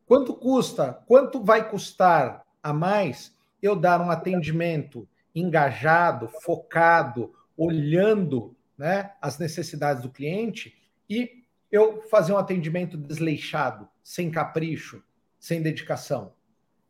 Quanto 0.04 0.34
custa? 0.34 0.92
Quanto 1.06 1.42
vai 1.42 1.70
custar 1.70 2.44
a 2.60 2.72
mais 2.72 3.32
eu 3.62 3.76
dar 3.76 4.00
um 4.00 4.10
atendimento 4.10 5.08
engajado, 5.32 6.28
focado, 6.42 7.32
olhando 7.56 8.56
né, 8.76 9.12
as 9.22 9.38
necessidades 9.38 10.02
do 10.02 10.10
cliente 10.10 10.76
e 11.08 11.44
eu 11.70 12.02
fazer 12.02 12.32
um 12.32 12.38
atendimento 12.38 12.96
desleixado, 12.96 13.88
sem 14.02 14.28
capricho, 14.28 15.02
sem 15.38 15.62
dedicação? 15.62 16.32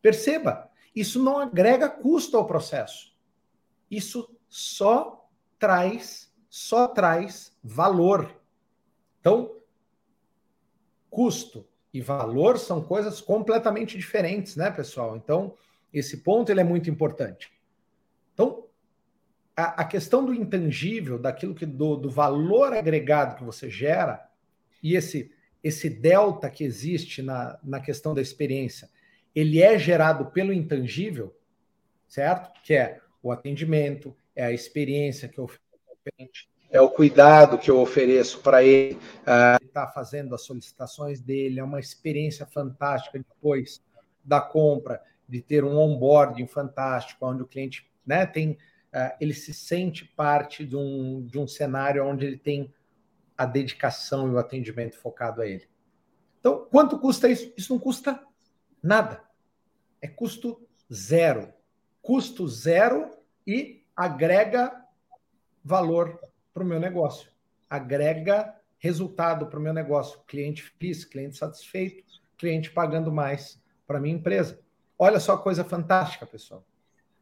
Perceba, 0.01 0.71
isso 0.97 1.23
não 1.23 1.39
agrega 1.39 1.89
custo 1.89 2.37
ao 2.37 2.47
processo. 2.47 3.14
Isso 3.91 4.35
só 4.49 5.29
traz, 5.59 6.33
só 6.49 6.89
traz 6.89 7.57
valor. 7.63 8.35
Então, 9.21 9.57
custo 11.11 11.67
e 11.93 12.01
valor 12.01 12.59
são 12.59 12.83
coisas 12.83 13.21
completamente 13.21 13.97
diferentes, 13.97 14.57
né, 14.57 14.71
pessoal? 14.71 15.17
Então, 15.17 15.55
esse 15.93 16.19
ponto 16.19 16.51
ele 16.51 16.61
é 16.61 16.65
muito 16.65 16.91
importante. 16.91 17.53
Então, 18.33 18.67
a, 19.57 19.83
a 19.83 19.85
questão 19.85 20.25
do 20.25 20.35
intangível, 20.35 21.19
daquilo 21.19 21.55
que 21.55 21.65
do, 21.65 21.97
do 21.97 22.11
valor 22.11 22.73
agregado 22.73 23.37
que 23.37 23.45
você 23.45 23.71
gera 23.71 24.29
e 24.83 24.97
esse 24.97 25.33
esse 25.65 25.89
delta 25.89 26.51
que 26.51 26.63
existe 26.63 27.23
na, 27.23 27.59
na 27.65 27.81
questão 27.81 28.13
da 28.13 28.21
experiência, 28.21 28.91
ele 29.35 29.63
é 29.63 29.79
gerado 29.79 30.27
pelo 30.27 30.53
intangível, 30.53 31.35
certo? 32.07 32.53
Que 32.63 32.75
é 32.75 33.01
o 33.29 33.33
atendimento, 33.33 34.15
é 34.37 34.45
a 34.45 34.53
experiência 34.53 35.29
que 35.29 35.39
eu 35.39 35.45
ofereço 35.45 36.49
é 36.75 36.81
o 36.81 36.91
cuidado 36.91 37.57
que 37.57 37.71
eu 37.71 37.79
ofereço 37.81 38.41
para 38.41 38.65
ele. 38.65 38.95
Uh, 38.95 39.61
ele 39.61 39.69
está 39.69 39.87
fazendo 39.87 40.35
as 40.35 40.43
solicitações 40.43 41.21
dele, 41.21 41.61
é 41.61 41.65
uma 41.65 41.79
experiência 41.79 42.45
fantástica 42.45 43.17
depois 43.17 43.81
da 44.25 44.41
compra, 44.41 45.01
de 45.29 45.41
ter 45.41 45.63
um 45.63 45.79
onboarding 45.79 46.49
fantástico, 46.49 47.25
onde 47.25 47.45
o 47.45 47.47
cliente 47.47 47.89
né, 48.05 48.27
tem, 48.27 48.59
uh, 48.93 49.15
ele 49.21 49.33
se 49.33 49.55
sente 49.55 50.05
parte 50.05 50.67
de 50.67 50.77
um, 50.77 51.25
de 51.25 51.39
um 51.39 51.47
cenário 51.47 52.05
onde 52.05 52.27
ele 52.27 52.39
tem 52.39 52.75
a 53.39 53.47
dedicação 53.47 54.27
e 54.27 54.33
o 54.33 54.39
atendimento 54.39 54.97
focado 54.99 55.43
a 55.43 55.47
ele. 55.47 55.69
Então, 56.41 56.67
quanto 56.71 56.99
custa 56.99 57.29
isso? 57.29 57.53
Isso 57.57 57.73
não 57.73 57.79
custa 57.79 58.21
nada. 58.83 59.23
É 60.03 60.09
custo 60.09 60.61
zero. 60.93 61.55
Custo 62.05 62.47
zero 62.47 63.11
e 63.47 63.83
agrega 63.97 64.71
valor 65.65 66.21
para 66.53 66.63
o 66.63 66.67
meu 66.67 66.79
negócio. 66.79 67.31
Agrega 67.69 68.55
resultado 68.77 69.47
para 69.47 69.59
o 69.59 69.63
meu 69.63 69.73
negócio. 69.73 70.21
Cliente 70.27 70.63
feliz, 70.63 71.03
cliente 71.07 71.39
satisfeito, 71.39 72.05
cliente 72.37 72.71
pagando 72.71 73.11
mais 73.11 73.59
para 73.87 73.97
a 73.97 74.01
minha 74.03 74.15
empresa. 74.15 74.61
Olha 74.99 75.19
só 75.19 75.39
coisa 75.39 75.65
fantástica, 75.65 76.27
pessoal. 76.27 76.63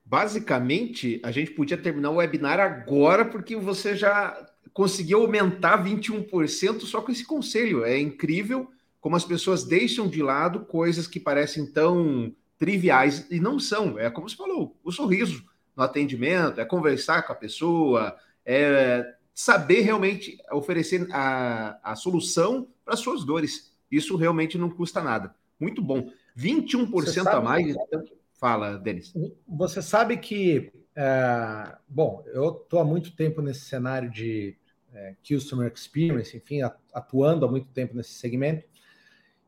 Basicamente, 0.05 1.21
a 1.23 1.31
gente 1.31 1.53
podia 1.53 1.79
terminar 1.79 2.11
o 2.11 2.17
webinar 2.17 2.59
agora, 2.59 3.25
porque 3.25 3.55
você 3.55 3.95
já 3.95 4.37
conseguiu 4.73 5.21
aumentar 5.21 5.85
21% 5.85 6.81
só 6.81 7.01
com 7.01 7.13
esse 7.13 7.25
conselho. 7.25 7.85
É 7.85 8.01
incrível 8.01 8.69
como 9.01 9.15
as 9.15 9.25
pessoas 9.25 9.63
deixam 9.63 10.09
de 10.09 10.21
lado 10.25 10.65
coisas 10.65 11.07
que 11.07 11.21
parecem 11.21 11.67
tão 11.67 12.35
triviais 12.63 13.27
e 13.29 13.41
não 13.41 13.59
são. 13.59 13.99
É 13.99 14.09
como 14.09 14.29
você 14.29 14.37
falou, 14.37 14.79
o 14.85 14.93
sorriso 14.93 15.45
no 15.77 15.83
atendimento, 15.83 16.61
é 16.61 16.65
conversar 16.65 17.23
com 17.23 17.33
a 17.33 17.35
pessoa, 17.35 18.17
é 18.47 19.05
saber 19.35 19.81
realmente 19.81 20.39
oferecer 20.53 21.09
a, 21.11 21.77
a 21.83 21.97
solução 21.97 22.69
para 22.85 22.95
as 22.95 23.01
suas 23.01 23.25
dores. 23.25 23.75
Isso 23.91 24.15
realmente 24.15 24.57
não 24.57 24.71
custa 24.71 25.03
nada. 25.03 25.35
Muito 25.59 25.83
bom. 25.83 26.09
21% 26.39 27.27
a 27.27 27.41
mais. 27.41 27.67
Então... 27.67 28.05
Fala, 28.35 28.79
Denis. 28.79 29.13
Você 29.49 29.83
sabe 29.83 30.17
que, 30.17 30.73
é, 30.95 31.77
bom, 31.89 32.23
eu 32.27 32.61
estou 32.63 32.79
há 32.79 32.85
muito 32.85 33.17
tempo 33.17 33.43
nesse 33.43 33.63
cenário 33.63 34.09
de 34.09 34.57
é, 34.95 35.17
Customer 35.29 35.73
Experience, 35.75 36.37
enfim, 36.37 36.61
atuando 36.93 37.45
há 37.45 37.51
muito 37.51 37.67
tempo 37.71 37.97
nesse 37.97 38.13
segmento. 38.13 38.69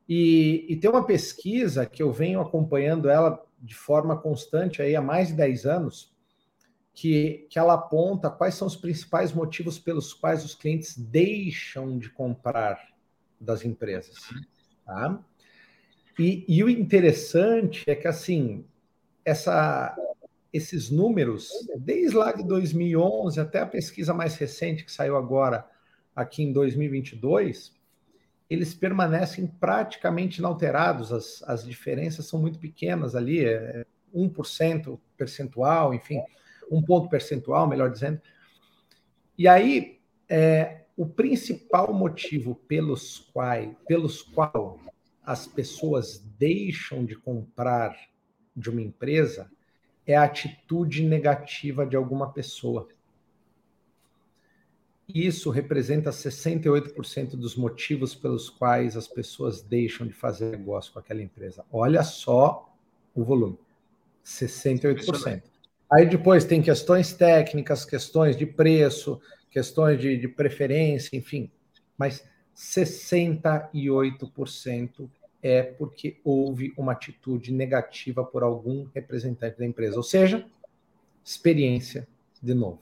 E, 0.09 0.67
e 0.69 0.77
tem 0.77 0.91
uma 0.91 1.05
pesquisa 1.05 1.87
que 1.87 2.03
eu 2.03 2.13
venho 2.13 2.41
acompanhando 2.41 3.09
ela 3.09 3.43
de 3.61 3.75
forma 3.75 4.17
constante 4.17 4.83
aí 4.83 4.95
há 4.95 5.01
mais 5.01 5.29
de 5.29 5.35
10 5.35 5.65
anos, 5.65 6.15
que, 6.93 7.47
que 7.51 7.59
ela 7.59 7.75
aponta 7.75 8.31
quais 8.31 8.55
são 8.55 8.69
os 8.69 8.77
principais 8.77 9.33
motivos 9.33 9.79
pelos 9.79 10.13
quais 10.13 10.45
os 10.45 10.55
clientes 10.55 10.97
deixam 10.97 11.99
de 11.99 12.11
comprar 12.11 12.79
das 13.41 13.65
empresas. 13.65 14.17
Tá? 14.85 15.19
E, 16.19 16.45
e 16.47 16.63
o 16.63 16.69
interessante 16.69 17.83
é 17.89 17.95
que, 17.95 18.07
assim, 18.07 18.65
essa, 19.25 19.97
esses 20.53 20.91
números, 20.91 21.51
desde 21.77 22.17
lá 22.17 22.31
de 22.31 22.47
2011 22.47 23.41
até 23.41 23.61
a 23.61 23.67
pesquisa 23.67 24.15
mais 24.15 24.37
recente 24.37 24.85
que 24.85 24.93
saiu 24.93 25.17
agora, 25.17 25.69
aqui 26.15 26.43
em 26.45 26.53
2022, 26.53 27.74
eles 28.49 28.75
permanecem 28.75 29.47
praticamente 29.47 30.39
inalterados. 30.39 31.13
As, 31.13 31.43
as 31.47 31.65
diferenças 31.65 32.27
são 32.27 32.41
muito 32.41 32.59
pequenas 32.59 33.15
ali, 33.15 33.45
é 33.45 33.85
1% 34.15 34.99
percentual, 35.17 35.95
enfim 35.95 36.21
um 36.71 36.83
ponto 36.83 37.09
percentual, 37.09 37.67
melhor 37.69 37.91
dizendo. 37.91 38.21
E 39.37 39.49
aí, 39.49 40.01
é, 40.29 40.85
o 40.97 41.07
principal 41.07 41.93
motivo 41.93 42.55
pelos 42.55 43.19
quais, 43.33 43.75
pelos 43.87 44.23
qual 44.23 44.79
as 45.23 45.47
pessoas 45.47 46.19
deixam 46.39 47.05
de 47.05 47.17
comprar 47.17 47.97
de 48.55 48.71
uma 48.71 48.83
empresa 48.83 49.51
é 50.07 50.15
a 50.15 50.25
atitude 50.25 51.03
negativa 51.03 51.87
de 51.87 51.97
alguma 51.97 52.33
pessoa. 52.33 52.89
Isso 55.09 55.51
representa 55.51 56.11
68% 56.11 57.37
dos 57.37 57.57
motivos 57.57 58.15
pelos 58.15 58.49
quais 58.49 58.97
as 58.97 59.07
pessoas 59.07 59.61
deixam 59.61 60.07
de 60.07 60.15
fazer 60.15 60.57
negócio 60.57 60.93
com 60.93 60.99
aquela 60.99 61.23
empresa. 61.23 61.65
Olha 61.71 62.03
só 62.03 62.75
o 63.15 63.23
volume: 63.23 63.59
68%. 64.25 65.43
Aí 65.93 66.07
depois 66.07 66.45
tem 66.45 66.63
questões 66.63 67.13
técnicas, 67.13 67.85
questões 67.85 68.37
de 68.37 68.47
preço, 68.47 69.21
questões 69.51 70.01
de, 70.01 70.17
de 70.17 70.27
preferência, 70.27 71.17
enfim. 71.17 71.51
Mas 71.99 72.25
68% 72.57 75.11
é 75.43 75.63
porque 75.63 76.19
houve 76.25 76.73
uma 76.77 76.93
atitude 76.93 77.53
negativa 77.53 78.25
por 78.25 78.43
algum 78.43 78.87
representante 78.95 79.59
da 79.59 79.67
empresa. 79.67 79.97
Ou 79.97 80.03
seja, 80.03 80.47
experiência 81.23 82.09
de 82.43 82.55
novo. 82.55 82.81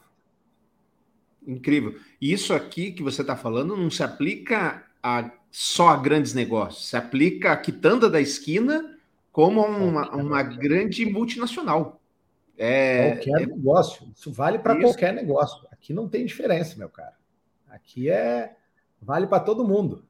Incrível. 1.46 1.96
E 2.20 2.32
isso 2.32 2.54
aqui 2.54 2.92
que 2.92 3.02
você 3.02 3.22
está 3.22 3.36
falando 3.36 3.76
não 3.76 3.90
se 3.90 4.02
aplica 4.02 4.84
a 5.02 5.30
só 5.50 5.88
a 5.90 5.96
grandes 5.96 6.32
negócios, 6.32 6.88
se 6.88 6.96
aplica 6.96 7.52
a 7.52 7.56
quitanda 7.56 8.08
da 8.08 8.20
esquina 8.20 8.96
como 9.30 9.60
uma, 9.60 10.10
uma 10.14 10.42
grande 10.42 11.04
multinacional. 11.04 12.00
É, 12.56 13.16
qualquer 13.16 13.42
é... 13.42 13.46
negócio. 13.46 14.08
Isso 14.14 14.32
vale 14.32 14.58
para 14.58 14.80
qualquer 14.80 15.12
negócio. 15.12 15.66
Aqui 15.70 15.92
não 15.92 16.08
tem 16.08 16.24
diferença, 16.24 16.78
meu 16.78 16.88
cara. 16.88 17.16
Aqui 17.68 18.08
é 18.08 18.54
vale 19.00 19.26
para 19.26 19.40
todo 19.40 19.66
mundo. 19.66 20.04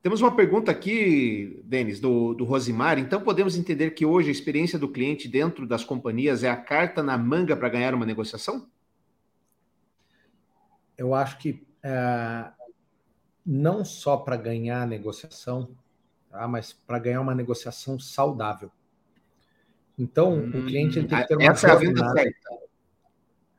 Temos 0.00 0.20
uma 0.20 0.36
pergunta 0.36 0.70
aqui, 0.70 1.62
Denis, 1.64 1.98
do, 1.98 2.34
do 2.34 2.44
Rosimar. 2.44 2.98
Então, 2.98 3.22
podemos 3.22 3.56
entender 3.56 3.92
que 3.92 4.04
hoje 4.04 4.28
a 4.28 4.32
experiência 4.32 4.78
do 4.78 4.86
cliente 4.86 5.26
dentro 5.26 5.66
das 5.66 5.82
companhias 5.82 6.44
é 6.44 6.50
a 6.50 6.56
carta 6.56 7.02
na 7.02 7.16
manga 7.16 7.56
para 7.56 7.70
ganhar 7.70 7.94
uma 7.94 8.04
negociação? 8.04 8.66
Eu 10.96 11.14
acho 11.14 11.38
que 11.38 11.66
é, 11.82 12.50
não 13.44 13.84
só 13.84 14.16
para 14.16 14.36
ganhar 14.36 14.82
a 14.82 14.86
negociação, 14.86 15.76
tá, 16.30 16.46
mas 16.48 16.72
para 16.72 16.98
ganhar 16.98 17.20
uma 17.20 17.34
negociação 17.34 17.98
saudável. 17.98 18.70
Então, 19.98 20.34
hum, 20.34 20.48
o 20.48 20.66
cliente 20.66 21.02
tem 21.04 21.20
que 21.20 21.28
ter 21.28 21.36
uma 21.36 21.44
essa 21.44 21.68
jornada. 21.68 22.22
é. 22.22 22.32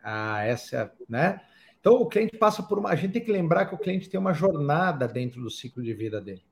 Ah, 0.04 0.44
essa 0.44 0.78
é, 0.78 0.92
né? 1.10 1.42
Então, 1.80 1.94
o 1.94 2.08
cliente 2.08 2.38
passa 2.38 2.64
por 2.64 2.80
uma. 2.80 2.90
A 2.90 2.96
gente 2.96 3.14
tem 3.14 3.24
que 3.24 3.32
lembrar 3.32 3.66
que 3.66 3.76
o 3.76 3.78
cliente 3.78 4.10
tem 4.10 4.20
uma 4.20 4.34
jornada 4.34 5.08
dentro 5.08 5.42
do 5.42 5.50
ciclo 5.50 5.84
de 5.84 5.94
vida 5.94 6.20
dele. 6.20 6.44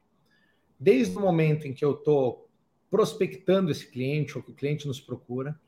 Desde 0.79 1.17
o 1.17 1.21
momento 1.21 1.67
em 1.67 1.73
que 1.73 1.83
eu 1.83 1.93
estou 1.93 2.49
prospectando 2.89 3.71
esse 3.71 3.89
cliente, 3.89 4.37
ou 4.37 4.43
que 4.43 4.51
o 4.51 4.55
cliente 4.55 4.87
nos 4.87 5.01
procura, 5.01 5.59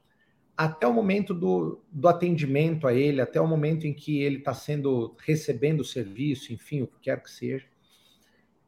até 0.57 0.87
o 0.87 0.93
momento 0.93 1.33
do, 1.33 1.81
do 1.91 2.07
atendimento 2.07 2.87
a 2.87 2.93
ele, 2.93 3.21
até 3.21 3.39
o 3.41 3.47
momento 3.47 3.85
em 3.85 3.93
que 3.93 4.21
ele 4.21 4.37
está 4.37 4.53
sendo 4.53 5.15
recebendo 5.19 5.81
o 5.81 5.85
serviço, 5.85 6.53
enfim, 6.53 6.81
o 6.81 6.87
que 6.87 6.99
quer 7.01 7.21
que 7.21 7.29
seja, 7.29 7.65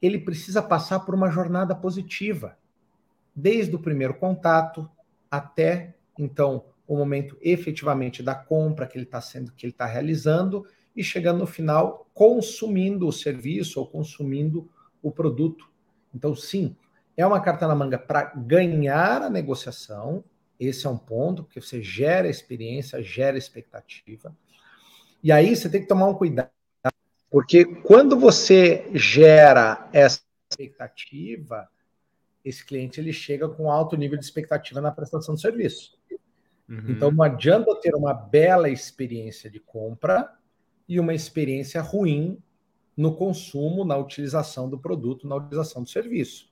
ele 0.01 0.19
precisa 0.19 0.61
passar 0.61 0.99
por 1.01 1.15
uma 1.15 1.29
jornada 1.29 1.73
positiva, 1.73 2.57
desde 3.35 3.75
o 3.75 3.79
primeiro 3.79 4.15
contato, 4.15 4.89
até 5.29 5.95
então 6.17 6.65
o 6.87 6.95
momento 6.95 7.37
efetivamente 7.41 8.23
da 8.23 8.33
compra 8.33 8.87
que 8.87 8.97
ele 8.97 9.05
está 9.05 9.21
sendo, 9.21 9.51
que 9.51 9.65
ele 9.65 9.73
está 9.73 9.85
realizando, 9.85 10.65
e 10.97 11.03
chegando 11.03 11.37
no 11.37 11.47
final 11.47 12.09
consumindo 12.11 13.07
o 13.07 13.13
serviço 13.13 13.79
ou 13.79 13.85
consumindo 13.85 14.67
o 15.01 15.11
produto. 15.11 15.69
Então, 16.13 16.35
sim, 16.35 16.75
é 17.15 17.25
uma 17.25 17.39
carta 17.39 17.67
na 17.67 17.75
manga 17.75 17.99
para 17.99 18.33
ganhar 18.35 19.21
a 19.21 19.29
negociação. 19.29 20.23
Esse 20.59 20.87
é 20.87 20.89
um 20.89 20.97
ponto, 20.97 21.43
porque 21.43 21.61
você 21.61 21.81
gera 21.81 22.27
experiência, 22.27 23.01
gera 23.01 23.37
expectativa. 23.37 24.35
E 25.23 25.31
aí 25.31 25.55
você 25.55 25.69
tem 25.69 25.81
que 25.81 25.87
tomar 25.87 26.07
um 26.07 26.13
cuidado, 26.13 26.49
porque 27.29 27.65
quando 27.65 28.17
você 28.17 28.89
gera 28.93 29.89
essa 29.91 30.21
expectativa, 30.49 31.69
esse 32.43 32.65
cliente 32.65 32.99
ele 32.99 33.11
chega 33.11 33.49
com 33.49 33.69
alto 33.69 33.97
nível 33.97 34.17
de 34.17 34.25
expectativa 34.25 34.79
na 34.79 34.91
prestação 34.91 35.35
do 35.35 35.41
serviço. 35.41 35.97
Uhum. 36.67 36.85
Então 36.89 37.11
não 37.11 37.23
adianta 37.23 37.73
ter 37.81 37.95
uma 37.95 38.13
bela 38.13 38.69
experiência 38.69 39.49
de 39.49 39.59
compra 39.59 40.33
e 40.87 40.99
uma 40.99 41.13
experiência 41.13 41.81
ruim 41.81 42.41
no 42.95 43.15
consumo, 43.15 43.85
na 43.85 43.95
utilização 43.95 44.69
do 44.69 44.79
produto, 44.79 45.27
na 45.27 45.35
utilização 45.35 45.83
do 45.83 45.89
serviço. 45.89 46.49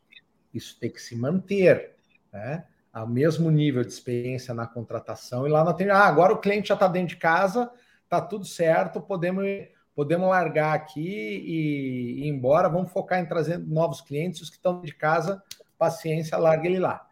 isso 0.53 0.77
tem 0.79 0.91
que 0.91 1.01
se 1.01 1.15
manter, 1.15 1.95
né? 2.31 2.67
Ao 2.95 3.05
mesmo 3.05 3.51
nível 3.51 3.83
de 3.83 3.91
experiência 3.91 4.53
na 4.53 4.65
contratação 4.65 5.45
e 5.45 5.49
lá 5.49 5.65
na 5.65 5.71
atendimento. 5.71 5.97
Ah, 5.97 6.07
agora 6.07 6.31
o 6.31 6.37
cliente 6.37 6.69
já 6.69 6.75
está 6.75 6.87
dentro 6.87 7.09
de 7.09 7.17
casa, 7.17 7.69
está 8.05 8.21
tudo 8.21 8.45
certo, 8.45 9.01
podemos, 9.01 9.45
podemos 9.93 10.29
largar 10.29 10.73
aqui 10.73 11.01
e, 11.01 12.21
e 12.21 12.25
ir 12.25 12.27
embora, 12.29 12.69
vamos 12.69 12.89
focar 12.93 13.19
em 13.19 13.25
trazer 13.25 13.57
novos 13.57 13.99
clientes, 13.99 14.39
os 14.39 14.49
que 14.49 14.55
estão 14.55 14.81
de 14.81 14.95
casa, 14.95 15.43
paciência, 15.77 16.37
larga 16.37 16.65
ele 16.67 16.79
lá. 16.79 17.05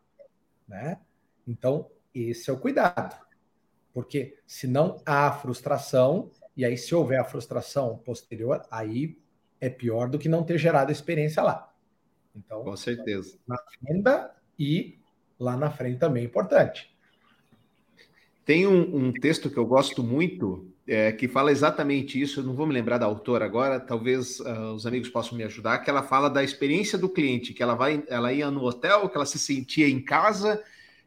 Né? 0.66 1.00
Então, 1.46 1.90
esse 2.16 2.50
é 2.50 2.54
o 2.54 2.60
cuidado. 2.60 3.22
Porque 3.94 4.40
senão 4.48 5.02
há 5.06 5.34
frustração, 5.34 6.32
e 6.56 6.64
aí, 6.64 6.78
se 6.78 6.96
houver 6.96 7.20
a 7.20 7.26
frustração 7.26 7.98
posterior, 7.98 8.66
aí 8.72 9.20
é 9.60 9.70
pior 9.70 10.08
do 10.08 10.18
que 10.18 10.30
não 10.30 10.44
ter 10.44 10.58
gerado 10.58 10.94
experiência 10.94 11.44
lá. 11.44 11.74
Então, 12.34 12.64
com 12.64 12.78
certeza. 12.78 13.38
Na 13.46 13.58
venda 13.82 14.34
e 14.58 15.03
lá 15.40 15.58
na 15.58 15.72
frente 15.72 16.00
também 16.00 16.24
é 16.24 16.26
importante. 16.26 16.92
Tem 18.46 18.68
um, 18.68 19.08
um 19.08 19.14
texto 19.14 19.50
que 19.50 19.58
eu 19.58 19.66
gosto 19.66 20.04
muito 20.04 20.68
é, 20.86 21.12
que 21.14 21.28
fala 21.28 21.52
exatamente 21.52 22.22
isso. 22.22 22.42
Eu 22.42 22.44
não 22.44 22.54
vou 22.54 22.68
me 22.68 22.74
lembrar 22.74 22.98
da 22.98 23.06
autora 23.06 23.46
agora, 23.46 23.80
talvez 23.80 24.40
uh, 24.42 24.74
os 24.76 24.86
amigos 24.86 25.10
possam 25.10 25.38
me 25.38 25.44
ajudar. 25.44 25.80
Que 25.80 25.90
ela 25.90 26.04
fala 26.04 26.30
da 26.30 26.44
experiência 26.44 26.98
do 26.98 27.08
cliente, 27.08 27.54
que 27.54 27.64
ela 27.64 27.74
vai, 27.74 28.04
ela 28.08 28.34
ia 28.34 28.52
no 28.52 28.64
hotel, 28.64 29.08
que 29.08 29.16
ela 29.16 29.26
se 29.26 29.40
sentia 29.40 29.88
em 29.88 30.02
casa 30.02 30.62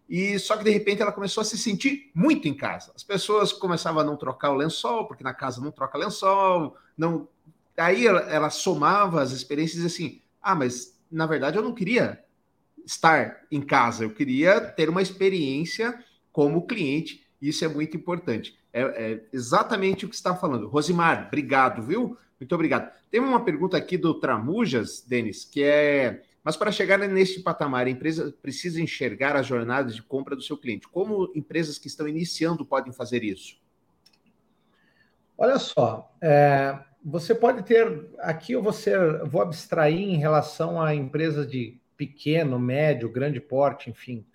e 0.08 0.38
só 0.38 0.56
que 0.56 0.64
de 0.64 0.70
repente 0.70 1.02
ela 1.02 1.12
começou 1.12 1.40
a 1.40 1.44
se 1.44 1.58
sentir 1.58 2.10
muito 2.14 2.46
em 2.46 2.54
casa. 2.54 2.92
As 2.94 3.02
pessoas 3.02 3.52
começavam 3.52 4.00
a 4.00 4.04
não 4.04 4.16
trocar 4.16 4.50
o 4.50 4.56
lençol, 4.56 5.06
porque 5.06 5.24
na 5.24 5.34
casa 5.34 5.60
não 5.60 5.72
troca 5.72 5.98
lençol, 5.98 6.76
não. 6.96 7.28
Aí 7.76 8.06
ela, 8.06 8.20
ela 8.20 8.50
somava 8.50 9.20
as 9.20 9.32
experiências 9.32 9.82
e 9.82 9.86
assim: 9.86 10.22
"Ah, 10.40 10.54
mas 10.54 10.96
na 11.10 11.26
verdade 11.26 11.56
eu 11.56 11.62
não 11.62 11.74
queria 11.74 12.24
estar 12.86 13.42
em 13.50 13.60
casa, 13.60 14.04
eu 14.04 14.10
queria 14.10 14.60
ter 14.60 14.88
uma 14.88 15.02
experiência 15.02 15.98
como 16.32 16.66
cliente. 16.66 17.26
Isso 17.42 17.64
é 17.64 17.68
muito 17.68 17.96
importante. 17.96 18.56
É, 18.72 18.82
é 18.82 19.24
exatamente 19.32 20.06
o 20.06 20.08
que 20.08 20.14
está 20.14 20.34
falando. 20.34 20.68
Rosimar, 20.68 21.26
obrigado, 21.26 21.82
viu? 21.82 22.16
Muito 22.40 22.54
obrigado. 22.54 22.90
Tem 23.10 23.20
uma 23.20 23.44
pergunta 23.44 23.76
aqui 23.76 23.98
do 23.98 24.14
Tramujas, 24.14 25.04
Denis, 25.06 25.44
que 25.44 25.62
é 25.62 26.22
mas 26.46 26.56
para 26.56 26.70
chegar 26.70 26.96
neste 26.96 27.40
patamar, 27.40 27.88
a 27.88 27.90
empresa 27.90 28.32
precisa 28.40 28.80
enxergar 28.80 29.34
as 29.34 29.44
jornadas 29.44 29.96
de 29.96 30.00
compra 30.00 30.36
do 30.36 30.42
seu 30.42 30.56
cliente. 30.56 30.86
Como 30.86 31.32
empresas 31.34 31.76
que 31.76 31.88
estão 31.88 32.06
iniciando 32.06 32.64
podem 32.64 32.92
fazer 32.92 33.24
isso? 33.24 33.56
Olha 35.36 35.58
só, 35.58 36.08
é, 36.22 36.78
você 37.04 37.34
pode 37.34 37.64
ter 37.64 38.08
aqui 38.20 38.52
eu 38.52 38.62
vou, 38.62 38.72
ser, 38.72 39.24
vou 39.24 39.42
abstrair 39.42 39.98
em 39.98 40.18
relação 40.18 40.80
a 40.80 40.94
empresas 40.94 41.50
de 41.50 41.80
pequeno, 41.96 42.58
médio, 42.58 43.10
grande 43.10 43.40
porte, 43.40 43.90
enfim. 43.90 44.26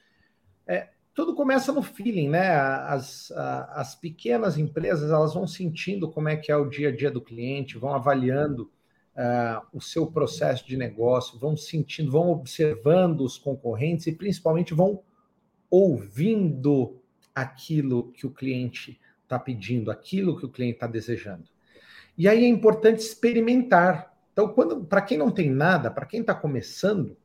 É, 0.66 0.90
tudo 1.14 1.36
começa 1.36 1.72
no 1.72 1.82
feeling, 1.82 2.30
né? 2.30 2.56
As, 2.56 3.32
as 3.32 3.96
pequenas 3.96 4.58
empresas 4.58 5.12
elas 5.12 5.34
vão 5.34 5.46
sentindo 5.46 6.10
como 6.10 6.30
é 6.30 6.36
que 6.36 6.52
é 6.52 6.56
o 6.56 6.70
dia 6.70 6.90
a 6.90 6.96
dia 6.96 7.12
do 7.12 7.22
cliente, 7.22 7.78
vão 7.78 7.94
avaliando 7.94 8.72
uh, 9.16 9.66
o 9.74 9.82
seu 9.82 10.08
processo 10.08 10.66
de 10.66 10.78
negócio, 10.78 11.38
vão 11.38 11.58
sentindo, 11.58 12.12
vão 12.12 12.30
observando 12.30 13.22
os 13.22 13.38
concorrentes 13.38 14.08
e 14.08 14.14
principalmente 14.14 14.74
vão 14.74 15.04
ouvindo 15.70 17.02
aquilo 17.34 18.12
que 18.12 18.26
o 18.26 18.32
cliente 18.32 19.00
está 19.24 19.40
pedindo, 19.40 19.92
aquilo 19.92 20.38
que 20.38 20.46
o 20.46 20.50
cliente 20.50 20.76
está 20.76 20.88
desejando. 20.88 21.46
E 22.18 22.28
aí 22.28 22.44
é 22.44 22.48
importante 22.48 23.00
experimentar. 23.00 24.14
Então, 24.34 24.50
quando 24.50 24.84
para 24.84 25.02
quem 25.02 25.18
não 25.18 25.32
tem 25.32 25.50
nada, 25.50 25.90
para 25.90 26.06
quem 26.06 26.22
está 26.22 26.34
começando, 26.34 27.18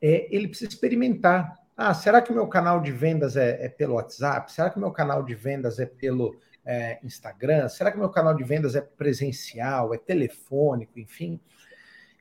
é, 0.00 0.34
ele 0.34 0.48
precisa 0.48 0.70
experimentar. 0.70 1.54
Ah, 1.76 1.92
será 1.92 2.22
que 2.22 2.30
o 2.30 2.34
meu 2.34 2.46
canal 2.46 2.80
de 2.80 2.90
vendas 2.90 3.36
é, 3.36 3.64
é, 3.64 3.68
pelo 3.68 3.94
WhatsApp? 3.94 4.50
Será 4.50 4.70
que 4.70 4.76
o 4.76 4.80
meu 4.80 4.90
canal 4.90 5.22
de 5.22 5.34
vendas 5.34 5.78
é 5.78 5.86
pelo 5.86 6.36
é, 6.64 6.98
Instagram? 7.02 7.68
Será 7.68 7.92
que 7.92 7.98
meu 7.98 8.08
canal 8.08 8.34
de 8.34 8.44
vendas 8.44 8.74
é 8.74 8.80
presencial, 8.80 9.92
é 9.92 9.98
telefônico, 9.98 10.98
enfim? 10.98 11.40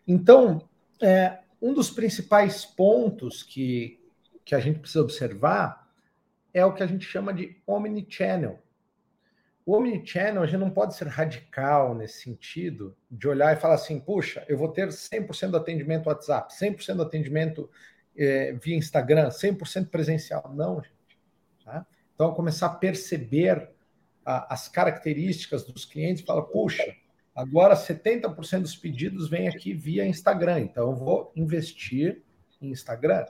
Então, 0.08 0.68
é, 1.02 1.40
um 1.62 1.74
dos 1.74 1.90
principais 1.90 2.66
pontos 2.66 3.44
que, 3.44 4.00
que 4.44 4.54
a 4.54 4.60
gente 4.60 4.80
precisa 4.80 5.04
observar 5.04 5.90
é 6.54 6.66
o 6.66 6.74
que 6.74 6.84
a 6.84 6.88
gente 6.88 7.06
chama 7.06 7.34
de 7.34 7.58
omnichannel. 7.66 8.60
O 9.66 9.76
omnichannel, 9.76 10.44
a 10.44 10.46
gente 10.46 10.60
não 10.60 10.70
pode 10.70 10.96
ser 10.96 11.08
radical 11.08 11.96
nesse 11.96 12.22
sentido, 12.22 12.96
de 13.10 13.28
olhar 13.28 13.52
e 13.52 13.60
falar 13.60 13.76
assim, 13.76 14.00
puxa, 14.00 14.46
eu 14.48 14.58
vou 14.58 14.68
ter 14.68 14.90
100% 14.90 15.50
do 15.50 15.58
atendimento 15.58 16.08
WhatsApp, 16.08 16.54
100% 16.54 16.96
do 16.96 17.02
atendimento 17.02 17.70
é, 18.16 18.54
via 18.54 18.76
Instagram, 18.76 19.30
100% 19.30 19.90
presencial. 19.90 20.54
Não, 20.54 20.82
gente. 20.82 21.20
Tá? 21.64 21.86
Então, 22.14 22.34
começar 22.34 22.68
a 22.68 22.76
perceber 22.76 23.70
a, 24.24 24.54
as 24.54 24.68
características 24.68 25.66
dos 25.66 25.84
clientes 25.84 26.22
e 26.22 26.26
fala, 26.26 26.44
puxa, 26.44 26.96
agora 27.36 27.76
70% 27.76 28.62
dos 28.62 28.76
pedidos 28.76 29.28
vêm 29.28 29.48
aqui 29.48 29.74
via 29.74 30.06
Instagram, 30.06 30.62
então 30.62 30.92
eu 30.92 30.96
vou 30.96 31.32
investir 31.36 32.24
em 32.62 32.70
Instagram. 32.70 33.26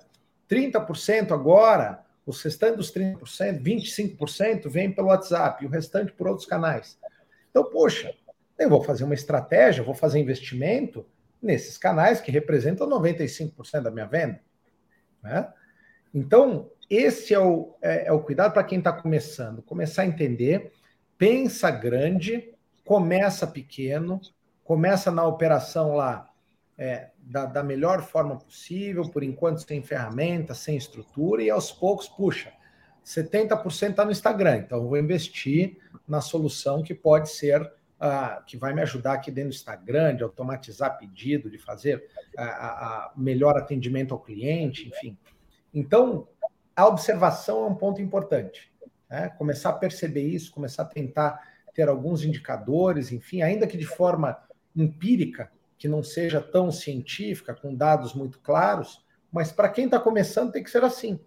30% 0.49 1.31
agora, 1.31 2.04
os 2.25 2.41
restantes 2.41 2.77
dos 2.77 2.93
30%, 2.93 3.61
25% 3.61 4.69
vem 4.69 4.91
pelo 4.91 5.07
WhatsApp 5.07 5.63
e 5.63 5.67
o 5.67 5.69
restante 5.69 6.11
por 6.11 6.27
outros 6.27 6.47
canais. 6.47 6.97
Então, 7.49 7.69
poxa, 7.69 8.13
eu 8.57 8.69
vou 8.69 8.81
fazer 8.81 9.03
uma 9.03 9.13
estratégia, 9.13 9.83
vou 9.83 9.93
fazer 9.93 10.19
investimento 10.19 11.05
nesses 11.41 11.77
canais 11.77 12.19
que 12.19 12.31
representam 12.31 12.89
95% 12.89 13.81
da 13.81 13.91
minha 13.91 14.07
venda. 14.07 14.39
Né? 15.21 15.47
Então, 16.13 16.71
esse 16.89 17.33
é 17.33 17.39
o, 17.39 17.75
é, 17.81 18.07
é 18.07 18.11
o 18.11 18.21
cuidado 18.21 18.53
para 18.53 18.63
quem 18.63 18.79
está 18.79 18.91
começando, 18.91 19.61
começar 19.61 20.01
a 20.01 20.07
entender 20.07 20.71
pensa 21.17 21.71
grande, 21.71 22.53
começa 22.83 23.47
pequeno, 23.47 24.19
começa 24.63 25.11
na 25.11 25.25
operação 25.25 25.95
lá 25.95 26.29
é, 26.77 27.09
da, 27.17 27.45
da, 27.45 27.63
melhor 27.63 28.03
forma 28.03 28.37
possível, 28.37 29.03
por 29.09 29.23
enquanto 29.23 29.59
sem 29.59 29.81
ferramenta, 29.81 30.53
sem 30.53 30.75
estrutura, 30.75 31.41
e 31.41 31.49
aos 31.49 31.71
poucos, 31.71 32.07
puxa, 32.07 32.51
70% 33.05 33.89
está 33.89 34.03
no 34.03 34.11
Instagram, 34.11 34.57
então 34.57 34.79
eu 34.79 34.87
vou 34.87 34.97
investir 34.97 35.77
na 36.07 36.21
solução 36.21 36.83
que 36.83 36.93
pode 36.93 37.29
ser, 37.29 37.61
uh, 37.61 38.43
que 38.45 38.57
vai 38.57 38.73
me 38.73 38.81
ajudar 38.81 39.13
aqui 39.13 39.31
dentro 39.31 39.51
do 39.51 39.55
Instagram, 39.55 40.15
de 40.15 40.23
automatizar 40.23 40.97
pedido, 40.97 41.49
de 41.49 41.57
fazer 41.57 42.03
uh, 42.37 42.41
uh, 42.41 43.19
melhor 43.19 43.57
atendimento 43.57 44.13
ao 44.13 44.19
cliente, 44.19 44.87
enfim. 44.87 45.17
Então, 45.73 46.27
a 46.75 46.87
observação 46.87 47.63
é 47.63 47.67
um 47.67 47.75
ponto 47.75 48.01
importante. 48.01 48.71
Né? 49.09 49.29
Começar 49.37 49.69
a 49.69 49.73
perceber 49.73 50.23
isso, 50.23 50.51
começar 50.51 50.83
a 50.83 50.87
tentar 50.87 51.41
ter 51.73 51.87
alguns 51.87 52.23
indicadores, 52.23 53.11
enfim, 53.11 53.41
ainda 53.41 53.67
que 53.67 53.77
de 53.77 53.85
forma 53.85 54.37
empírica, 54.75 55.51
que 55.77 55.87
não 55.87 56.03
seja 56.03 56.41
tão 56.41 56.71
científica, 56.71 57.53
com 57.53 57.75
dados 57.75 58.13
muito 58.13 58.39
claros, 58.39 59.03
mas 59.31 59.51
para 59.51 59.69
quem 59.69 59.85
está 59.85 59.99
começando 59.99 60.51
tem 60.51 60.63
que 60.63 60.71
ser 60.71 60.83
assim. 60.83 61.19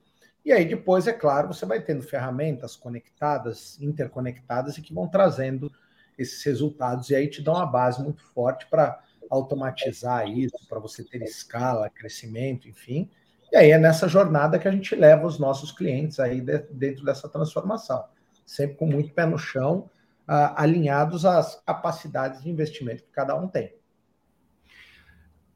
E 0.44 0.52
aí 0.52 0.64
depois, 0.64 1.06
é 1.06 1.12
claro, 1.12 1.48
você 1.48 1.66
vai 1.66 1.80
tendo 1.80 2.02
ferramentas 2.02 2.74
conectadas, 2.74 3.78
interconectadas 3.80 4.78
e 4.78 4.82
que 4.82 4.94
vão 4.94 5.08
trazendo 5.08 5.70
esses 6.16 6.42
resultados 6.42 7.11
e 7.11 7.14
aí 7.14 7.28
te 7.28 7.42
dão 7.42 7.54
uma 7.54 7.66
base 7.66 8.02
muito 8.02 8.22
forte 8.32 8.66
para 8.66 9.00
automatizar 9.30 10.28
isso, 10.28 10.56
para 10.68 10.78
você 10.78 11.04
ter 11.04 11.22
escala, 11.22 11.90
crescimento, 11.90 12.68
enfim, 12.68 13.11
e 13.50 13.56
aí 13.56 13.70
é 13.70 13.78
nessa 13.78 14.06
jornada 14.06 14.58
que 14.58 14.68
a 14.68 14.70
gente 14.70 14.94
leva 14.94 15.26
os 15.26 15.38
nossos 15.38 15.72
clientes 15.72 16.20
aí 16.20 16.40
dentro 16.40 17.02
dessa 17.02 17.28
transformação, 17.28 18.04
sempre 18.44 18.76
com 18.76 18.87
muito 18.87 19.12
pé 19.14 19.24
no 19.24 19.38
chão, 19.38 19.90
uh, 20.28 20.52
alinhados 20.54 21.24
às 21.24 21.54
capacidades 21.64 22.42
de 22.42 22.50
investimento 22.50 23.04
que 23.04 23.11
cada 23.11 23.34
um 23.34 23.48
tem. 23.48 23.74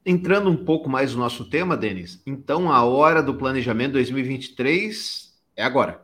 Entrando 0.05 0.51
um 0.51 0.65
pouco 0.65 0.89
mais 0.89 1.15
no 1.15 1.21
nosso 1.21 1.49
tema, 1.49 1.77
Denis, 1.77 2.21
então 2.27 2.73
a 2.73 2.85
hora 2.85 3.23
do 3.23 3.35
planejamento 3.35 3.93
2023 3.93 5.33
é 5.57 5.63
agora. 5.63 6.03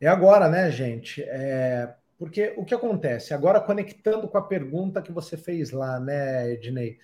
É 0.00 0.08
agora, 0.08 0.48
né, 0.48 0.70
gente? 0.70 1.22
É... 1.22 1.94
Porque 2.18 2.52
o 2.56 2.64
que 2.64 2.74
acontece? 2.74 3.32
Agora, 3.32 3.60
conectando 3.60 4.28
com 4.28 4.36
a 4.36 4.42
pergunta 4.42 5.00
que 5.00 5.12
você 5.12 5.36
fez 5.36 5.70
lá, 5.70 5.98
né, 5.98 6.52
Ednei? 6.52 6.98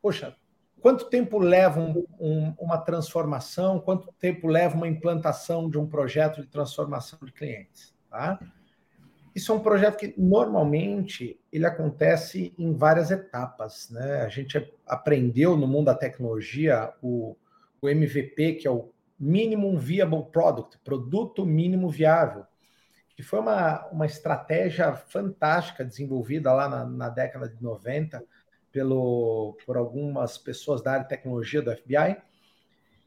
Poxa, 0.00 0.36
Quanto 0.82 1.04
tempo 1.04 1.38
leva 1.38 1.78
um, 1.78 2.04
um, 2.18 2.54
uma 2.58 2.76
transformação? 2.76 3.78
Quanto 3.78 4.12
tempo 4.18 4.48
leva 4.48 4.74
uma 4.74 4.88
implantação 4.88 5.70
de 5.70 5.78
um 5.78 5.86
projeto 5.86 6.42
de 6.42 6.48
transformação 6.48 7.20
de 7.22 7.30
clientes? 7.30 7.94
Tá? 8.10 8.40
Isso 9.34 9.50
é 9.50 9.54
um 9.54 9.60
projeto 9.60 9.96
que 9.96 10.14
normalmente 10.16 11.40
ele 11.50 11.64
acontece 11.64 12.54
em 12.58 12.74
várias 12.74 13.10
etapas. 13.10 13.88
Né? 13.90 14.20
A 14.20 14.28
gente 14.28 14.72
aprendeu 14.86 15.56
no 15.56 15.66
mundo 15.66 15.86
da 15.86 15.94
tecnologia 15.94 16.92
o, 17.02 17.36
o 17.80 17.88
MVP, 17.88 18.54
que 18.54 18.68
é 18.68 18.70
o 18.70 18.90
Minimum 19.18 19.78
Viable 19.78 20.24
Product, 20.30 20.78
produto 20.84 21.46
mínimo 21.46 21.88
viável, 21.88 22.44
que 23.16 23.22
foi 23.22 23.38
uma, 23.38 23.86
uma 23.88 24.06
estratégia 24.06 24.92
fantástica 24.94 25.84
desenvolvida 25.84 26.52
lá 26.52 26.68
na, 26.68 26.84
na 26.84 27.08
década 27.08 27.48
de 27.48 27.62
90 27.62 28.22
pelo, 28.70 29.56
por 29.64 29.76
algumas 29.76 30.36
pessoas 30.36 30.82
da 30.82 30.92
área 30.92 31.02
de 31.04 31.08
tecnologia 31.08 31.62
do 31.62 31.74
FBI, 31.74 32.16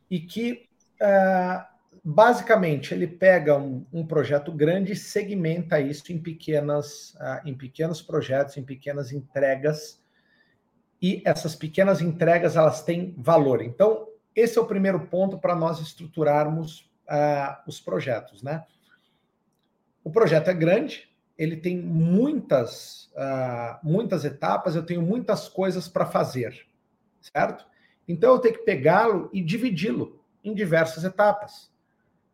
e 0.09 0.19
que 0.19 0.69
uh, 1.01 1.74
basicamente 2.03 2.93
ele 2.93 3.07
pega 3.07 3.57
um, 3.57 3.85
um, 3.91 4.05
projeto 4.05 4.51
grande 4.51 4.93
e 4.93 4.95
segmenta 4.95 5.79
isso 5.79 6.11
em 6.11 6.17
pequenas, 6.17 7.13
uh, 7.15 7.47
em 7.47 7.53
pequenos 7.53 8.01
projetos, 8.01 8.57
em 8.57 8.63
pequenas 8.63 9.11
entregas, 9.11 10.01
e 11.01 11.21
essas 11.25 11.55
pequenas 11.55 12.01
entregas 12.01 12.55
elas 12.55 12.81
têm 12.83 13.13
valor. 13.17 13.61
Então, 13.61 14.07
esse 14.35 14.57
é 14.57 14.61
o 14.61 14.65
primeiro 14.65 15.07
ponto 15.07 15.37
para 15.37 15.55
nós 15.55 15.79
estruturarmos 15.79 16.91
uh, 17.09 17.57
os 17.67 17.79
projetos, 17.79 18.41
né? 18.41 18.63
O 20.03 20.11
projeto 20.11 20.49
é 20.49 20.53
grande, 20.53 21.09
ele 21.37 21.57
tem 21.57 21.77
muitas, 21.77 23.11
uh, 23.13 23.79
muitas 23.83 24.23
etapas, 24.23 24.75
eu 24.75 24.85
tenho 24.85 25.01
muitas 25.01 25.47
coisas 25.47 25.87
para 25.87 26.05
fazer, 26.05 26.65
certo? 27.21 27.65
Então 28.07 28.33
eu 28.33 28.39
tenho 28.39 28.55
que 28.55 28.65
pegá-lo 28.65 29.29
e 29.33 29.41
dividi-lo 29.41 30.23
em 30.43 30.53
diversas 30.53 31.03
etapas. 31.03 31.73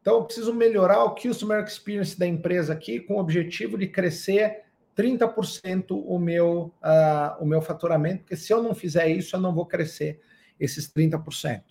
Então 0.02 0.16
eu 0.16 0.26
preciso 0.26 0.54
melhorar 0.54 1.04
o 1.04 1.16
Customer 1.16 1.64
Experience 1.64 2.18
da 2.18 2.26
empresa 2.26 2.74
aqui 2.74 3.00
com 3.00 3.16
o 3.16 3.20
objetivo 3.20 3.78
de 3.78 3.88
crescer 3.88 4.64
30% 4.98 5.86
o 5.92 6.20
meu, 6.20 6.74
uh, 6.84 7.42
o 7.42 7.46
meu 7.46 7.62
faturamento, 7.62 8.20
porque 8.20 8.36
se 8.36 8.52
eu 8.52 8.62
não 8.62 8.76
fizer 8.76 9.08
isso, 9.08 9.36
eu 9.36 9.40
não 9.40 9.54
vou 9.54 9.66
crescer 9.66 10.22
esses 10.60 10.92
30%. 10.92 11.64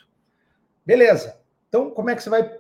Beleza. 0.86 1.38
Então, 1.68 1.90
como 1.90 2.10
é 2.10 2.16
que 2.16 2.22
você 2.22 2.30
vai 2.30 2.58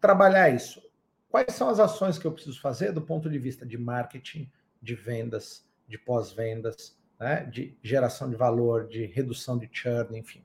trabalhar 0.00 0.50
isso? 0.50 0.82
Quais 1.30 1.54
são 1.54 1.68
as 1.68 1.78
ações 1.78 2.18
que 2.18 2.26
eu 2.26 2.32
preciso 2.32 2.60
fazer 2.60 2.92
do 2.92 3.00
ponto 3.00 3.30
de 3.30 3.38
vista 3.38 3.64
de 3.64 3.78
marketing, 3.78 4.50
de 4.82 4.94
vendas, 4.94 5.64
de 5.86 5.96
pós-vendas, 5.96 6.98
né? 7.18 7.44
de 7.44 7.76
geração 7.82 8.28
de 8.28 8.36
valor, 8.36 8.88
de 8.88 9.06
redução 9.06 9.56
de 9.56 9.68
churn, 9.72 10.18
enfim. 10.18 10.44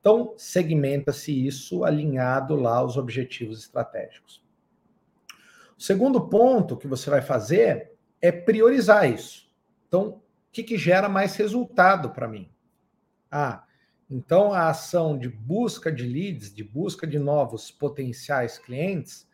Então, 0.00 0.34
segmenta-se 0.36 1.46
isso 1.46 1.84
alinhado 1.84 2.54
lá 2.56 2.76
aos 2.76 2.96
objetivos 2.96 3.60
estratégicos. 3.60 4.42
O 5.76 5.82
segundo 5.82 6.28
ponto 6.28 6.76
que 6.76 6.86
você 6.86 7.10
vai 7.10 7.22
fazer 7.22 7.92
é 8.20 8.32
priorizar 8.32 9.10
isso. 9.10 9.48
Então, 9.86 10.08
o 10.08 10.22
que, 10.52 10.62
que 10.62 10.78
gera 10.78 11.08
mais 11.08 11.36
resultado 11.36 12.10
para 12.10 12.28
mim? 12.28 12.50
Ah, 13.30 13.64
então 14.10 14.52
a 14.52 14.68
ação 14.68 15.18
de 15.18 15.28
busca 15.28 15.92
de 15.92 16.04
leads, 16.04 16.52
de 16.52 16.64
busca 16.64 17.06
de 17.06 17.18
novos 17.18 17.70
potenciais 17.70 18.58
clientes, 18.58 19.28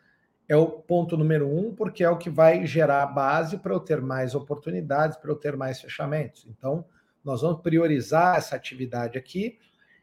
é 0.48 0.56
o 0.56 0.66
ponto 0.66 1.16
número 1.16 1.48
um, 1.48 1.74
porque 1.74 2.04
é 2.04 2.10
o 2.10 2.18
que 2.18 2.28
vai 2.28 2.66
gerar 2.66 3.02
a 3.02 3.06
base 3.06 3.56
para 3.56 3.72
eu 3.72 3.80
ter 3.80 4.02
mais 4.02 4.34
oportunidades, 4.34 5.16
para 5.16 5.30
eu 5.30 5.36
ter 5.36 5.56
mais 5.56 5.80
fechamentos. 5.80 6.46
Então, 6.48 6.84
nós 7.24 7.40
vamos 7.40 7.62
priorizar 7.62 8.36
essa 8.36 8.54
atividade 8.54 9.16
aqui. 9.16 9.58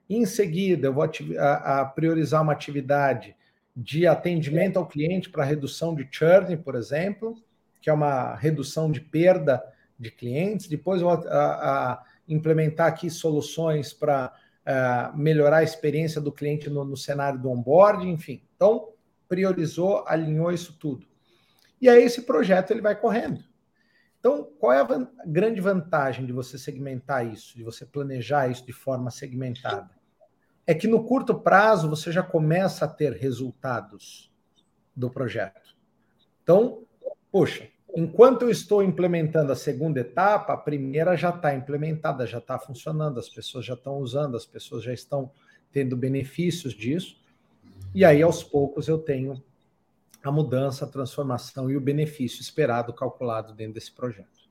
Em 0.09 0.25
seguida, 0.25 0.87
eu 0.87 0.93
vou 0.93 1.09
a, 1.37 1.85
priorizar 1.85 2.41
uma 2.41 2.53
atividade 2.53 3.35
de 3.75 4.05
atendimento 4.05 4.77
ao 4.77 4.87
cliente 4.87 5.29
para 5.29 5.43
redução 5.43 5.95
de 5.95 6.07
churn, 6.11 6.57
por 6.57 6.75
exemplo, 6.75 7.41
que 7.81 7.89
é 7.89 7.93
uma 7.93 8.35
redução 8.35 8.91
de 8.91 8.99
perda 8.99 9.63
de 9.97 10.11
clientes. 10.11 10.67
Depois, 10.67 11.01
eu 11.01 11.07
vou 11.07 11.27
a, 11.29 11.91
a 11.91 12.03
implementar 12.27 12.87
aqui 12.87 13.09
soluções 13.09 13.93
para 13.93 14.33
uh, 14.65 15.17
melhorar 15.17 15.57
a 15.57 15.63
experiência 15.63 16.19
do 16.19 16.31
cliente 16.31 16.69
no, 16.69 16.83
no 16.83 16.97
cenário 16.97 17.39
do 17.39 17.49
onboarding, 17.49 18.09
enfim. 18.09 18.43
Então, 18.55 18.89
priorizou, 19.27 20.03
alinhou 20.07 20.51
isso 20.51 20.77
tudo. 20.77 21.07
E 21.81 21.89
aí 21.89 22.03
esse 22.03 22.21
projeto 22.23 22.71
ele 22.71 22.81
vai 22.81 22.95
correndo. 22.95 23.43
Então, 24.21 24.47
qual 24.59 24.71
é 24.71 24.79
a 24.79 24.83
van 24.83 25.07
grande 25.25 25.59
vantagem 25.59 26.27
de 26.27 26.31
você 26.31 26.55
segmentar 26.55 27.25
isso, 27.25 27.57
de 27.57 27.63
você 27.63 27.87
planejar 27.87 28.47
isso 28.49 28.63
de 28.63 28.71
forma 28.71 29.09
segmentada? 29.09 29.89
É 30.65 30.75
que 30.75 30.87
no 30.87 31.03
curto 31.03 31.33
prazo 31.39 31.89
você 31.89 32.11
já 32.11 32.21
começa 32.21 32.85
a 32.85 32.87
ter 32.87 33.13
resultados 33.13 34.31
do 34.95 35.09
projeto. 35.09 35.75
Então, 36.43 36.83
poxa, 37.31 37.67
enquanto 37.95 38.43
eu 38.43 38.51
estou 38.51 38.83
implementando 38.83 39.51
a 39.51 39.55
segunda 39.55 40.01
etapa, 40.01 40.53
a 40.53 40.57
primeira 40.57 41.17
já 41.17 41.31
está 41.31 41.55
implementada, 41.55 42.27
já 42.27 42.37
está 42.37 42.59
funcionando, 42.59 43.19
as 43.19 43.27
pessoas 43.27 43.65
já 43.65 43.73
estão 43.73 43.97
usando, 43.97 44.37
as 44.37 44.45
pessoas 44.45 44.83
já 44.83 44.93
estão 44.93 45.31
tendo 45.71 45.97
benefícios 45.97 46.75
disso. 46.75 47.19
E 47.95 48.05
aí, 48.05 48.21
aos 48.21 48.43
poucos, 48.43 48.87
eu 48.87 48.99
tenho 48.99 49.43
a 50.23 50.31
mudança, 50.31 50.85
a 50.85 50.87
transformação 50.87 51.69
e 51.69 51.75
o 51.75 51.81
benefício 51.81 52.41
esperado, 52.41 52.93
calculado 52.93 53.53
dentro 53.53 53.73
desse 53.73 53.91
projeto. 53.91 54.41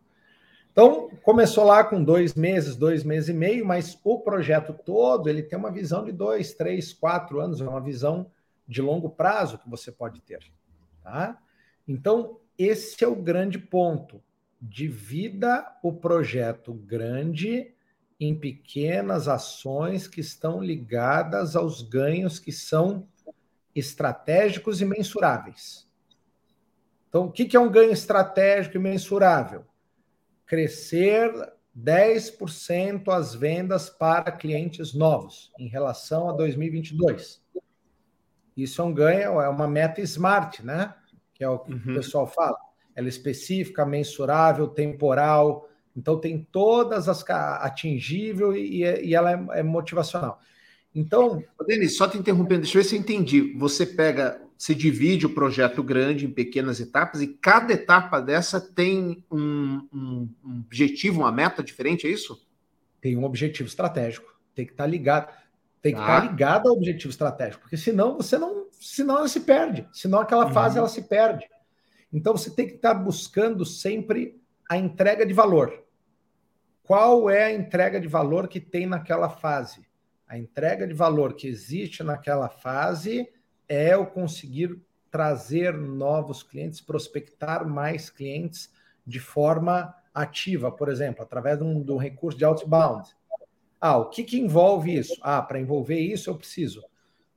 Então, 0.73 1.11
começou 1.23 1.65
lá 1.65 1.83
com 1.83 2.03
dois 2.03 2.35
meses, 2.35 2.77
dois 2.77 3.03
meses 3.03 3.29
e 3.29 3.33
meio, 3.33 3.67
mas 3.67 3.99
o 4.05 4.21
projeto 4.21 4.73
todo 4.73 5.29
ele 5.29 5.43
tem 5.43 5.59
uma 5.59 5.71
visão 5.71 6.05
de 6.05 6.13
dois, 6.13 6.55
três, 6.55 6.93
quatro 6.93 7.41
anos, 7.41 7.61
é 7.61 7.69
uma 7.69 7.81
visão 7.81 8.31
de 8.67 8.81
longo 8.81 9.11
prazo 9.11 9.59
que 9.59 9.69
você 9.69 9.91
pode 9.91 10.21
ter. 10.21 10.39
Tá? 11.03 11.37
Então, 11.87 12.39
esse 12.57 13.03
é 13.03 13.09
o 13.09 13.17
grande 13.17 13.59
ponto. 13.59 14.23
Divida 14.61 15.67
o 15.83 15.93
projeto 15.93 16.73
grande 16.73 17.75
em 18.21 18.39
pequenas 18.39 19.27
ações 19.27 20.07
que 20.07 20.21
estão 20.21 20.63
ligadas 20.63 21.57
aos 21.57 21.83
ganhos 21.83 22.39
que 22.39 22.53
são 22.53 23.09
estratégicos 23.75 24.81
e 24.81 24.85
mensuráveis. 24.85 25.89
Então, 27.09 27.25
o 27.25 27.33
que 27.33 27.57
é 27.57 27.61
um 27.61 27.71
ganho 27.71 27.93
estratégico 27.93 28.77
e 28.77 28.81
mensurável? 28.81 29.65
Crescer 30.47 31.33
10% 31.77 33.09
as 33.09 33.35
vendas 33.35 33.89
para 33.91 34.33
clientes 34.33 34.95
novos 34.95 35.53
em 35.59 35.69
relação 35.69 36.29
a 36.29 36.33
2022. 36.33 37.43
Isso 38.57 38.83
é 38.83 38.85
um 38.85 38.93
ganho, 38.93 39.41
é 39.41 39.49
uma 39.49 39.67
meta 39.67 40.01
smart, 40.03 40.65
né? 40.65 40.95
Que 41.35 41.45
é 41.45 41.49
o 41.49 41.59
que 41.59 41.73
uhum. 41.73 41.79
o 41.79 41.95
pessoal 41.95 42.27
fala. 42.27 42.57
Ela 42.95 43.07
é 43.07 43.09
específica, 43.09 43.87
mensurável, 43.87 44.69
temporal. 44.69 45.69
Então 45.97 46.19
tem 46.19 46.47
todas 46.53 47.09
as 47.09 47.25
atingível 47.29 48.55
e, 48.55 48.83
e 48.83 49.15
ela 49.15 49.33
é, 49.33 49.61
é 49.61 49.63
motivacional. 49.63 50.41
Então. 50.94 51.42
Denis, 51.66 51.96
só 51.96 52.09
te 52.09 52.18
interrompendo, 52.18 52.62
deixa 52.62 52.79
eu 52.79 52.83
ver 52.83 52.88
se 52.88 52.96
eu 52.96 53.00
entendi. 53.00 53.55
Você 53.57 53.87
pega, 53.87 54.40
você 54.57 54.74
divide 54.74 55.26
o 55.26 55.35
projeto 55.35 55.83
grande 55.83 56.26
em 56.26 56.31
pequenas 56.31 56.81
etapas 56.81 57.20
e 57.20 57.29
cada 57.29 57.72
etapa 57.72 58.20
dessa 58.20 58.61
tem 58.61 59.24
um, 59.31 59.88
um, 59.92 60.29
um 60.44 60.61
objetivo, 60.61 61.20
uma 61.20 61.33
meta 61.33 61.62
diferente, 61.62 62.07
é 62.07 62.11
isso? 62.11 62.44
Tem 63.00 63.16
um 63.16 63.24
objetivo 63.24 63.68
estratégico. 63.68 64.35
Tem 64.55 64.66
que 64.66 64.72
estar 64.72 64.85
tá 64.85 64.90
ligado. 64.90 65.33
Tem 65.81 65.94
que 65.94 66.00
estar 66.00 66.20
tá 66.20 66.26
ligado 66.26 66.68
ao 66.68 66.74
objetivo 66.74 67.11
estratégico, 67.11 67.62
porque 67.62 67.76
senão 67.76 68.16
você 68.16 68.37
não. 68.37 68.68
Senão 68.72 69.18
ela 69.18 69.29
se 69.29 69.40
perde. 69.40 69.87
Senão 69.92 70.20
aquela 70.20 70.46
uhum. 70.46 70.53
fase 70.53 70.79
ela 70.79 70.88
se 70.88 71.03
perde. 71.03 71.46
Então 72.12 72.37
você 72.37 72.50
tem 72.50 72.66
que 72.66 72.74
estar 72.74 72.94
tá 72.94 73.00
buscando 73.00 73.64
sempre 73.64 74.40
a 74.68 74.76
entrega 74.76 75.24
de 75.24 75.33
valor. 75.33 75.85
Qual 76.83 77.31
é 77.31 77.44
a 77.44 77.53
entrega 77.53 78.00
de 78.00 78.09
valor 78.09 78.48
que 78.48 78.61
tem 78.61 78.87
naquela 78.87 79.29
fase? 79.29 79.89
A 80.31 80.39
entrega 80.39 80.87
de 80.87 80.95
valor 80.95 81.35
que 81.35 81.49
existe 81.49 82.05
naquela 82.05 82.49
fase 82.49 83.28
é 83.68 83.97
o 83.97 84.07
conseguir 84.07 84.81
trazer 85.11 85.76
novos 85.76 86.45
clientes, 86.45 86.81
prospectar 86.81 87.68
mais 87.68 88.09
clientes 88.11 88.70
de 89.05 89.18
forma 89.18 89.93
ativa, 90.14 90.70
por 90.70 90.89
exemplo, 90.89 91.24
através 91.24 91.59
de 91.59 91.64
um, 91.64 91.83
de 91.83 91.91
um 91.91 91.97
recurso 91.97 92.39
de 92.39 92.45
outbound. 92.45 93.09
Ah, 93.81 93.99
o 93.99 94.09
que, 94.09 94.22
que 94.22 94.39
envolve 94.39 94.97
isso? 94.97 95.16
Ah, 95.20 95.43
para 95.43 95.59
envolver 95.59 95.99
isso, 95.99 96.31
eu 96.31 96.37
preciso 96.37 96.85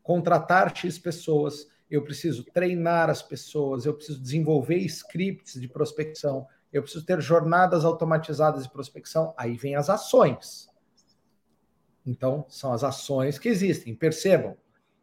contratar 0.04 0.78
X 0.78 1.00
pessoas, 1.00 1.68
eu 1.90 2.04
preciso 2.04 2.44
treinar 2.44 3.10
as 3.10 3.24
pessoas, 3.24 3.88
eu 3.88 3.96
preciso 3.96 4.22
desenvolver 4.22 4.78
scripts 4.78 5.60
de 5.60 5.68
prospecção, 5.68 6.46
eu 6.72 6.84
preciso 6.84 7.04
ter 7.04 7.20
jornadas 7.20 7.86
automatizadas 7.86 8.66
de 8.66 8.70
prospecção. 8.72 9.34
Aí 9.36 9.58
vem 9.58 9.76
as 9.76 9.90
ações. 9.90 10.72
Então, 12.06 12.46
são 12.50 12.74
as 12.74 12.84
ações 12.84 13.40
que 13.40 13.48
existem. 13.48 13.96
Percebam, 13.96 14.58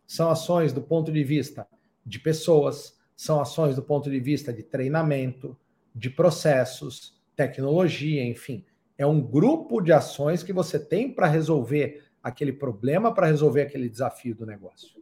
são 0.07 0.31
ações 0.31 0.73
do 0.73 0.83
ponto 0.83 1.11
de 1.13 1.25
vista 1.25 1.67
de 2.05 2.19
pessoas, 2.19 2.99
são 3.17 3.41
ações 3.41 3.77
do 3.77 3.83
ponto 3.83 4.11
de 4.11 4.21
vista 4.21 4.53
de 4.53 4.63
treinamento, 4.63 5.57
de 5.95 6.11
processos, 6.11 7.21
tecnologia, 7.37 8.25
enfim. 8.25 8.65
É 8.99 9.07
um 9.07 9.21
grupo 9.21 9.81
de 9.81 9.93
ações 9.93 10.43
que 10.43 10.53
você 10.53 10.79
tem 10.79 11.13
para 11.13 11.27
resolver 11.27 12.05
aquele 12.23 12.53
problema, 12.53 13.15
para 13.15 13.27
resolver 13.27 13.63
aquele 13.63 13.89
desafio 13.89 14.35
do 14.35 14.45
negócio. 14.45 15.01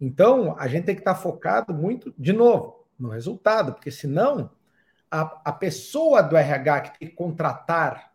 Então, 0.00 0.56
a 0.58 0.66
gente 0.66 0.84
tem 0.84 0.94
que 0.94 1.00
estar 1.00 1.14
tá 1.14 1.20
focado 1.20 1.74
muito, 1.74 2.14
de 2.18 2.32
novo, 2.32 2.86
no 2.98 3.08
resultado, 3.10 3.72
porque 3.72 3.90
senão 3.90 4.50
a, 5.10 5.40
a 5.44 5.52
pessoa 5.52 6.22
do 6.22 6.36
RH 6.36 6.80
que 6.80 6.98
tem 6.98 7.08
que 7.08 7.14
contratar 7.14 8.09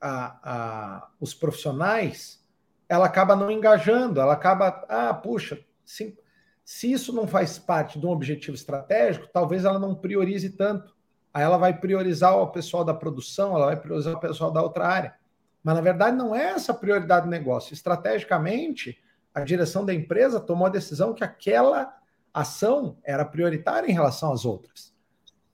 a, 0.00 0.38
a, 0.42 1.08
os 1.20 1.34
profissionais, 1.34 2.44
ela 2.88 3.06
acaba 3.06 3.34
não 3.34 3.50
engajando, 3.50 4.20
ela 4.20 4.32
acaba, 4.32 4.84
ah, 4.88 5.12
puxa, 5.14 5.58
se, 5.84 6.16
se 6.64 6.90
isso 6.90 7.12
não 7.12 7.26
faz 7.26 7.58
parte 7.58 7.98
de 7.98 8.06
um 8.06 8.10
objetivo 8.10 8.54
estratégico, 8.54 9.28
talvez 9.32 9.64
ela 9.64 9.78
não 9.78 9.94
priorize 9.94 10.50
tanto. 10.50 10.94
Aí 11.32 11.42
ela 11.42 11.58
vai 11.58 11.78
priorizar 11.78 12.36
o 12.36 12.50
pessoal 12.50 12.84
da 12.84 12.94
produção, 12.94 13.54
ela 13.54 13.66
vai 13.66 13.76
priorizar 13.76 14.14
o 14.14 14.20
pessoal 14.20 14.50
da 14.50 14.62
outra 14.62 14.86
área. 14.86 15.14
Mas 15.62 15.74
na 15.74 15.80
verdade 15.80 16.16
não 16.16 16.34
é 16.34 16.50
essa 16.50 16.72
a 16.72 16.76
prioridade 16.76 17.26
do 17.26 17.30
negócio. 17.30 17.74
Estrategicamente, 17.74 18.98
a 19.34 19.40
direção 19.40 19.84
da 19.84 19.92
empresa 19.92 20.40
tomou 20.40 20.66
a 20.66 20.70
decisão 20.70 21.12
que 21.12 21.24
aquela 21.24 21.94
ação 22.32 22.96
era 23.04 23.24
prioritária 23.24 23.90
em 23.90 23.92
relação 23.92 24.32
às 24.32 24.44
outras. 24.44 24.94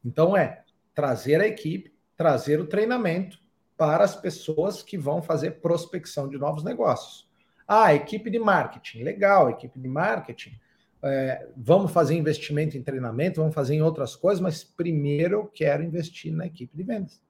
Então 0.04 0.36
é 0.36 0.62
trazer 0.94 1.40
a 1.40 1.46
equipe, 1.46 1.92
trazer 2.16 2.60
o 2.60 2.66
treinamento 2.66 3.41
para 3.76 4.04
as 4.04 4.14
pessoas 4.14 4.82
que 4.82 4.96
vão 4.96 5.22
fazer 5.22 5.60
prospecção 5.60 6.28
de 6.28 6.38
novos 6.38 6.62
negócios. 6.62 7.28
Ah, 7.66 7.94
equipe 7.94 8.30
de 8.30 8.38
marketing, 8.38 9.02
legal, 9.02 9.50
equipe 9.50 9.78
de 9.78 9.88
marketing. 9.88 10.52
É, 11.02 11.48
vamos 11.56 11.90
fazer 11.90 12.14
investimento 12.14 12.76
em 12.76 12.82
treinamento, 12.82 13.40
vamos 13.40 13.54
fazer 13.54 13.74
em 13.74 13.82
outras 13.82 14.14
coisas, 14.14 14.40
mas 14.40 14.62
primeiro 14.62 15.36
eu 15.36 15.46
quero 15.46 15.82
investir 15.82 16.32
na 16.32 16.46
equipe 16.46 16.76
de 16.76 16.82
vendas. 16.82 17.20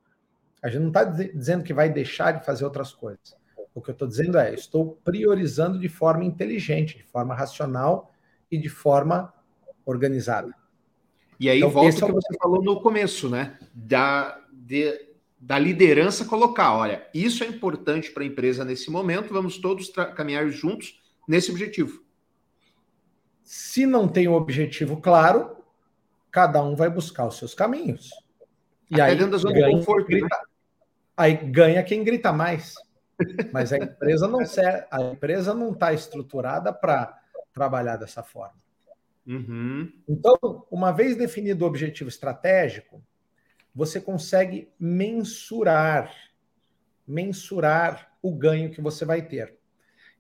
A 0.62 0.68
gente 0.68 0.80
não 0.80 0.88
está 0.88 1.04
dizendo 1.04 1.64
que 1.64 1.72
vai 1.72 1.90
deixar 1.90 2.32
de 2.32 2.44
fazer 2.44 2.64
outras 2.64 2.92
coisas. 2.92 3.36
O 3.74 3.80
que 3.80 3.90
eu 3.90 3.94
estou 3.94 4.06
dizendo 4.06 4.38
é, 4.38 4.52
estou 4.52 4.98
priorizando 5.02 5.78
de 5.78 5.88
forma 5.88 6.24
inteligente, 6.24 6.98
de 6.98 7.04
forma 7.04 7.34
racional 7.34 8.12
e 8.50 8.58
de 8.58 8.68
forma 8.68 9.32
organizada. 9.86 10.54
E 11.40 11.48
aí 11.48 11.58
então, 11.58 11.70
volta 11.70 11.96
o 11.96 11.98
que 11.98 12.04
é 12.04 12.06
o... 12.06 12.12
você 12.12 12.38
falou 12.38 12.62
no 12.62 12.80
começo, 12.80 13.28
né? 13.28 13.58
Da, 13.74 14.38
de, 14.52 15.11
da 15.42 15.58
liderança 15.58 16.24
colocar, 16.24 16.72
olha, 16.72 17.04
isso 17.12 17.42
é 17.42 17.48
importante 17.48 18.12
para 18.12 18.22
a 18.22 18.26
empresa 18.26 18.64
nesse 18.64 18.88
momento, 18.88 19.34
vamos 19.34 19.58
todos 19.58 19.90
caminhar 20.14 20.48
juntos 20.50 21.02
nesse 21.26 21.50
objetivo. 21.50 22.00
Se 23.42 23.84
não 23.84 24.06
tem 24.06 24.28
um 24.28 24.34
objetivo 24.34 25.00
claro, 25.00 25.56
cada 26.30 26.62
um 26.62 26.76
vai 26.76 26.88
buscar 26.88 27.26
os 27.26 27.38
seus 27.38 27.54
caminhos. 27.54 28.08
E 28.88 28.94
Até 28.94 29.02
aí 29.02 29.16
dentro 29.16 29.32
da 29.32 29.38
zona 29.38 29.52
ganha, 29.54 29.66
de 29.66 29.72
conforto, 29.72 30.08
né? 30.12 30.20
grita, 30.20 30.36
né? 30.36 30.42
aí 31.16 31.34
ganha 31.34 31.82
quem 31.82 32.04
grita 32.04 32.32
mais. 32.32 32.74
Mas 33.52 33.72
a 33.72 33.78
empresa 33.78 34.28
não 34.28 34.42
a 34.92 35.02
empresa 35.02 35.52
não 35.54 35.72
está 35.72 35.92
estruturada 35.92 36.72
para 36.72 37.20
trabalhar 37.52 37.96
dessa 37.96 38.22
forma. 38.22 38.62
Uhum. 39.26 39.92
Então, 40.08 40.38
uma 40.70 40.92
vez 40.92 41.16
definido 41.16 41.64
o 41.64 41.68
objetivo 41.68 42.08
estratégico, 42.08 43.02
você 43.74 44.00
consegue 44.00 44.68
mensurar, 44.78 46.14
mensurar 47.06 48.12
o 48.20 48.32
ganho 48.32 48.70
que 48.70 48.80
você 48.80 49.04
vai 49.04 49.22
ter. 49.22 49.56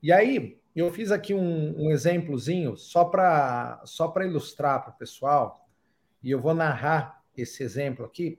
E 0.02 0.12
aí, 0.12 0.58
eu 0.74 0.90
fiz 0.90 1.10
aqui 1.10 1.34
um, 1.34 1.86
um 1.86 1.90
exemplozinho 1.90 2.76
só 2.76 3.04
para 3.04 3.82
só 3.84 4.12
ilustrar 4.22 4.82
para 4.82 4.92
o 4.92 4.96
pessoal, 4.96 5.68
e 6.22 6.30
eu 6.30 6.40
vou 6.40 6.54
narrar 6.54 7.22
esse 7.36 7.62
exemplo 7.62 8.04
aqui. 8.04 8.38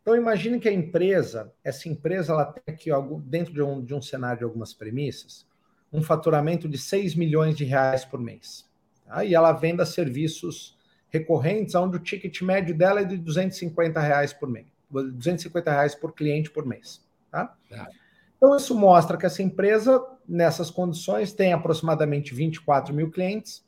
Então, 0.00 0.16
imagine 0.16 0.58
que 0.58 0.68
a 0.68 0.72
empresa, 0.72 1.52
essa 1.62 1.88
empresa, 1.88 2.32
ela 2.32 2.46
tem 2.46 2.74
aqui, 2.74 2.90
dentro 3.24 3.52
de 3.52 3.62
um, 3.62 3.84
de 3.84 3.94
um 3.94 4.02
cenário 4.02 4.38
de 4.38 4.44
algumas 4.44 4.72
premissas, 4.72 5.46
um 5.92 6.02
faturamento 6.02 6.68
de 6.68 6.78
6 6.78 7.14
milhões 7.14 7.56
de 7.56 7.64
reais 7.64 8.04
por 8.04 8.18
mês. 8.18 8.68
Tá? 9.06 9.24
E 9.24 9.34
ela 9.34 9.52
venda 9.52 9.84
serviços 9.84 10.78
recorrentes, 11.12 11.74
onde 11.74 11.96
o 11.96 12.00
ticket 12.00 12.40
médio 12.40 12.74
dela 12.74 13.00
é 13.00 13.04
de 13.04 13.18
250 13.18 14.00
reais 14.00 14.32
por 14.32 14.48
mês, 14.48 14.66
250 14.90 15.70
reais 15.70 15.94
por 15.94 16.12
cliente 16.14 16.50
por 16.50 16.64
mês. 16.64 17.04
Tá? 17.30 17.54
tá? 17.68 17.88
Então, 18.36 18.56
isso 18.56 18.74
mostra 18.74 19.16
que 19.16 19.26
essa 19.26 19.42
empresa, 19.42 20.04
nessas 20.26 20.70
condições, 20.70 21.32
tem 21.32 21.52
aproximadamente 21.52 22.34
24 22.34 22.94
mil 22.94 23.10
clientes 23.10 23.64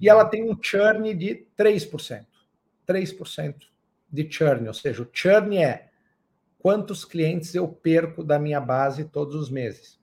e 0.00 0.08
ela 0.08 0.24
tem 0.24 0.50
um 0.50 0.58
churn 0.60 1.14
de 1.14 1.46
3%. 1.56 2.26
3% 2.86 3.54
de 4.12 4.30
churn, 4.30 4.68
ou 4.68 4.74
seja, 4.74 5.02
o 5.02 5.08
churn 5.10 5.56
é 5.56 5.88
quantos 6.58 7.04
clientes 7.04 7.54
eu 7.54 7.66
perco 7.66 8.22
da 8.22 8.38
minha 8.38 8.60
base 8.60 9.04
todos 9.04 9.34
os 9.34 9.50
meses. 9.50 9.98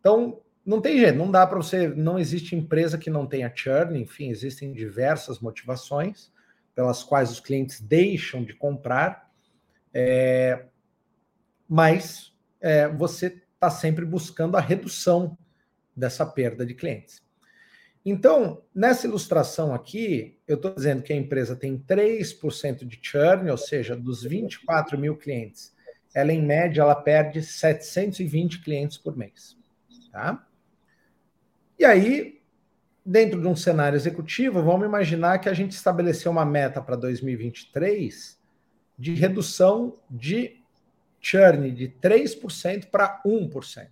Então, 0.00 0.40
não 0.70 0.80
tem 0.80 1.00
jeito, 1.00 1.18
não 1.18 1.28
dá 1.28 1.44
para 1.44 1.56
você. 1.56 1.88
Não 1.88 2.16
existe 2.16 2.54
empresa 2.54 2.96
que 2.96 3.10
não 3.10 3.26
tenha 3.26 3.52
churn, 3.52 4.00
enfim, 4.00 4.30
existem 4.30 4.72
diversas 4.72 5.40
motivações 5.40 6.30
pelas 6.76 7.02
quais 7.02 7.28
os 7.32 7.40
clientes 7.40 7.80
deixam 7.80 8.44
de 8.44 8.54
comprar, 8.54 9.28
é, 9.92 10.66
mas 11.68 12.32
é, 12.60 12.86
você 12.86 13.42
está 13.52 13.68
sempre 13.68 14.04
buscando 14.04 14.56
a 14.56 14.60
redução 14.60 15.36
dessa 15.94 16.24
perda 16.24 16.64
de 16.64 16.74
clientes. 16.74 17.20
Então, 18.06 18.62
nessa 18.72 19.08
ilustração 19.08 19.74
aqui, 19.74 20.38
eu 20.46 20.54
estou 20.54 20.72
dizendo 20.72 21.02
que 21.02 21.12
a 21.12 21.16
empresa 21.16 21.56
tem 21.56 21.76
3% 21.76 22.86
de 22.86 22.98
churn, 23.02 23.50
ou 23.50 23.58
seja, 23.58 23.96
dos 23.96 24.22
24 24.22 24.96
mil 24.96 25.16
clientes, 25.16 25.74
ela 26.14 26.32
em 26.32 26.40
média 26.40 26.80
ela 26.80 26.94
perde 26.94 27.42
720 27.42 28.62
clientes 28.62 28.96
por 28.96 29.16
mês. 29.16 29.58
Tá? 30.12 30.46
E 31.80 31.84
aí, 31.86 32.42
dentro 33.02 33.40
de 33.40 33.46
um 33.46 33.56
cenário 33.56 33.96
executivo, 33.96 34.62
vamos 34.62 34.86
imaginar 34.86 35.38
que 35.38 35.48
a 35.48 35.54
gente 35.54 35.70
estabeleceu 35.70 36.30
uma 36.30 36.44
meta 36.44 36.78
para 36.78 36.94
2023 36.94 38.38
de 38.98 39.14
redução 39.14 39.96
de 40.10 40.62
churn 41.22 41.70
de 41.70 41.88
3% 41.88 42.90
para 42.90 43.22
1%. 43.24 43.88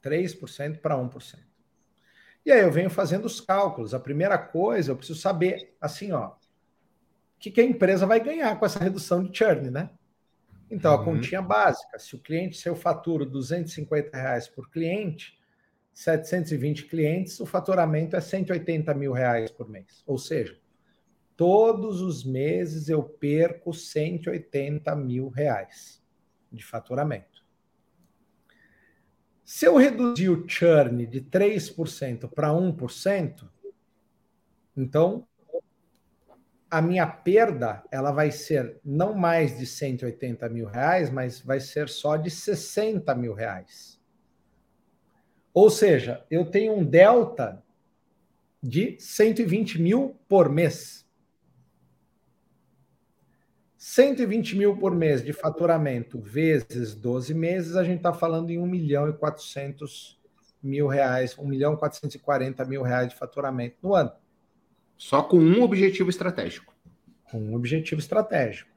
3% 0.00 0.78
para 0.78 0.96
1%. 0.96 1.38
E 2.46 2.52
aí 2.52 2.60
eu 2.60 2.70
venho 2.70 2.88
fazendo 2.88 3.24
os 3.24 3.40
cálculos. 3.40 3.92
A 3.92 3.98
primeira 3.98 4.38
coisa, 4.38 4.92
eu 4.92 4.96
preciso 4.96 5.18
saber, 5.18 5.74
assim, 5.80 6.12
ó, 6.12 6.28
o 6.28 6.36
que, 7.40 7.50
que 7.50 7.60
a 7.60 7.64
empresa 7.64 8.06
vai 8.06 8.20
ganhar 8.20 8.56
com 8.56 8.64
essa 8.64 8.78
redução 8.78 9.24
de 9.24 9.36
churn, 9.36 9.68
né? 9.68 9.90
Então, 10.70 10.92
a 10.92 10.98
uhum. 10.98 11.06
continha 11.06 11.42
básica, 11.42 11.98
se 11.98 12.14
o 12.14 12.20
cliente, 12.20 12.56
se 12.56 12.68
eu 12.68 12.76
faturo 12.76 13.26
250 13.26 14.16
reais 14.16 14.46
por 14.46 14.70
cliente, 14.70 15.39
720 16.00 16.86
clientes, 16.86 17.38
o 17.40 17.44
faturamento 17.44 18.16
é 18.16 18.22
180 18.22 18.94
mil 18.94 19.12
reais 19.12 19.50
por 19.50 19.68
mês. 19.68 20.02
Ou 20.06 20.16
seja, 20.16 20.58
todos 21.36 22.00
os 22.00 22.24
meses 22.24 22.88
eu 22.88 23.02
perco 23.02 23.74
180 23.74 24.96
mil 24.96 25.28
reais 25.28 26.02
de 26.50 26.64
faturamento. 26.64 27.44
Se 29.44 29.66
eu 29.66 29.76
reduzir 29.76 30.30
o 30.30 30.48
churn 30.48 31.06
de 31.06 31.20
3% 31.20 32.30
para 32.30 32.48
1%, 32.48 33.46
então 34.74 35.28
a 36.70 36.80
minha 36.80 37.06
perda 37.06 37.84
ela 37.90 38.10
vai 38.10 38.30
ser 38.30 38.80
não 38.82 39.12
mais 39.12 39.58
de 39.58 39.66
180 39.66 40.48
mil 40.48 40.64
reais, 40.64 41.10
mas 41.10 41.40
vai 41.40 41.60
ser 41.60 41.90
só 41.90 42.16
de 42.16 42.30
60 42.30 43.14
mil 43.14 43.34
reais. 43.34 43.99
Ou 45.52 45.68
seja, 45.68 46.24
eu 46.30 46.44
tenho 46.44 46.74
um 46.74 46.84
delta 46.84 47.62
de 48.62 48.96
120 49.00 49.80
mil 49.80 50.16
por 50.28 50.48
mês. 50.48 51.08
120 53.76 54.56
mil 54.56 54.76
por 54.76 54.94
mês 54.94 55.24
de 55.24 55.32
faturamento 55.32 56.20
vezes 56.20 56.94
12 56.94 57.32
meses, 57.32 57.76
a 57.76 57.82
gente 57.82 57.96
está 57.96 58.12
falando 58.12 58.50
em 58.50 58.58
1 58.58 58.66
milhão 58.66 59.08
e 59.08 59.12
400 59.12 60.20
mil 60.62 60.86
reais, 60.86 61.36
1 61.38 61.46
milhão 61.46 61.72
e 61.72 61.76
440 61.78 62.64
mil 62.66 62.82
reais 62.82 63.08
de 63.08 63.16
faturamento 63.16 63.76
no 63.82 63.94
ano. 63.94 64.12
Só 64.98 65.22
com 65.22 65.38
um 65.38 65.62
objetivo 65.62 66.10
estratégico. 66.10 66.74
Com 67.30 67.40
um 67.40 67.54
objetivo 67.54 68.00
estratégico. 68.00 68.70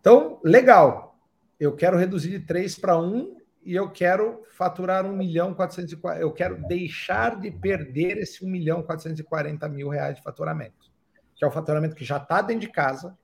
Então, 0.00 0.40
legal. 0.42 1.18
Eu 1.60 1.76
quero 1.76 1.98
reduzir 1.98 2.30
de 2.30 2.40
3 2.40 2.78
para 2.78 2.98
1 2.98 3.36
e 3.64 3.74
eu 3.74 3.90
quero 3.90 4.42
faturar 4.50 5.06
1 5.06 5.16
milhão 5.16 5.54
440, 5.54 6.20
eu 6.20 6.32
quero 6.32 6.60
deixar 6.66 7.38
de 7.38 7.50
perder 7.50 8.18
esse 8.18 8.44
1 8.44 8.48
milhão 8.48 8.82
440 8.82 9.68
mil 9.68 9.88
reais 9.88 10.16
de 10.16 10.22
faturamento, 10.22 10.90
que 11.34 11.44
é 11.44 11.48
o 11.48 11.50
faturamento 11.50 11.94
que 11.94 12.04
já 12.04 12.16
está 12.16 12.42
dentro 12.42 12.62
de 12.62 12.72
casa, 12.72 13.16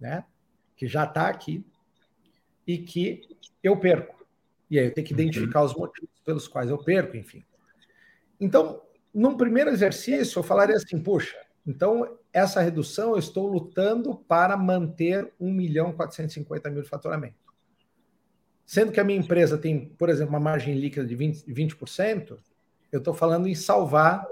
né? 0.00 0.24
Que 0.76 0.86
já 0.86 1.04
está 1.04 1.28
aqui 1.28 1.64
e 2.66 2.78
que 2.78 3.22
eu 3.62 3.78
perco. 3.78 4.26
E 4.68 4.78
aí 4.78 4.86
eu 4.86 4.94
tenho 4.94 5.06
que 5.06 5.12
identificar 5.12 5.62
os 5.62 5.74
motivos 5.74 6.20
pelos 6.24 6.48
quais 6.48 6.68
eu 6.68 6.78
perco, 6.82 7.16
enfim. 7.16 7.44
Então, 8.40 8.82
num 9.14 9.36
primeiro 9.36 9.70
exercício, 9.70 10.40
eu 10.40 10.42
falaria 10.42 10.76
assim, 10.76 11.00
puxa, 11.00 11.36
então 11.66 12.18
essa 12.32 12.60
redução 12.60 13.10
eu 13.12 13.18
estou 13.18 13.46
lutando 13.46 14.16
para 14.28 14.56
manter 14.56 15.32
1 15.40 15.50
milhão 15.52 15.92
450 15.92 16.68
mil 16.70 16.82
de 16.82 16.88
faturamento. 16.88 17.45
Sendo 18.66 18.90
que 18.90 18.98
a 18.98 19.04
minha 19.04 19.18
empresa 19.18 19.56
tem, 19.56 19.86
por 19.90 20.08
exemplo, 20.08 20.30
uma 20.30 20.40
margem 20.40 20.74
líquida 20.74 21.06
de 21.06 21.16
20%, 21.16 21.46
20% 21.46 22.36
eu 22.90 22.98
estou 22.98 23.14
falando 23.14 23.46
em 23.46 23.54
salvar 23.54 24.26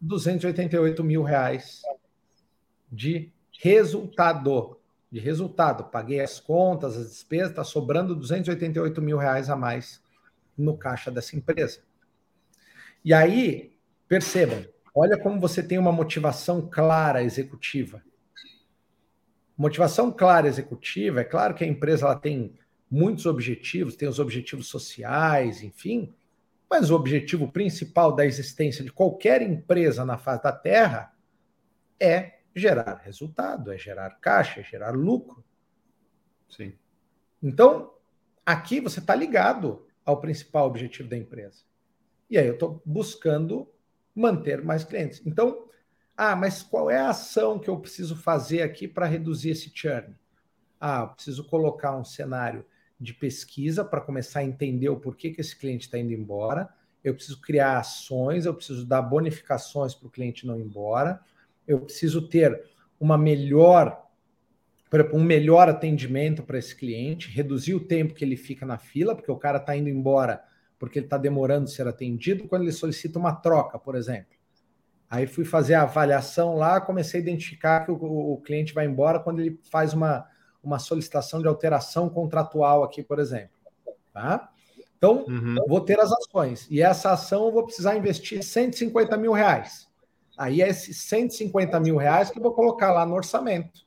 288 0.00 1.02
mil 1.02 1.22
reais 1.22 1.82
de 2.90 3.32
resultado. 3.60 4.78
De 5.10 5.18
resultado. 5.18 5.84
Paguei 5.84 6.20
as 6.20 6.38
contas, 6.38 6.96
as 6.96 7.08
despesas, 7.10 7.50
está 7.50 7.64
sobrando 7.64 8.14
288 8.14 9.00
mil 9.02 9.16
reais 9.16 9.50
a 9.50 9.56
mais 9.56 10.02
no 10.56 10.76
caixa 10.76 11.10
dessa 11.10 11.36
empresa. 11.36 11.80
E 13.04 13.12
aí, 13.12 13.76
percebam, 14.08 14.64
olha 14.94 15.18
como 15.18 15.40
você 15.40 15.62
tem 15.62 15.78
uma 15.78 15.92
motivação 15.92 16.68
clara 16.68 17.22
executiva. 17.22 18.02
Motivação 19.56 20.10
clara 20.10 20.48
executiva, 20.48 21.20
é 21.20 21.24
claro 21.24 21.54
que 21.54 21.64
a 21.64 21.66
empresa 21.66 22.06
ela 22.06 22.16
tem 22.16 22.58
muitos 22.94 23.26
objetivos, 23.26 23.96
tem 23.96 24.08
os 24.08 24.20
objetivos 24.20 24.68
sociais, 24.68 25.64
enfim, 25.64 26.14
mas 26.70 26.90
o 26.90 26.94
objetivo 26.94 27.50
principal 27.50 28.14
da 28.14 28.24
existência 28.24 28.84
de 28.84 28.92
qualquer 28.92 29.42
empresa 29.42 30.04
na 30.04 30.16
face 30.16 30.44
da 30.44 30.52
Terra 30.52 31.12
é 31.98 32.38
gerar 32.54 33.00
resultado, 33.04 33.72
é 33.72 33.76
gerar 33.76 34.10
caixa, 34.20 34.60
é 34.60 34.62
gerar 34.62 34.92
lucro. 34.92 35.44
Sim. 36.48 36.72
Então, 37.42 37.92
aqui 38.46 38.80
você 38.80 39.00
está 39.00 39.12
ligado 39.12 39.84
ao 40.04 40.20
principal 40.20 40.68
objetivo 40.68 41.08
da 41.08 41.16
empresa. 41.16 41.64
E 42.30 42.38
aí 42.38 42.46
eu 42.46 42.54
estou 42.54 42.80
buscando 42.86 43.68
manter 44.14 44.62
mais 44.62 44.84
clientes. 44.84 45.20
Então, 45.26 45.68
ah, 46.16 46.36
mas 46.36 46.62
qual 46.62 46.88
é 46.88 46.98
a 46.98 47.08
ação 47.08 47.58
que 47.58 47.68
eu 47.68 47.80
preciso 47.80 48.14
fazer 48.14 48.62
aqui 48.62 48.86
para 48.86 49.06
reduzir 49.06 49.50
esse 49.50 49.72
churn? 49.74 50.14
Ah, 50.80 51.00
eu 51.00 51.08
preciso 51.08 51.44
colocar 51.48 51.96
um 51.96 52.04
cenário 52.04 52.64
de 53.00 53.12
pesquisa 53.12 53.84
para 53.84 54.00
começar 54.00 54.40
a 54.40 54.44
entender 54.44 54.88
o 54.88 55.00
porquê 55.00 55.30
que 55.30 55.40
esse 55.40 55.56
cliente 55.56 55.86
está 55.86 55.98
indo 55.98 56.12
embora. 56.12 56.68
Eu 57.02 57.14
preciso 57.14 57.40
criar 57.40 57.78
ações, 57.78 58.46
eu 58.46 58.54
preciso 58.54 58.86
dar 58.86 59.02
bonificações 59.02 59.94
para 59.94 60.06
o 60.06 60.10
cliente 60.10 60.46
não 60.46 60.58
ir 60.58 60.62
embora. 60.62 61.20
Eu 61.66 61.80
preciso 61.80 62.28
ter 62.28 62.64
uma 62.98 63.18
melhor 63.18 64.02
um 65.12 65.24
melhor 65.24 65.68
atendimento 65.68 66.44
para 66.44 66.56
esse 66.56 66.72
cliente, 66.72 67.28
reduzir 67.28 67.74
o 67.74 67.80
tempo 67.80 68.14
que 68.14 68.24
ele 68.24 68.36
fica 68.36 68.64
na 68.64 68.78
fila, 68.78 69.16
porque 69.16 69.30
o 69.30 69.36
cara 69.36 69.58
está 69.58 69.76
indo 69.76 69.88
embora 69.88 70.44
porque 70.84 70.98
ele 70.98 71.06
está 71.06 71.16
demorando 71.16 71.68
ser 71.68 71.88
atendido, 71.88 72.46
quando 72.46 72.62
ele 72.62 72.72
solicita 72.72 73.18
uma 73.18 73.32
troca, 73.34 73.78
por 73.78 73.94
exemplo. 73.94 74.34
Aí 75.08 75.26
fui 75.26 75.44
fazer 75.44 75.74
a 75.74 75.82
avaliação 75.82 76.56
lá, 76.56 76.80
comecei 76.80 77.20
a 77.20 77.22
identificar 77.22 77.84
que 77.84 77.90
o, 77.90 77.94
o 77.94 78.40
cliente 78.42 78.74
vai 78.74 78.84
embora 78.84 79.20
quando 79.20 79.40
ele 79.40 79.58
faz 79.70 79.94
uma, 79.94 80.26
uma 80.64 80.78
solicitação 80.78 81.40
de 81.40 81.48
alteração 81.48 82.08
contratual 82.08 82.82
aqui, 82.82 83.02
por 83.02 83.18
exemplo. 83.18 83.50
Tá? 84.12 84.50
Então, 84.96 85.24
uhum. 85.28 85.56
vou 85.68 85.80
ter 85.80 86.00
as 86.00 86.10
ações. 86.10 86.66
E 86.70 86.80
essa 86.80 87.12
ação 87.12 87.46
eu 87.46 87.52
vou 87.52 87.64
precisar 87.64 87.96
investir 87.96 88.42
150 88.42 89.16
mil 89.16 89.32
reais. 89.32 89.88
Aí 90.36 90.62
é 90.62 90.68
esses 90.68 90.96
150 91.02 91.78
mil 91.80 91.96
reais 91.96 92.30
que 92.30 92.38
eu 92.38 92.42
vou 92.42 92.52
colocar 92.52 92.92
lá 92.92 93.04
no 93.04 93.14
orçamento. 93.14 93.84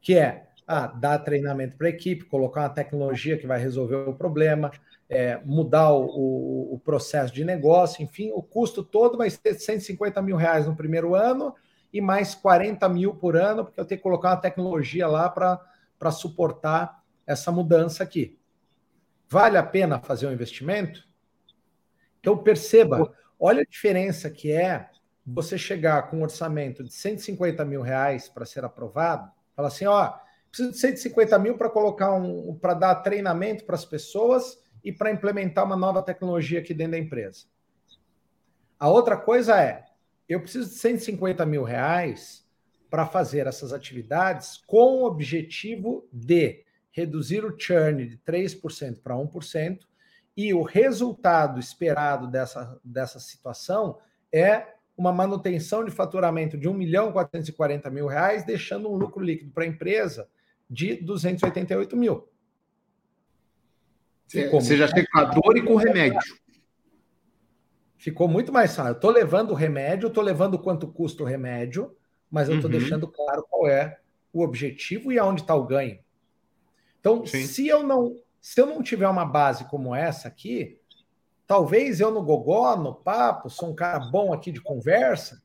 Que 0.00 0.16
é 0.16 0.46
ah, 0.66 0.86
dar 0.86 1.18
treinamento 1.18 1.76
para 1.76 1.86
a 1.86 1.90
equipe, 1.90 2.24
colocar 2.24 2.62
uma 2.62 2.68
tecnologia 2.70 3.36
que 3.36 3.46
vai 3.46 3.58
resolver 3.58 3.96
o 3.96 4.14
problema, 4.14 4.70
é, 5.08 5.40
mudar 5.44 5.92
o, 5.92 6.06
o, 6.06 6.74
o, 6.74 6.78
processo 6.80 7.32
de 7.32 7.44
negócio, 7.44 8.02
enfim, 8.02 8.32
o 8.34 8.42
custo 8.42 8.82
todo 8.82 9.16
vai 9.16 9.30
ser 9.30 9.54
150 9.54 10.20
mil 10.22 10.36
reais 10.36 10.66
no 10.66 10.74
primeiro 10.74 11.14
ano 11.14 11.54
e 11.96 12.00
mais 12.00 12.34
40 12.34 12.86
mil 12.90 13.14
por 13.14 13.36
ano, 13.36 13.64
porque 13.64 13.80
eu 13.80 13.84
tenho 13.86 13.98
que 13.98 14.02
colocar 14.02 14.30
uma 14.30 14.36
tecnologia 14.36 15.06
lá 15.08 15.30
para 15.30 16.10
suportar 16.10 17.02
essa 17.26 17.50
mudança 17.50 18.02
aqui. 18.02 18.38
Vale 19.30 19.56
a 19.56 19.62
pena 19.62 19.98
fazer 19.98 20.26
um 20.26 20.32
investimento? 20.32 21.08
Então 22.20 22.36
perceba, 22.36 23.10
olha 23.40 23.62
a 23.62 23.64
diferença 23.64 24.28
que 24.28 24.52
é 24.52 24.90
você 25.26 25.56
chegar 25.56 26.10
com 26.10 26.18
um 26.18 26.22
orçamento 26.22 26.84
de 26.84 26.92
150 26.92 27.64
mil 27.64 27.80
reais 27.80 28.28
para 28.28 28.44
ser 28.44 28.62
aprovado, 28.62 29.32
fala 29.54 29.68
assim, 29.68 29.86
ó, 29.86 30.12
preciso 30.50 30.72
de 30.72 30.78
150 30.78 31.38
mil 31.38 31.56
para 31.56 31.70
colocar 31.70 32.12
um, 32.12 32.54
para 32.56 32.74
dar 32.74 32.94
treinamento 32.96 33.64
para 33.64 33.74
as 33.74 33.86
pessoas 33.86 34.62
e 34.84 34.92
para 34.92 35.10
implementar 35.10 35.64
uma 35.64 35.76
nova 35.76 36.02
tecnologia 36.02 36.60
aqui 36.60 36.74
dentro 36.74 36.92
da 36.92 36.98
empresa. 36.98 37.46
A 38.78 38.86
outra 38.90 39.16
coisa 39.16 39.58
é, 39.58 39.85
eu 40.28 40.40
preciso 40.40 40.68
de 40.68 40.76
150 40.76 41.44
mil 41.46 41.62
reais 41.62 42.44
para 42.90 43.06
fazer 43.06 43.46
essas 43.46 43.72
atividades 43.72 44.62
com 44.66 45.02
o 45.02 45.04
objetivo 45.04 46.08
de 46.12 46.64
reduzir 46.90 47.44
o 47.44 47.54
churn 47.58 48.06
de 48.06 48.16
3% 48.18 49.02
para 49.02 49.14
1%, 49.14 49.80
e 50.36 50.52
o 50.52 50.62
resultado 50.62 51.60
esperado 51.60 52.26
dessa, 52.26 52.78
dessa 52.84 53.20
situação 53.20 53.98
é 54.32 54.74
uma 54.96 55.12
manutenção 55.12 55.84
de 55.84 55.90
faturamento 55.90 56.56
de 56.56 56.68
1 56.68 56.72
milhão 56.72 57.12
440 57.12 57.90
mil 57.90 58.06
reais, 58.06 58.44
deixando 58.44 58.90
um 58.90 58.96
lucro 58.96 59.22
líquido 59.22 59.50
para 59.50 59.64
a 59.64 59.66
empresa 59.66 60.28
de 60.68 60.96
288 60.96 61.96
mil. 61.96 62.28
Ficou 64.28 64.60
Seja 64.60 64.88
com 64.88 65.18
a 65.18 65.24
dor 65.24 65.56
e 65.56 65.62
com 65.62 65.76
remédio. 65.76 66.18
Ficou 68.06 68.28
muito 68.28 68.52
mais 68.52 68.76
fácil. 68.76 68.90
Eu 68.90 68.94
estou 68.94 69.10
levando 69.10 69.50
o 69.50 69.54
remédio, 69.54 70.06
estou 70.06 70.22
levando 70.22 70.60
quanto 70.60 70.86
custa 70.86 71.24
o 71.24 71.26
remédio, 71.26 71.92
mas 72.30 72.48
eu 72.48 72.54
estou 72.54 72.70
uhum. 72.70 72.78
deixando 72.78 73.08
claro 73.08 73.44
qual 73.50 73.66
é 73.66 73.98
o 74.32 74.44
objetivo 74.44 75.10
e 75.10 75.18
aonde 75.18 75.40
está 75.40 75.56
o 75.56 75.66
ganho. 75.66 75.98
Então, 77.00 77.26
se 77.26 77.66
eu 77.66 77.82
não 77.82 78.14
se 78.40 78.60
eu 78.60 78.66
não 78.66 78.80
tiver 78.80 79.08
uma 79.08 79.24
base 79.24 79.64
como 79.64 79.92
essa 79.92 80.28
aqui, 80.28 80.80
talvez 81.48 81.98
eu 81.98 82.12
no 82.12 82.22
gogó, 82.22 82.76
no 82.76 82.94
papo, 82.94 83.50
sou 83.50 83.70
um 83.70 83.74
cara 83.74 83.98
bom 83.98 84.32
aqui 84.32 84.52
de 84.52 84.60
conversa, 84.60 85.42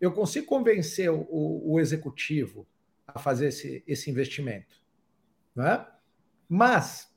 eu 0.00 0.12
consigo 0.12 0.46
convencer 0.46 1.10
o, 1.10 1.26
o 1.28 1.80
executivo 1.80 2.64
a 3.08 3.18
fazer 3.18 3.48
esse, 3.48 3.82
esse 3.88 4.08
investimento. 4.08 4.76
Não 5.52 5.66
é? 5.66 5.84
Mas 6.48 7.12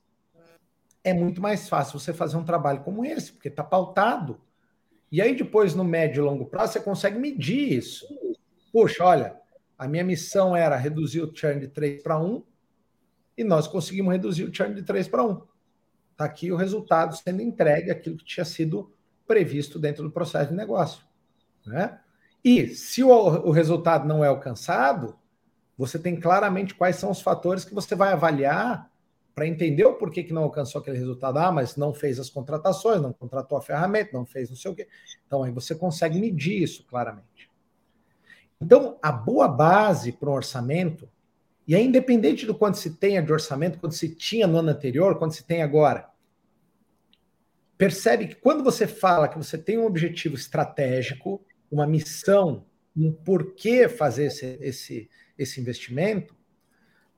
é 1.03 1.13
muito 1.13 1.39
mais 1.39 1.69
fácil 1.69 1.99
você 1.99 2.11
fazer 2.15 2.35
um 2.35 2.43
trabalho 2.43 2.81
como 2.81 3.05
esse, 3.05 3.31
porque 3.31 3.47
está 3.47 3.63
pautado. 3.63 4.41
E 5.11 5.21
aí, 5.21 5.35
depois, 5.35 5.75
no 5.75 5.83
médio 5.83 6.21
e 6.21 6.25
longo 6.25 6.45
prazo, 6.45 6.73
você 6.73 6.79
consegue 6.79 7.19
medir 7.19 7.73
isso. 7.73 8.07
Poxa, 8.71 9.03
olha, 9.03 9.35
a 9.77 9.87
minha 9.87 10.03
missão 10.03 10.55
era 10.55 10.77
reduzir 10.77 11.21
o 11.21 11.35
churn 11.35 11.59
de 11.59 11.67
3 11.67 12.01
para 12.01 12.19
1, 12.19 12.43
e 13.37 13.43
nós 13.43 13.67
conseguimos 13.67 14.11
reduzir 14.11 14.43
o 14.43 14.53
churn 14.53 14.75
de 14.75 14.83
3 14.83 15.07
para 15.07 15.23
1. 15.23 15.41
Está 16.11 16.25
aqui 16.25 16.51
o 16.51 16.55
resultado 16.55 17.15
sendo 17.15 17.41
entregue, 17.41 17.89
aquilo 17.89 18.15
que 18.15 18.23
tinha 18.23 18.45
sido 18.45 18.93
previsto 19.25 19.79
dentro 19.79 20.03
do 20.03 20.11
processo 20.11 20.51
de 20.51 20.55
negócio. 20.55 21.03
Né? 21.65 21.99
E 22.43 22.67
se 22.67 23.03
o, 23.03 23.09
o 23.09 23.51
resultado 23.51 24.07
não 24.07 24.23
é 24.23 24.27
alcançado, 24.27 25.17
você 25.77 25.97
tem 25.97 26.19
claramente 26.19 26.75
quais 26.75 26.97
são 26.97 27.09
os 27.09 27.21
fatores 27.21 27.65
que 27.65 27.73
você 27.73 27.95
vai 27.95 28.13
avaliar 28.13 28.90
para 29.33 29.47
entender 29.47 29.85
o 29.85 29.95
porquê 29.95 30.23
que 30.23 30.33
não 30.33 30.43
alcançou 30.43 30.81
aquele 30.81 30.97
resultado. 30.97 31.37
Ah, 31.37 31.51
mas 31.51 31.75
não 31.75 31.93
fez 31.93 32.19
as 32.19 32.29
contratações, 32.29 33.01
não 33.01 33.13
contratou 33.13 33.57
a 33.57 33.61
ferramenta, 33.61 34.11
não 34.13 34.25
fez 34.25 34.49
não 34.49 34.57
sei 34.57 34.71
o 34.71 34.75
quê. 34.75 34.87
Então 35.25 35.43
aí 35.43 35.51
você 35.51 35.73
consegue 35.73 36.19
medir 36.19 36.61
isso 36.61 36.85
claramente. 36.85 37.49
Então, 38.61 38.99
a 39.01 39.11
boa 39.11 39.47
base 39.47 40.11
para 40.11 40.29
um 40.29 40.33
orçamento, 40.33 41.09
e 41.67 41.73
é 41.73 41.81
independente 41.81 42.45
do 42.45 42.53
quanto 42.53 42.77
se 42.77 42.91
tenha 42.91 43.21
de 43.21 43.33
orçamento, 43.33 43.79
quanto 43.79 43.95
se 43.95 44.13
tinha 44.13 44.45
no 44.45 44.59
ano 44.59 44.69
anterior, 44.69 45.17
quanto 45.17 45.33
se 45.33 45.43
tem 45.43 45.63
agora, 45.63 46.07
percebe 47.75 48.27
que 48.27 48.35
quando 48.35 48.63
você 48.63 48.85
fala 48.85 49.27
que 49.27 49.37
você 49.37 49.57
tem 49.57 49.79
um 49.79 49.85
objetivo 49.85 50.35
estratégico, 50.35 51.43
uma 51.71 51.87
missão, 51.87 52.65
um 52.95 53.11
porquê 53.11 53.89
fazer 53.89 54.25
esse, 54.25 54.45
esse, 54.61 55.09
esse 55.35 55.59
investimento, 55.59 56.35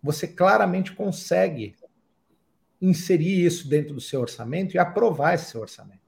você 0.02 0.26
claramente 0.26 0.94
consegue 0.94 1.76
inserir 2.84 3.46
isso 3.46 3.68
dentro 3.68 3.94
do 3.94 4.02
seu 4.02 4.20
orçamento 4.20 4.76
e 4.76 4.78
aprovar 4.78 5.34
esse 5.34 5.52
seu 5.52 5.62
orçamento. 5.62 6.02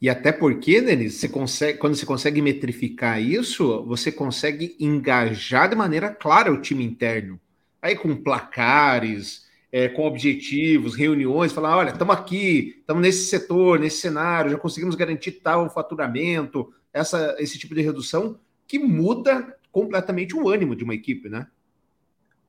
E 0.00 0.08
até 0.08 0.32
porque, 0.32 0.80
Denis, 0.80 1.14
você 1.14 1.28
consegue, 1.28 1.78
quando 1.78 1.94
você 1.94 2.06
consegue 2.06 2.40
metrificar 2.40 3.20
isso, 3.20 3.84
você 3.84 4.10
consegue 4.10 4.76
engajar 4.80 5.68
de 5.68 5.76
maneira 5.76 6.08
clara 6.10 6.52
o 6.52 6.60
time 6.60 6.84
interno. 6.84 7.38
Aí 7.82 7.96
com 7.96 8.16
placares, 8.16 9.46
é, 9.72 9.88
com 9.88 10.06
objetivos, 10.06 10.94
reuniões, 10.94 11.52
falar, 11.52 11.76
olha, 11.76 11.90
estamos 11.90 12.14
aqui, 12.14 12.76
estamos 12.80 13.02
nesse 13.02 13.26
setor, 13.26 13.78
nesse 13.78 13.98
cenário, 13.98 14.50
já 14.50 14.58
conseguimos 14.58 14.94
garantir 14.94 15.32
tal 15.32 15.68
faturamento, 15.70 16.72
essa, 16.92 17.36
esse 17.38 17.58
tipo 17.58 17.74
de 17.74 17.82
redução, 17.82 18.38
que 18.66 18.78
muda 18.78 19.56
completamente 19.70 20.34
o 20.34 20.48
ânimo 20.48 20.74
de 20.74 20.82
uma 20.82 20.94
equipe, 20.94 21.28
né? 21.28 21.46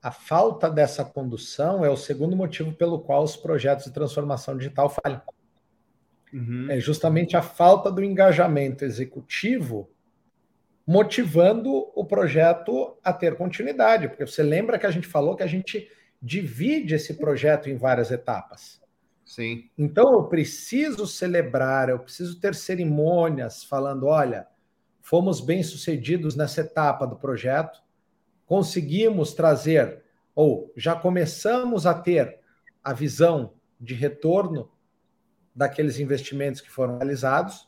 A 0.01 0.11
falta 0.11 0.69
dessa 0.69 1.05
condução 1.05 1.85
é 1.85 1.89
o 1.89 1.97
segundo 1.97 2.35
motivo 2.35 2.73
pelo 2.73 2.99
qual 2.99 3.23
os 3.23 3.37
projetos 3.37 3.85
de 3.85 3.91
transformação 3.91 4.57
digital 4.57 4.89
falham. 4.89 5.21
Uhum. 6.33 6.67
É 6.69 6.79
justamente 6.79 7.37
a 7.37 7.41
falta 7.41 7.91
do 7.91 8.03
engajamento 8.03 8.83
executivo 8.83 9.89
motivando 10.87 11.91
o 11.95 12.03
projeto 12.03 12.97
a 13.03 13.13
ter 13.13 13.35
continuidade. 13.35 14.07
Porque 14.07 14.25
você 14.25 14.41
lembra 14.41 14.79
que 14.79 14.85
a 14.85 14.91
gente 14.91 15.07
falou 15.07 15.35
que 15.35 15.43
a 15.43 15.47
gente 15.47 15.89
divide 16.21 16.95
esse 16.95 17.15
projeto 17.15 17.69
em 17.69 17.75
várias 17.75 18.11
etapas. 18.11 18.81
Sim. 19.25 19.69
Então 19.77 20.13
eu 20.13 20.23
preciso 20.25 21.07
celebrar, 21.07 21.89
eu 21.89 21.99
preciso 21.99 22.39
ter 22.39 22.53
cerimônias 22.53 23.63
falando: 23.63 24.07
olha, 24.07 24.47
fomos 24.99 25.39
bem 25.39 25.63
sucedidos 25.63 26.35
nessa 26.35 26.61
etapa 26.61 27.07
do 27.07 27.15
projeto, 27.15 27.81
conseguimos 28.51 29.33
trazer, 29.33 30.03
ou 30.35 30.73
já 30.75 30.93
começamos 30.93 31.87
a 31.87 31.93
ter 31.93 32.37
a 32.83 32.91
visão 32.91 33.53
de 33.79 33.93
retorno 33.93 34.69
daqueles 35.55 35.99
investimentos 35.99 36.59
que 36.59 36.69
foram 36.69 36.97
realizados, 36.97 37.65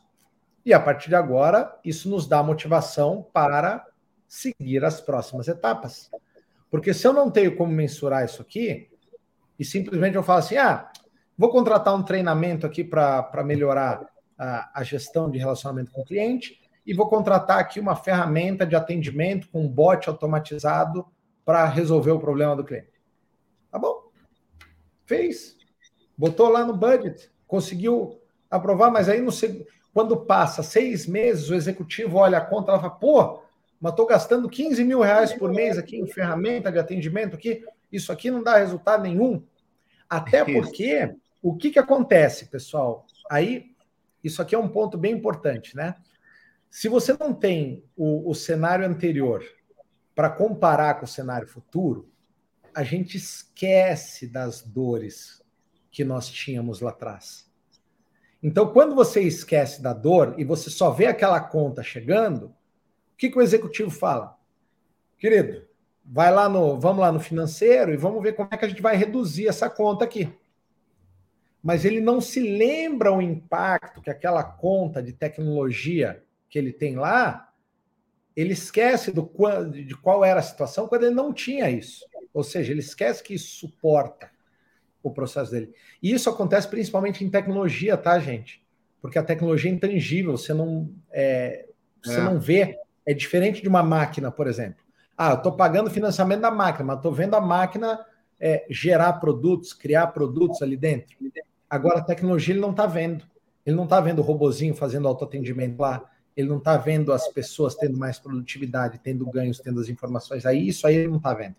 e 0.62 0.74
a 0.74 0.78
partir 0.78 1.08
de 1.08 1.14
agora, 1.14 1.74
isso 1.82 2.10
nos 2.10 2.28
dá 2.28 2.42
motivação 2.42 3.26
para 3.32 3.82
seguir 4.28 4.84
as 4.84 5.00
próximas 5.00 5.48
etapas. 5.48 6.10
Porque 6.70 6.92
se 6.92 7.06
eu 7.06 7.14
não 7.14 7.30
tenho 7.30 7.56
como 7.56 7.72
mensurar 7.72 8.22
isso 8.22 8.42
aqui, 8.42 8.90
e 9.58 9.64
simplesmente 9.64 10.16
eu 10.16 10.22
falo 10.22 10.40
assim: 10.40 10.58
ah, 10.58 10.92
vou 11.38 11.48
contratar 11.48 11.94
um 11.94 12.02
treinamento 12.02 12.66
aqui 12.66 12.84
para 12.84 13.42
melhorar 13.42 14.06
a, 14.36 14.80
a 14.80 14.82
gestão 14.82 15.30
de 15.30 15.38
relacionamento 15.38 15.90
com 15.92 16.02
o 16.02 16.04
cliente 16.04 16.60
e 16.86 16.92
vou 16.92 17.08
contratar 17.08 17.58
aqui 17.58 17.80
uma 17.80 17.96
ferramenta 17.96 18.66
de 18.66 18.76
atendimento 18.76 19.48
com 19.48 19.62
um 19.62 19.68
bot 19.68 20.08
automatizado 20.08 21.06
para 21.44 21.64
resolver 21.66 22.10
o 22.10 22.20
problema 22.20 22.54
do 22.56 22.64
cliente. 22.64 22.92
Tá 23.70 23.78
bom? 23.78 24.10
Fez. 25.06 25.56
Botou 26.16 26.48
lá 26.48 26.64
no 26.64 26.76
budget, 26.76 27.30
conseguiu 27.46 28.20
aprovar, 28.50 28.90
mas 28.90 29.08
aí 29.08 29.20
no, 29.20 29.32
quando 29.92 30.16
passa 30.16 30.62
seis 30.62 31.06
meses, 31.06 31.50
o 31.50 31.54
executivo 31.54 32.18
olha 32.18 32.38
a 32.38 32.44
conta 32.44 32.72
e 32.72 32.76
fala, 32.76 32.90
pô, 32.90 33.42
mas 33.80 33.92
estou 33.92 34.06
gastando 34.06 34.48
15 34.48 34.82
mil 34.84 35.00
reais 35.00 35.32
por 35.32 35.52
mês 35.52 35.76
aqui 35.76 35.96
em 35.96 36.06
ferramenta 36.06 36.70
de 36.70 36.78
atendimento 36.78 37.34
aqui, 37.34 37.64
isso 37.92 38.10
aqui 38.10 38.30
não 38.30 38.42
dá 38.42 38.56
resultado 38.56 39.02
nenhum. 39.02 39.42
Até 40.08 40.44
porque, 40.44 41.14
o 41.42 41.56
que, 41.56 41.70
que 41.70 41.78
acontece, 41.78 42.46
pessoal? 42.46 43.06
Aí, 43.30 43.72
isso 44.22 44.40
aqui 44.40 44.54
é 44.54 44.58
um 44.58 44.68
ponto 44.68 44.96
bem 44.96 45.12
importante, 45.12 45.76
né? 45.76 45.94
Se 46.74 46.88
você 46.88 47.16
não 47.16 47.32
tem 47.32 47.84
o, 47.96 48.28
o 48.28 48.34
cenário 48.34 48.84
anterior 48.84 49.44
para 50.12 50.28
comparar 50.28 50.94
com 50.94 51.04
o 51.04 51.08
cenário 51.08 51.46
futuro, 51.46 52.10
a 52.74 52.82
gente 52.82 53.16
esquece 53.16 54.26
das 54.26 54.60
dores 54.60 55.40
que 55.88 56.02
nós 56.04 56.28
tínhamos 56.28 56.80
lá 56.80 56.90
atrás. 56.90 57.48
Então, 58.42 58.72
quando 58.72 58.92
você 58.92 59.22
esquece 59.22 59.80
da 59.80 59.92
dor 59.92 60.34
e 60.36 60.42
você 60.42 60.68
só 60.68 60.90
vê 60.90 61.06
aquela 61.06 61.40
conta 61.40 61.80
chegando, 61.80 62.46
o 62.46 63.16
que, 63.16 63.30
que 63.30 63.38
o 63.38 63.42
executivo 63.42 63.90
fala? 63.90 64.36
Querido, 65.16 65.68
vai 66.04 66.34
lá 66.34 66.48
no, 66.48 66.80
vamos 66.80 67.02
lá 67.02 67.12
no 67.12 67.20
financeiro 67.20 67.94
e 67.94 67.96
vamos 67.96 68.20
ver 68.20 68.34
como 68.34 68.48
é 68.50 68.56
que 68.56 68.64
a 68.64 68.68
gente 68.68 68.82
vai 68.82 68.96
reduzir 68.96 69.46
essa 69.46 69.70
conta 69.70 70.04
aqui. 70.04 70.28
Mas 71.62 71.84
ele 71.84 72.00
não 72.00 72.20
se 72.20 72.40
lembra 72.40 73.12
o 73.12 73.22
impacto 73.22 74.02
que 74.02 74.10
aquela 74.10 74.42
conta 74.42 75.00
de 75.00 75.12
tecnologia 75.12 76.23
que 76.54 76.58
ele 76.60 76.72
tem 76.72 76.94
lá, 76.94 77.52
ele 78.36 78.52
esquece 78.52 79.10
do, 79.10 79.28
de 79.72 79.96
qual 79.96 80.24
era 80.24 80.38
a 80.38 80.42
situação 80.42 80.86
quando 80.86 81.02
ele 81.02 81.14
não 81.14 81.32
tinha 81.32 81.68
isso. 81.68 82.06
Ou 82.32 82.44
seja, 82.44 82.70
ele 82.70 82.78
esquece 82.78 83.24
que 83.24 83.34
isso 83.34 83.56
suporta 83.56 84.30
o 85.02 85.10
processo 85.10 85.50
dele. 85.50 85.74
E 86.00 86.12
isso 86.12 86.30
acontece 86.30 86.68
principalmente 86.68 87.24
em 87.24 87.28
tecnologia, 87.28 87.96
tá, 87.96 88.20
gente? 88.20 88.64
Porque 89.02 89.18
a 89.18 89.22
tecnologia 89.24 89.68
é 89.68 89.74
intangível, 89.74 90.38
você 90.38 90.54
não, 90.54 90.94
é, 91.10 91.66
você 92.00 92.20
é. 92.20 92.22
não 92.22 92.38
vê. 92.38 92.78
É 93.04 93.12
diferente 93.12 93.60
de 93.60 93.68
uma 93.68 93.82
máquina, 93.82 94.30
por 94.30 94.46
exemplo. 94.46 94.84
Ah, 95.18 95.30
eu 95.32 95.38
estou 95.38 95.56
pagando 95.56 95.90
financiamento 95.90 96.42
da 96.42 96.52
máquina, 96.52 96.84
mas 96.84 96.96
estou 96.98 97.12
vendo 97.12 97.34
a 97.34 97.40
máquina 97.40 97.98
é, 98.38 98.64
gerar 98.70 99.14
produtos, 99.14 99.72
criar 99.72 100.06
produtos 100.06 100.62
ali 100.62 100.76
dentro. 100.76 101.16
Agora, 101.68 101.98
a 101.98 102.04
tecnologia 102.04 102.54
ele 102.54 102.60
não 102.60 102.70
está 102.70 102.86
vendo. 102.86 103.24
Ele 103.66 103.74
não 103.74 103.84
está 103.84 104.00
vendo 104.00 104.20
o 104.20 104.22
robozinho 104.22 104.76
fazendo 104.76 105.08
autoatendimento 105.08 105.82
lá. 105.82 106.13
Ele 106.36 106.48
não 106.48 106.58
está 106.58 106.76
vendo 106.76 107.12
as 107.12 107.28
pessoas 107.28 107.74
tendo 107.74 107.96
mais 107.96 108.18
produtividade, 108.18 109.00
tendo 109.02 109.24
ganhos, 109.30 109.60
tendo 109.60 109.80
as 109.80 109.88
informações. 109.88 110.44
Aí 110.44 110.68
isso 110.68 110.86
aí 110.86 110.96
ele 110.96 111.08
não 111.08 111.18
está 111.18 111.32
vendo. 111.32 111.54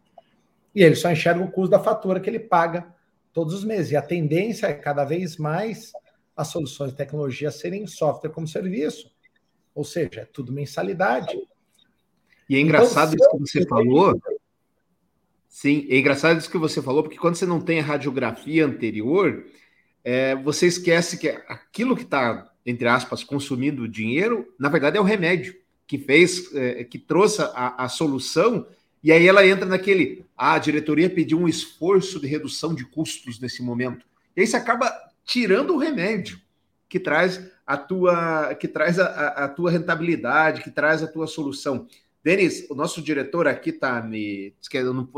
E 0.73 0.84
ele 0.84 0.95
só 0.95 1.09
enxerga 1.09 1.43
o 1.43 1.51
custo 1.51 1.71
da 1.71 1.80
fatura 1.80 2.19
que 2.19 2.30
ele 2.30 2.39
paga 2.39 2.93
todos 3.32 3.53
os 3.53 3.63
meses. 3.63 3.91
E 3.91 3.95
a 3.95 4.01
tendência 4.01 4.67
é 4.67 4.73
cada 4.73 5.05
vez 5.05 5.38
mais 5.38 5.93
as 6.36 6.49
soluções 6.49 6.91
de 6.91 6.97
tecnologia 6.97 7.49
serem 7.49 7.88
software 7.88 8.32
como 8.32 8.47
serviço. 8.47 9.09
Ou 9.73 9.86
seja, 9.86 10.21
é 10.21 10.26
tudo 10.26 10.51
mensalidade. 10.51 11.38
E 12.49 12.55
é 12.55 12.59
engraçado 12.59 13.13
então, 13.13 13.26
isso 13.26 13.38
que 13.38 13.59
você 13.59 13.67
falou. 13.67 14.19
Sim, 15.47 15.88
é 15.89 15.97
engraçado 15.97 16.38
isso 16.38 16.51
que 16.51 16.57
você 16.57 16.82
falou, 16.82 17.01
porque 17.01 17.17
quando 17.17 17.36
você 17.36 17.45
não 17.45 17.61
tem 17.61 17.80
a 17.80 17.84
radiografia 17.84 18.65
anterior, 18.65 19.45
é, 20.03 20.36
você 20.36 20.67
esquece 20.67 21.17
que 21.17 21.30
aquilo 21.30 21.95
que 21.95 22.03
está, 22.03 22.51
entre 22.66 22.88
aspas, 22.88 23.24
consumindo 23.24 23.88
dinheiro, 23.88 24.51
na 24.59 24.70
verdade 24.70 24.97
é 24.97 25.01
o 25.01 25.03
remédio 25.03 25.55
que 25.86 25.97
fez, 25.97 26.53
é, 26.55 26.84
que 26.84 26.97
trouxe 26.97 27.41
a, 27.41 27.84
a 27.84 27.89
solução 27.89 28.66
e 29.05 29.11
aí 29.11 29.28
ela 29.28 29.45
entra 29.45 29.68
naquele, 29.68 30.26
ah, 30.36 30.53
a 30.53 30.57
diretoria 30.57 31.07
pediu 31.07 31.39
um 31.39 31.47
esforço 31.47 32.20
de 32.20 32.26
redução 32.26 32.74
de 32.74 32.84
custos 32.86 33.39
nesse 33.39 33.61
momento. 33.61 34.03
E 34.36 34.41
aí 34.41 34.47
você 34.47 34.57
acaba 34.57 34.91
tirando 35.24 35.76
o 35.76 35.78
remédio 35.78 36.41
que 36.89 36.99
traz 36.99 37.39
a 37.68 37.78
tua, 37.78 38.55
que 38.55 38.68
traz 38.68 38.99
a, 38.99 39.05
a 39.05 39.47
tua 39.47 39.70
rentabilidade, 39.70 40.63
que 40.63 40.72
traz 40.72 41.03
a 41.03 41.07
tua 41.07 41.28
solução. 41.28 41.88
Denis, 42.24 42.68
o 42.68 42.74
nosso 42.74 42.99
diretor 42.99 43.47
aqui 43.47 43.70
está 43.70 44.01
me. 44.01 44.55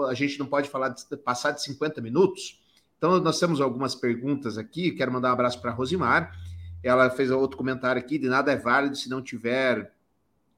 A 0.10 0.14
gente 0.14 0.38
não 0.38 0.48
pode 0.48 0.68
falar 0.68 0.90
de, 0.90 1.06
passar 1.16 1.52
de 1.52 1.64
50 1.64 2.02
minutos. 2.02 2.60
Então, 2.98 3.22
nós 3.22 3.40
temos 3.40 3.62
algumas 3.62 3.96
perguntas 3.96 4.58
aqui. 4.58 4.92
Quero 4.92 5.14
mandar 5.14 5.30
um 5.30 5.34
abraço 5.34 5.62
para 5.62 5.72
a 5.72 5.74
Rosimar. 5.74 6.34
Ela 6.84 7.10
fez 7.10 7.32
outro 7.32 7.58
comentário 7.58 8.02
aqui: 8.02 8.18
de 8.18 8.28
nada 8.28 8.52
é 8.52 8.58
válido 8.58 8.96
se 8.96 9.10
não 9.10 9.22
tiver 9.22 9.92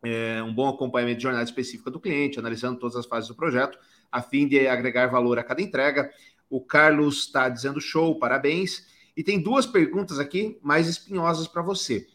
é, 0.03 0.41
um 0.43 0.53
bom 0.53 0.70
acompanhamento 0.70 1.17
de 1.17 1.24
jornada 1.24 1.43
específica 1.43 1.91
do 1.91 1.99
cliente, 1.99 2.39
analisando 2.39 2.80
todas 2.80 2.95
as 2.95 3.05
fases 3.05 3.28
do 3.28 3.36
projeto, 3.36 3.78
a 4.11 4.22
fim 4.22 4.47
de 4.47 4.67
agregar 4.67 5.07
valor 5.07 5.38
a 5.39 5.43
cada 5.43 5.61
entrega. 5.61 6.09
O 6.49 6.61
Carlos 6.61 7.26
está 7.26 7.47
dizendo 7.49 7.80
show, 7.80 8.17
parabéns. 8.17 8.88
E 9.15 9.24
tem 9.24 9.41
duas 9.41 9.65
perguntas 9.65 10.17
aqui 10.20 10.57
mais 10.61 10.88
espinhosas 10.88 11.47
para 11.47 11.61
você. 11.61 12.07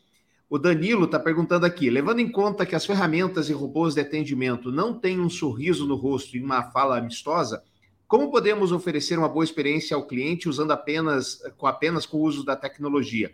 O 0.49 0.59
Danilo 0.59 1.05
está 1.05 1.19
perguntando 1.19 1.67
aqui: 1.67 1.91
levando 1.91 2.21
em 2.21 2.31
conta 2.31 2.67
que 2.67 2.75
as 2.75 2.87
ferramentas 2.87 3.49
e 3.49 3.53
robôs 3.53 3.95
de 3.95 4.01
atendimento 4.01 4.71
não 4.71 4.99
têm 4.99 5.21
um 5.21 5.29
sorriso 5.29 5.87
no 5.87 5.97
rosto 5.97 6.37
e 6.37 6.41
uma 6.41 6.63
fala 6.71 6.99
amistosa, 6.99 7.63
como 8.07 8.31
podemos 8.31 8.71
oferecer 8.71 9.19
uma 9.19 9.29
boa 9.29 9.45
experiência 9.45 9.97
ao 9.97 10.07
cliente 10.07 10.49
usando 10.49 10.71
apenas 10.71 11.41
com 11.57 11.67
apenas 11.67 12.07
com 12.07 12.19
o 12.19 12.23
uso 12.23 12.45
da 12.45 12.55
tecnologia? 12.55 13.33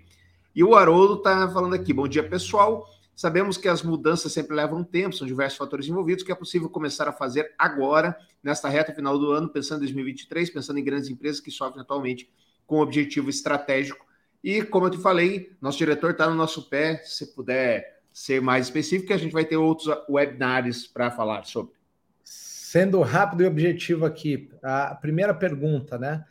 E 0.54 0.64
o 0.64 0.74
Haroldo 0.74 1.14
está 1.14 1.48
falando 1.50 1.74
aqui: 1.74 1.92
bom 1.92 2.08
dia, 2.08 2.28
pessoal. 2.28 2.88
Sabemos 3.14 3.58
que 3.58 3.68
as 3.68 3.82
mudanças 3.82 4.32
sempre 4.32 4.56
levam 4.56 4.82
tempo, 4.82 5.14
são 5.14 5.26
diversos 5.26 5.58
fatores 5.58 5.86
envolvidos, 5.86 6.24
que 6.24 6.32
é 6.32 6.34
possível 6.34 6.70
começar 6.70 7.06
a 7.06 7.12
fazer 7.12 7.52
agora, 7.58 8.16
nesta 8.42 8.66
reta 8.66 8.94
final 8.94 9.18
do 9.18 9.30
ano, 9.30 9.50
pensando 9.50 9.78
em 9.78 9.80
2023, 9.80 10.48
pensando 10.48 10.78
em 10.78 10.84
grandes 10.84 11.10
empresas 11.10 11.38
que 11.38 11.50
sofrem 11.50 11.82
atualmente 11.82 12.30
com 12.66 12.80
objetivo 12.80 13.28
estratégico. 13.28 14.06
E, 14.42 14.62
como 14.62 14.86
eu 14.86 14.90
te 14.90 14.96
falei, 14.96 15.54
nosso 15.60 15.76
diretor 15.76 16.12
está 16.12 16.30
no 16.30 16.34
nosso 16.34 16.70
pé, 16.70 17.02
se 17.04 17.34
puder 17.34 18.00
ser 18.10 18.40
mais 18.40 18.66
específico, 18.66 19.12
a 19.12 19.18
gente 19.18 19.32
vai 19.32 19.44
ter 19.44 19.58
outros 19.58 19.94
webinars 20.08 20.86
para 20.86 21.10
falar 21.10 21.44
sobre. 21.44 21.74
Sendo 22.24 23.02
rápido 23.02 23.42
e 23.42 23.46
objetivo 23.46 24.06
aqui, 24.06 24.48
a 24.62 24.94
primeira 24.94 25.34
pergunta, 25.34 25.98
né? 25.98 26.24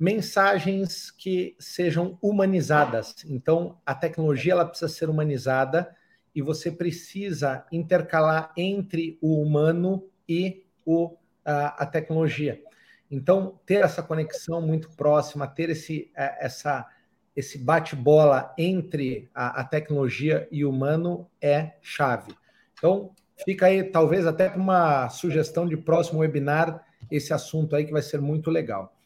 Mensagens 0.00 1.10
que 1.10 1.54
sejam 1.58 2.18
humanizadas. 2.22 3.22
Então, 3.26 3.78
a 3.84 3.94
tecnologia 3.94 4.52
ela 4.52 4.64
precisa 4.64 4.90
ser 4.90 5.10
humanizada 5.10 5.94
e 6.34 6.40
você 6.40 6.72
precisa 6.72 7.66
intercalar 7.70 8.50
entre 8.56 9.18
o 9.20 9.42
humano 9.42 10.08
e 10.26 10.64
o, 10.86 11.18
a, 11.44 11.82
a 11.82 11.84
tecnologia. 11.84 12.62
Então, 13.10 13.60
ter 13.66 13.84
essa 13.84 14.02
conexão 14.02 14.62
muito 14.62 14.88
próxima, 14.92 15.46
ter 15.46 15.68
esse, 15.68 16.10
é, 16.16 16.46
essa, 16.46 16.88
esse 17.36 17.58
bate-bola 17.58 18.54
entre 18.56 19.28
a, 19.34 19.60
a, 19.60 19.64
tecnologia 19.64 20.48
e 20.50 20.64
o 20.64 20.70
humano 20.70 21.28
é 21.42 21.74
chave. 21.82 22.32
Então, 22.72 23.10
fica 23.44 23.66
aí, 23.66 23.84
talvez 23.84 24.26
até 24.26 24.48
para 24.48 24.58
uma 24.58 25.10
sugestão 25.10 25.68
de 25.68 25.76
próximo 25.76 26.20
webinar, 26.20 26.86
esse 27.10 27.34
assunto 27.34 27.76
aí 27.76 27.84
que 27.84 27.92
vai 27.92 28.00
ser 28.00 28.22
muito 28.22 28.50
legal. 28.50 28.96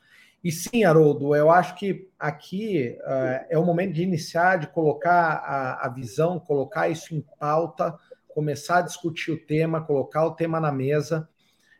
E 0.44 0.52
sim, 0.52 0.84
Haroldo, 0.84 1.34
eu 1.34 1.50
acho 1.50 1.74
que 1.74 2.06
aqui 2.18 2.98
uh, 3.00 3.46
é 3.48 3.58
o 3.58 3.64
momento 3.64 3.94
de 3.94 4.02
iniciar, 4.02 4.58
de 4.58 4.66
colocar 4.66 5.36
a, 5.36 5.86
a, 5.86 5.88
visão, 5.88 6.38
colocar 6.38 6.86
isso 6.86 7.14
em 7.14 7.24
pauta, 7.40 7.98
começar 8.28 8.80
a 8.80 8.82
discutir 8.82 9.32
o 9.32 9.38
tema, 9.38 9.80
colocar 9.80 10.26
o 10.26 10.32
tema 10.32 10.60
na 10.60 10.70
mesa, 10.70 11.26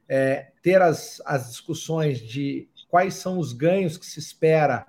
é, 0.09 0.51
ter 0.63 0.81
as, 0.81 1.21
as 1.27 1.51
discussões 1.51 2.19
de 2.21 2.67
quais 2.89 3.15
são 3.15 3.39
os 3.39 3.53
ganhos 3.53 3.99
que 3.99 4.07
se 4.07 4.19
espera 4.19 4.87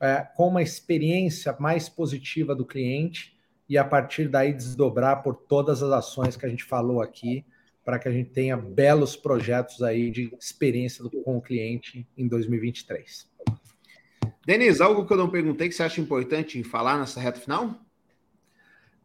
é, 0.00 0.24
com 0.36 0.46
uma 0.46 0.62
experiência 0.62 1.56
mais 1.58 1.88
positiva 1.88 2.54
do 2.54 2.64
cliente 2.64 3.36
e 3.68 3.76
a 3.76 3.84
partir 3.84 4.28
daí 4.28 4.52
desdobrar 4.52 5.24
por 5.24 5.34
todas 5.34 5.82
as 5.82 5.90
ações 5.90 6.36
que 6.36 6.46
a 6.46 6.48
gente 6.48 6.62
falou 6.62 7.02
aqui 7.02 7.44
para 7.88 7.98
que 7.98 8.06
a 8.06 8.12
gente 8.12 8.28
tenha 8.28 8.54
belos 8.54 9.16
projetos 9.16 9.82
aí 9.82 10.10
de 10.10 10.30
experiência 10.38 11.02
com 11.24 11.38
o 11.38 11.40
cliente 11.40 12.06
em 12.18 12.28
2023. 12.28 13.26
Denis, 14.44 14.82
algo 14.82 15.06
que 15.06 15.12
eu 15.14 15.16
não 15.16 15.30
perguntei 15.30 15.70
que 15.70 15.74
você 15.74 15.82
acha 15.82 15.98
importante 15.98 16.62
falar 16.62 16.98
nessa 16.98 17.18
reta 17.18 17.40
final? 17.40 17.80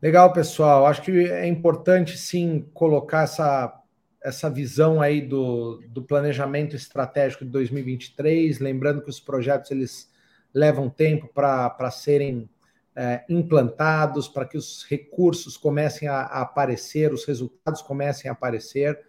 Legal, 0.02 0.34
pessoal. 0.34 0.86
Acho 0.86 1.02
que 1.02 1.12
é 1.12 1.48
importante 1.48 2.18
sim 2.18 2.70
colocar 2.74 3.24
essa, 3.24 3.74
essa 4.22 4.50
visão 4.50 5.02
aí 5.02 5.22
do, 5.22 5.82
do 5.88 6.04
planejamento 6.04 6.76
estratégico 6.76 7.46
de 7.46 7.52
2023, 7.52 8.60
lembrando 8.60 9.02
que 9.02 9.10
os 9.10 9.18
projetos 9.22 9.72
eles 9.72 10.12
levam 10.54 10.90
tempo 10.90 11.30
para 11.34 11.90
serem 11.90 12.50
é, 12.96 13.24
implantados, 13.30 14.28
para 14.28 14.46
que 14.46 14.58
os 14.58 14.86
recursos 14.88 15.58
comecem 15.58 16.08
a, 16.08 16.22
a, 16.22 16.42
aparecer, 16.42 17.14
os 17.14 17.26
resultados 17.26 17.82
comecem 17.82 18.30
a 18.30 18.34
aparecer. 18.34 19.00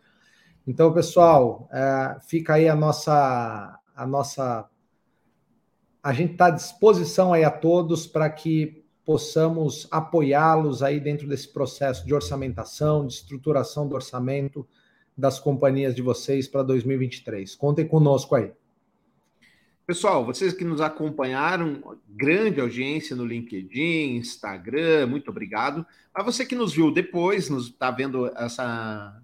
Então, 0.67 0.93
pessoal, 0.93 1.69
é, 1.73 2.17
fica 2.27 2.55
aí 2.55 2.69
a 2.69 2.75
nossa, 2.75 3.79
a 3.95 4.07
nossa 4.07 4.69
a 6.03 6.13
gente 6.13 6.33
está 6.33 6.47
à 6.47 6.51
disposição 6.51 7.33
aí 7.33 7.45
a 7.45 7.51
todos 7.51 8.07
para 8.07 8.29
que 8.29 8.85
possamos 9.05 9.87
apoiá-los 9.91 10.83
aí 10.83 10.99
dentro 10.99 11.29
desse 11.29 11.53
processo 11.53 12.05
de 12.07 12.15
orçamentação, 12.15 13.07
de 13.07 13.15
estruturação 13.15 13.89
do 13.89 13.95
orçamento 13.95 14.67
das 15.17 15.39
companhias 15.39 15.95
de 15.95 16.03
vocês 16.03 16.49
para 16.49 16.63
2023. 16.63 17.55
Contem 17.55 17.87
conosco 17.87 18.35
aí. 18.35 18.53
Pessoal, 19.87 20.25
vocês 20.25 20.55
que 20.55 20.65
nos 20.65 20.81
acompanharam, 20.81 21.99
grande 22.09 22.59
audiência 22.59 23.15
no 23.15 23.27
LinkedIn, 23.27 24.17
Instagram, 24.17 25.07
muito 25.07 25.31
obrigado. 25.31 25.87
A 26.15 26.23
você 26.23 26.47
que 26.47 26.55
nos 26.55 26.73
viu 26.73 26.91
depois, 26.91 27.51
nos 27.51 27.67
está 27.67 27.91
vendo 27.91 28.27
essa, 28.35 29.21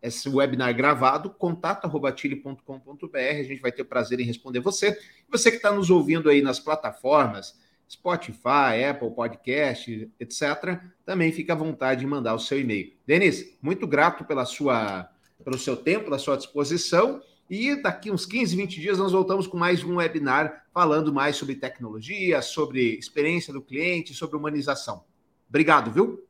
esse 0.00 0.28
webinar 0.28 0.72
gravado, 0.76 1.30
contato.tile.com.br, 1.30 3.18
a 3.18 3.42
gente 3.42 3.60
vai 3.60 3.72
ter 3.72 3.82
o 3.82 3.86
prazer 3.86 4.20
em 4.20 4.24
responder 4.24 4.60
você. 4.60 4.96
Você 5.28 5.50
que 5.50 5.56
está 5.56 5.72
nos 5.72 5.90
ouvindo 5.90 6.30
aí 6.30 6.42
nas 6.42 6.60
plataformas, 6.60 7.58
Spotify, 7.90 8.84
Apple 8.88 9.10
Podcast, 9.10 10.08
etc., 10.20 10.80
também 11.04 11.32
fica 11.32 11.54
à 11.54 11.56
vontade 11.56 12.02
de 12.02 12.06
mandar 12.06 12.36
o 12.36 12.38
seu 12.38 12.60
e-mail. 12.60 12.92
Denis, 13.04 13.58
muito 13.60 13.84
grato 13.84 14.24
pela 14.24 14.44
sua, 14.44 15.10
pelo 15.42 15.58
seu 15.58 15.76
tempo, 15.76 16.04
pela 16.04 16.20
sua 16.20 16.36
disposição. 16.36 17.20
E 17.50 17.80
daqui 17.80 18.10
uns 18.10 18.26
15, 18.26 18.54
20 18.56 18.80
dias 18.80 18.98
nós 18.98 19.12
voltamos 19.12 19.46
com 19.46 19.56
mais 19.56 19.82
um 19.82 19.96
webinar 19.96 20.64
falando 20.72 21.12
mais 21.12 21.36
sobre 21.36 21.54
tecnologia, 21.54 22.42
sobre 22.42 22.98
experiência 22.98 23.52
do 23.52 23.62
cliente, 23.62 24.12
sobre 24.12 24.36
humanização. 24.36 25.04
Obrigado, 25.48 25.90
viu? 25.90 26.24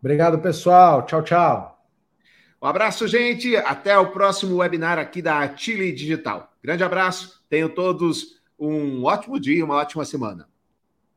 Obrigado, 0.00 0.38
pessoal. 0.38 1.04
Tchau, 1.04 1.22
tchau. 1.22 1.86
Um 2.62 2.66
abraço, 2.66 3.06
gente. 3.06 3.56
Até 3.56 3.96
o 3.98 4.10
próximo 4.10 4.56
webinar 4.56 4.98
aqui 4.98 5.20
da 5.20 5.54
Chile 5.56 5.92
Digital. 5.92 6.52
Grande 6.62 6.82
abraço. 6.82 7.44
Tenham 7.48 7.68
todos 7.68 8.40
um 8.58 9.04
ótimo 9.04 9.38
dia, 9.38 9.64
uma 9.64 9.76
ótima 9.76 10.04
semana. 10.04 10.48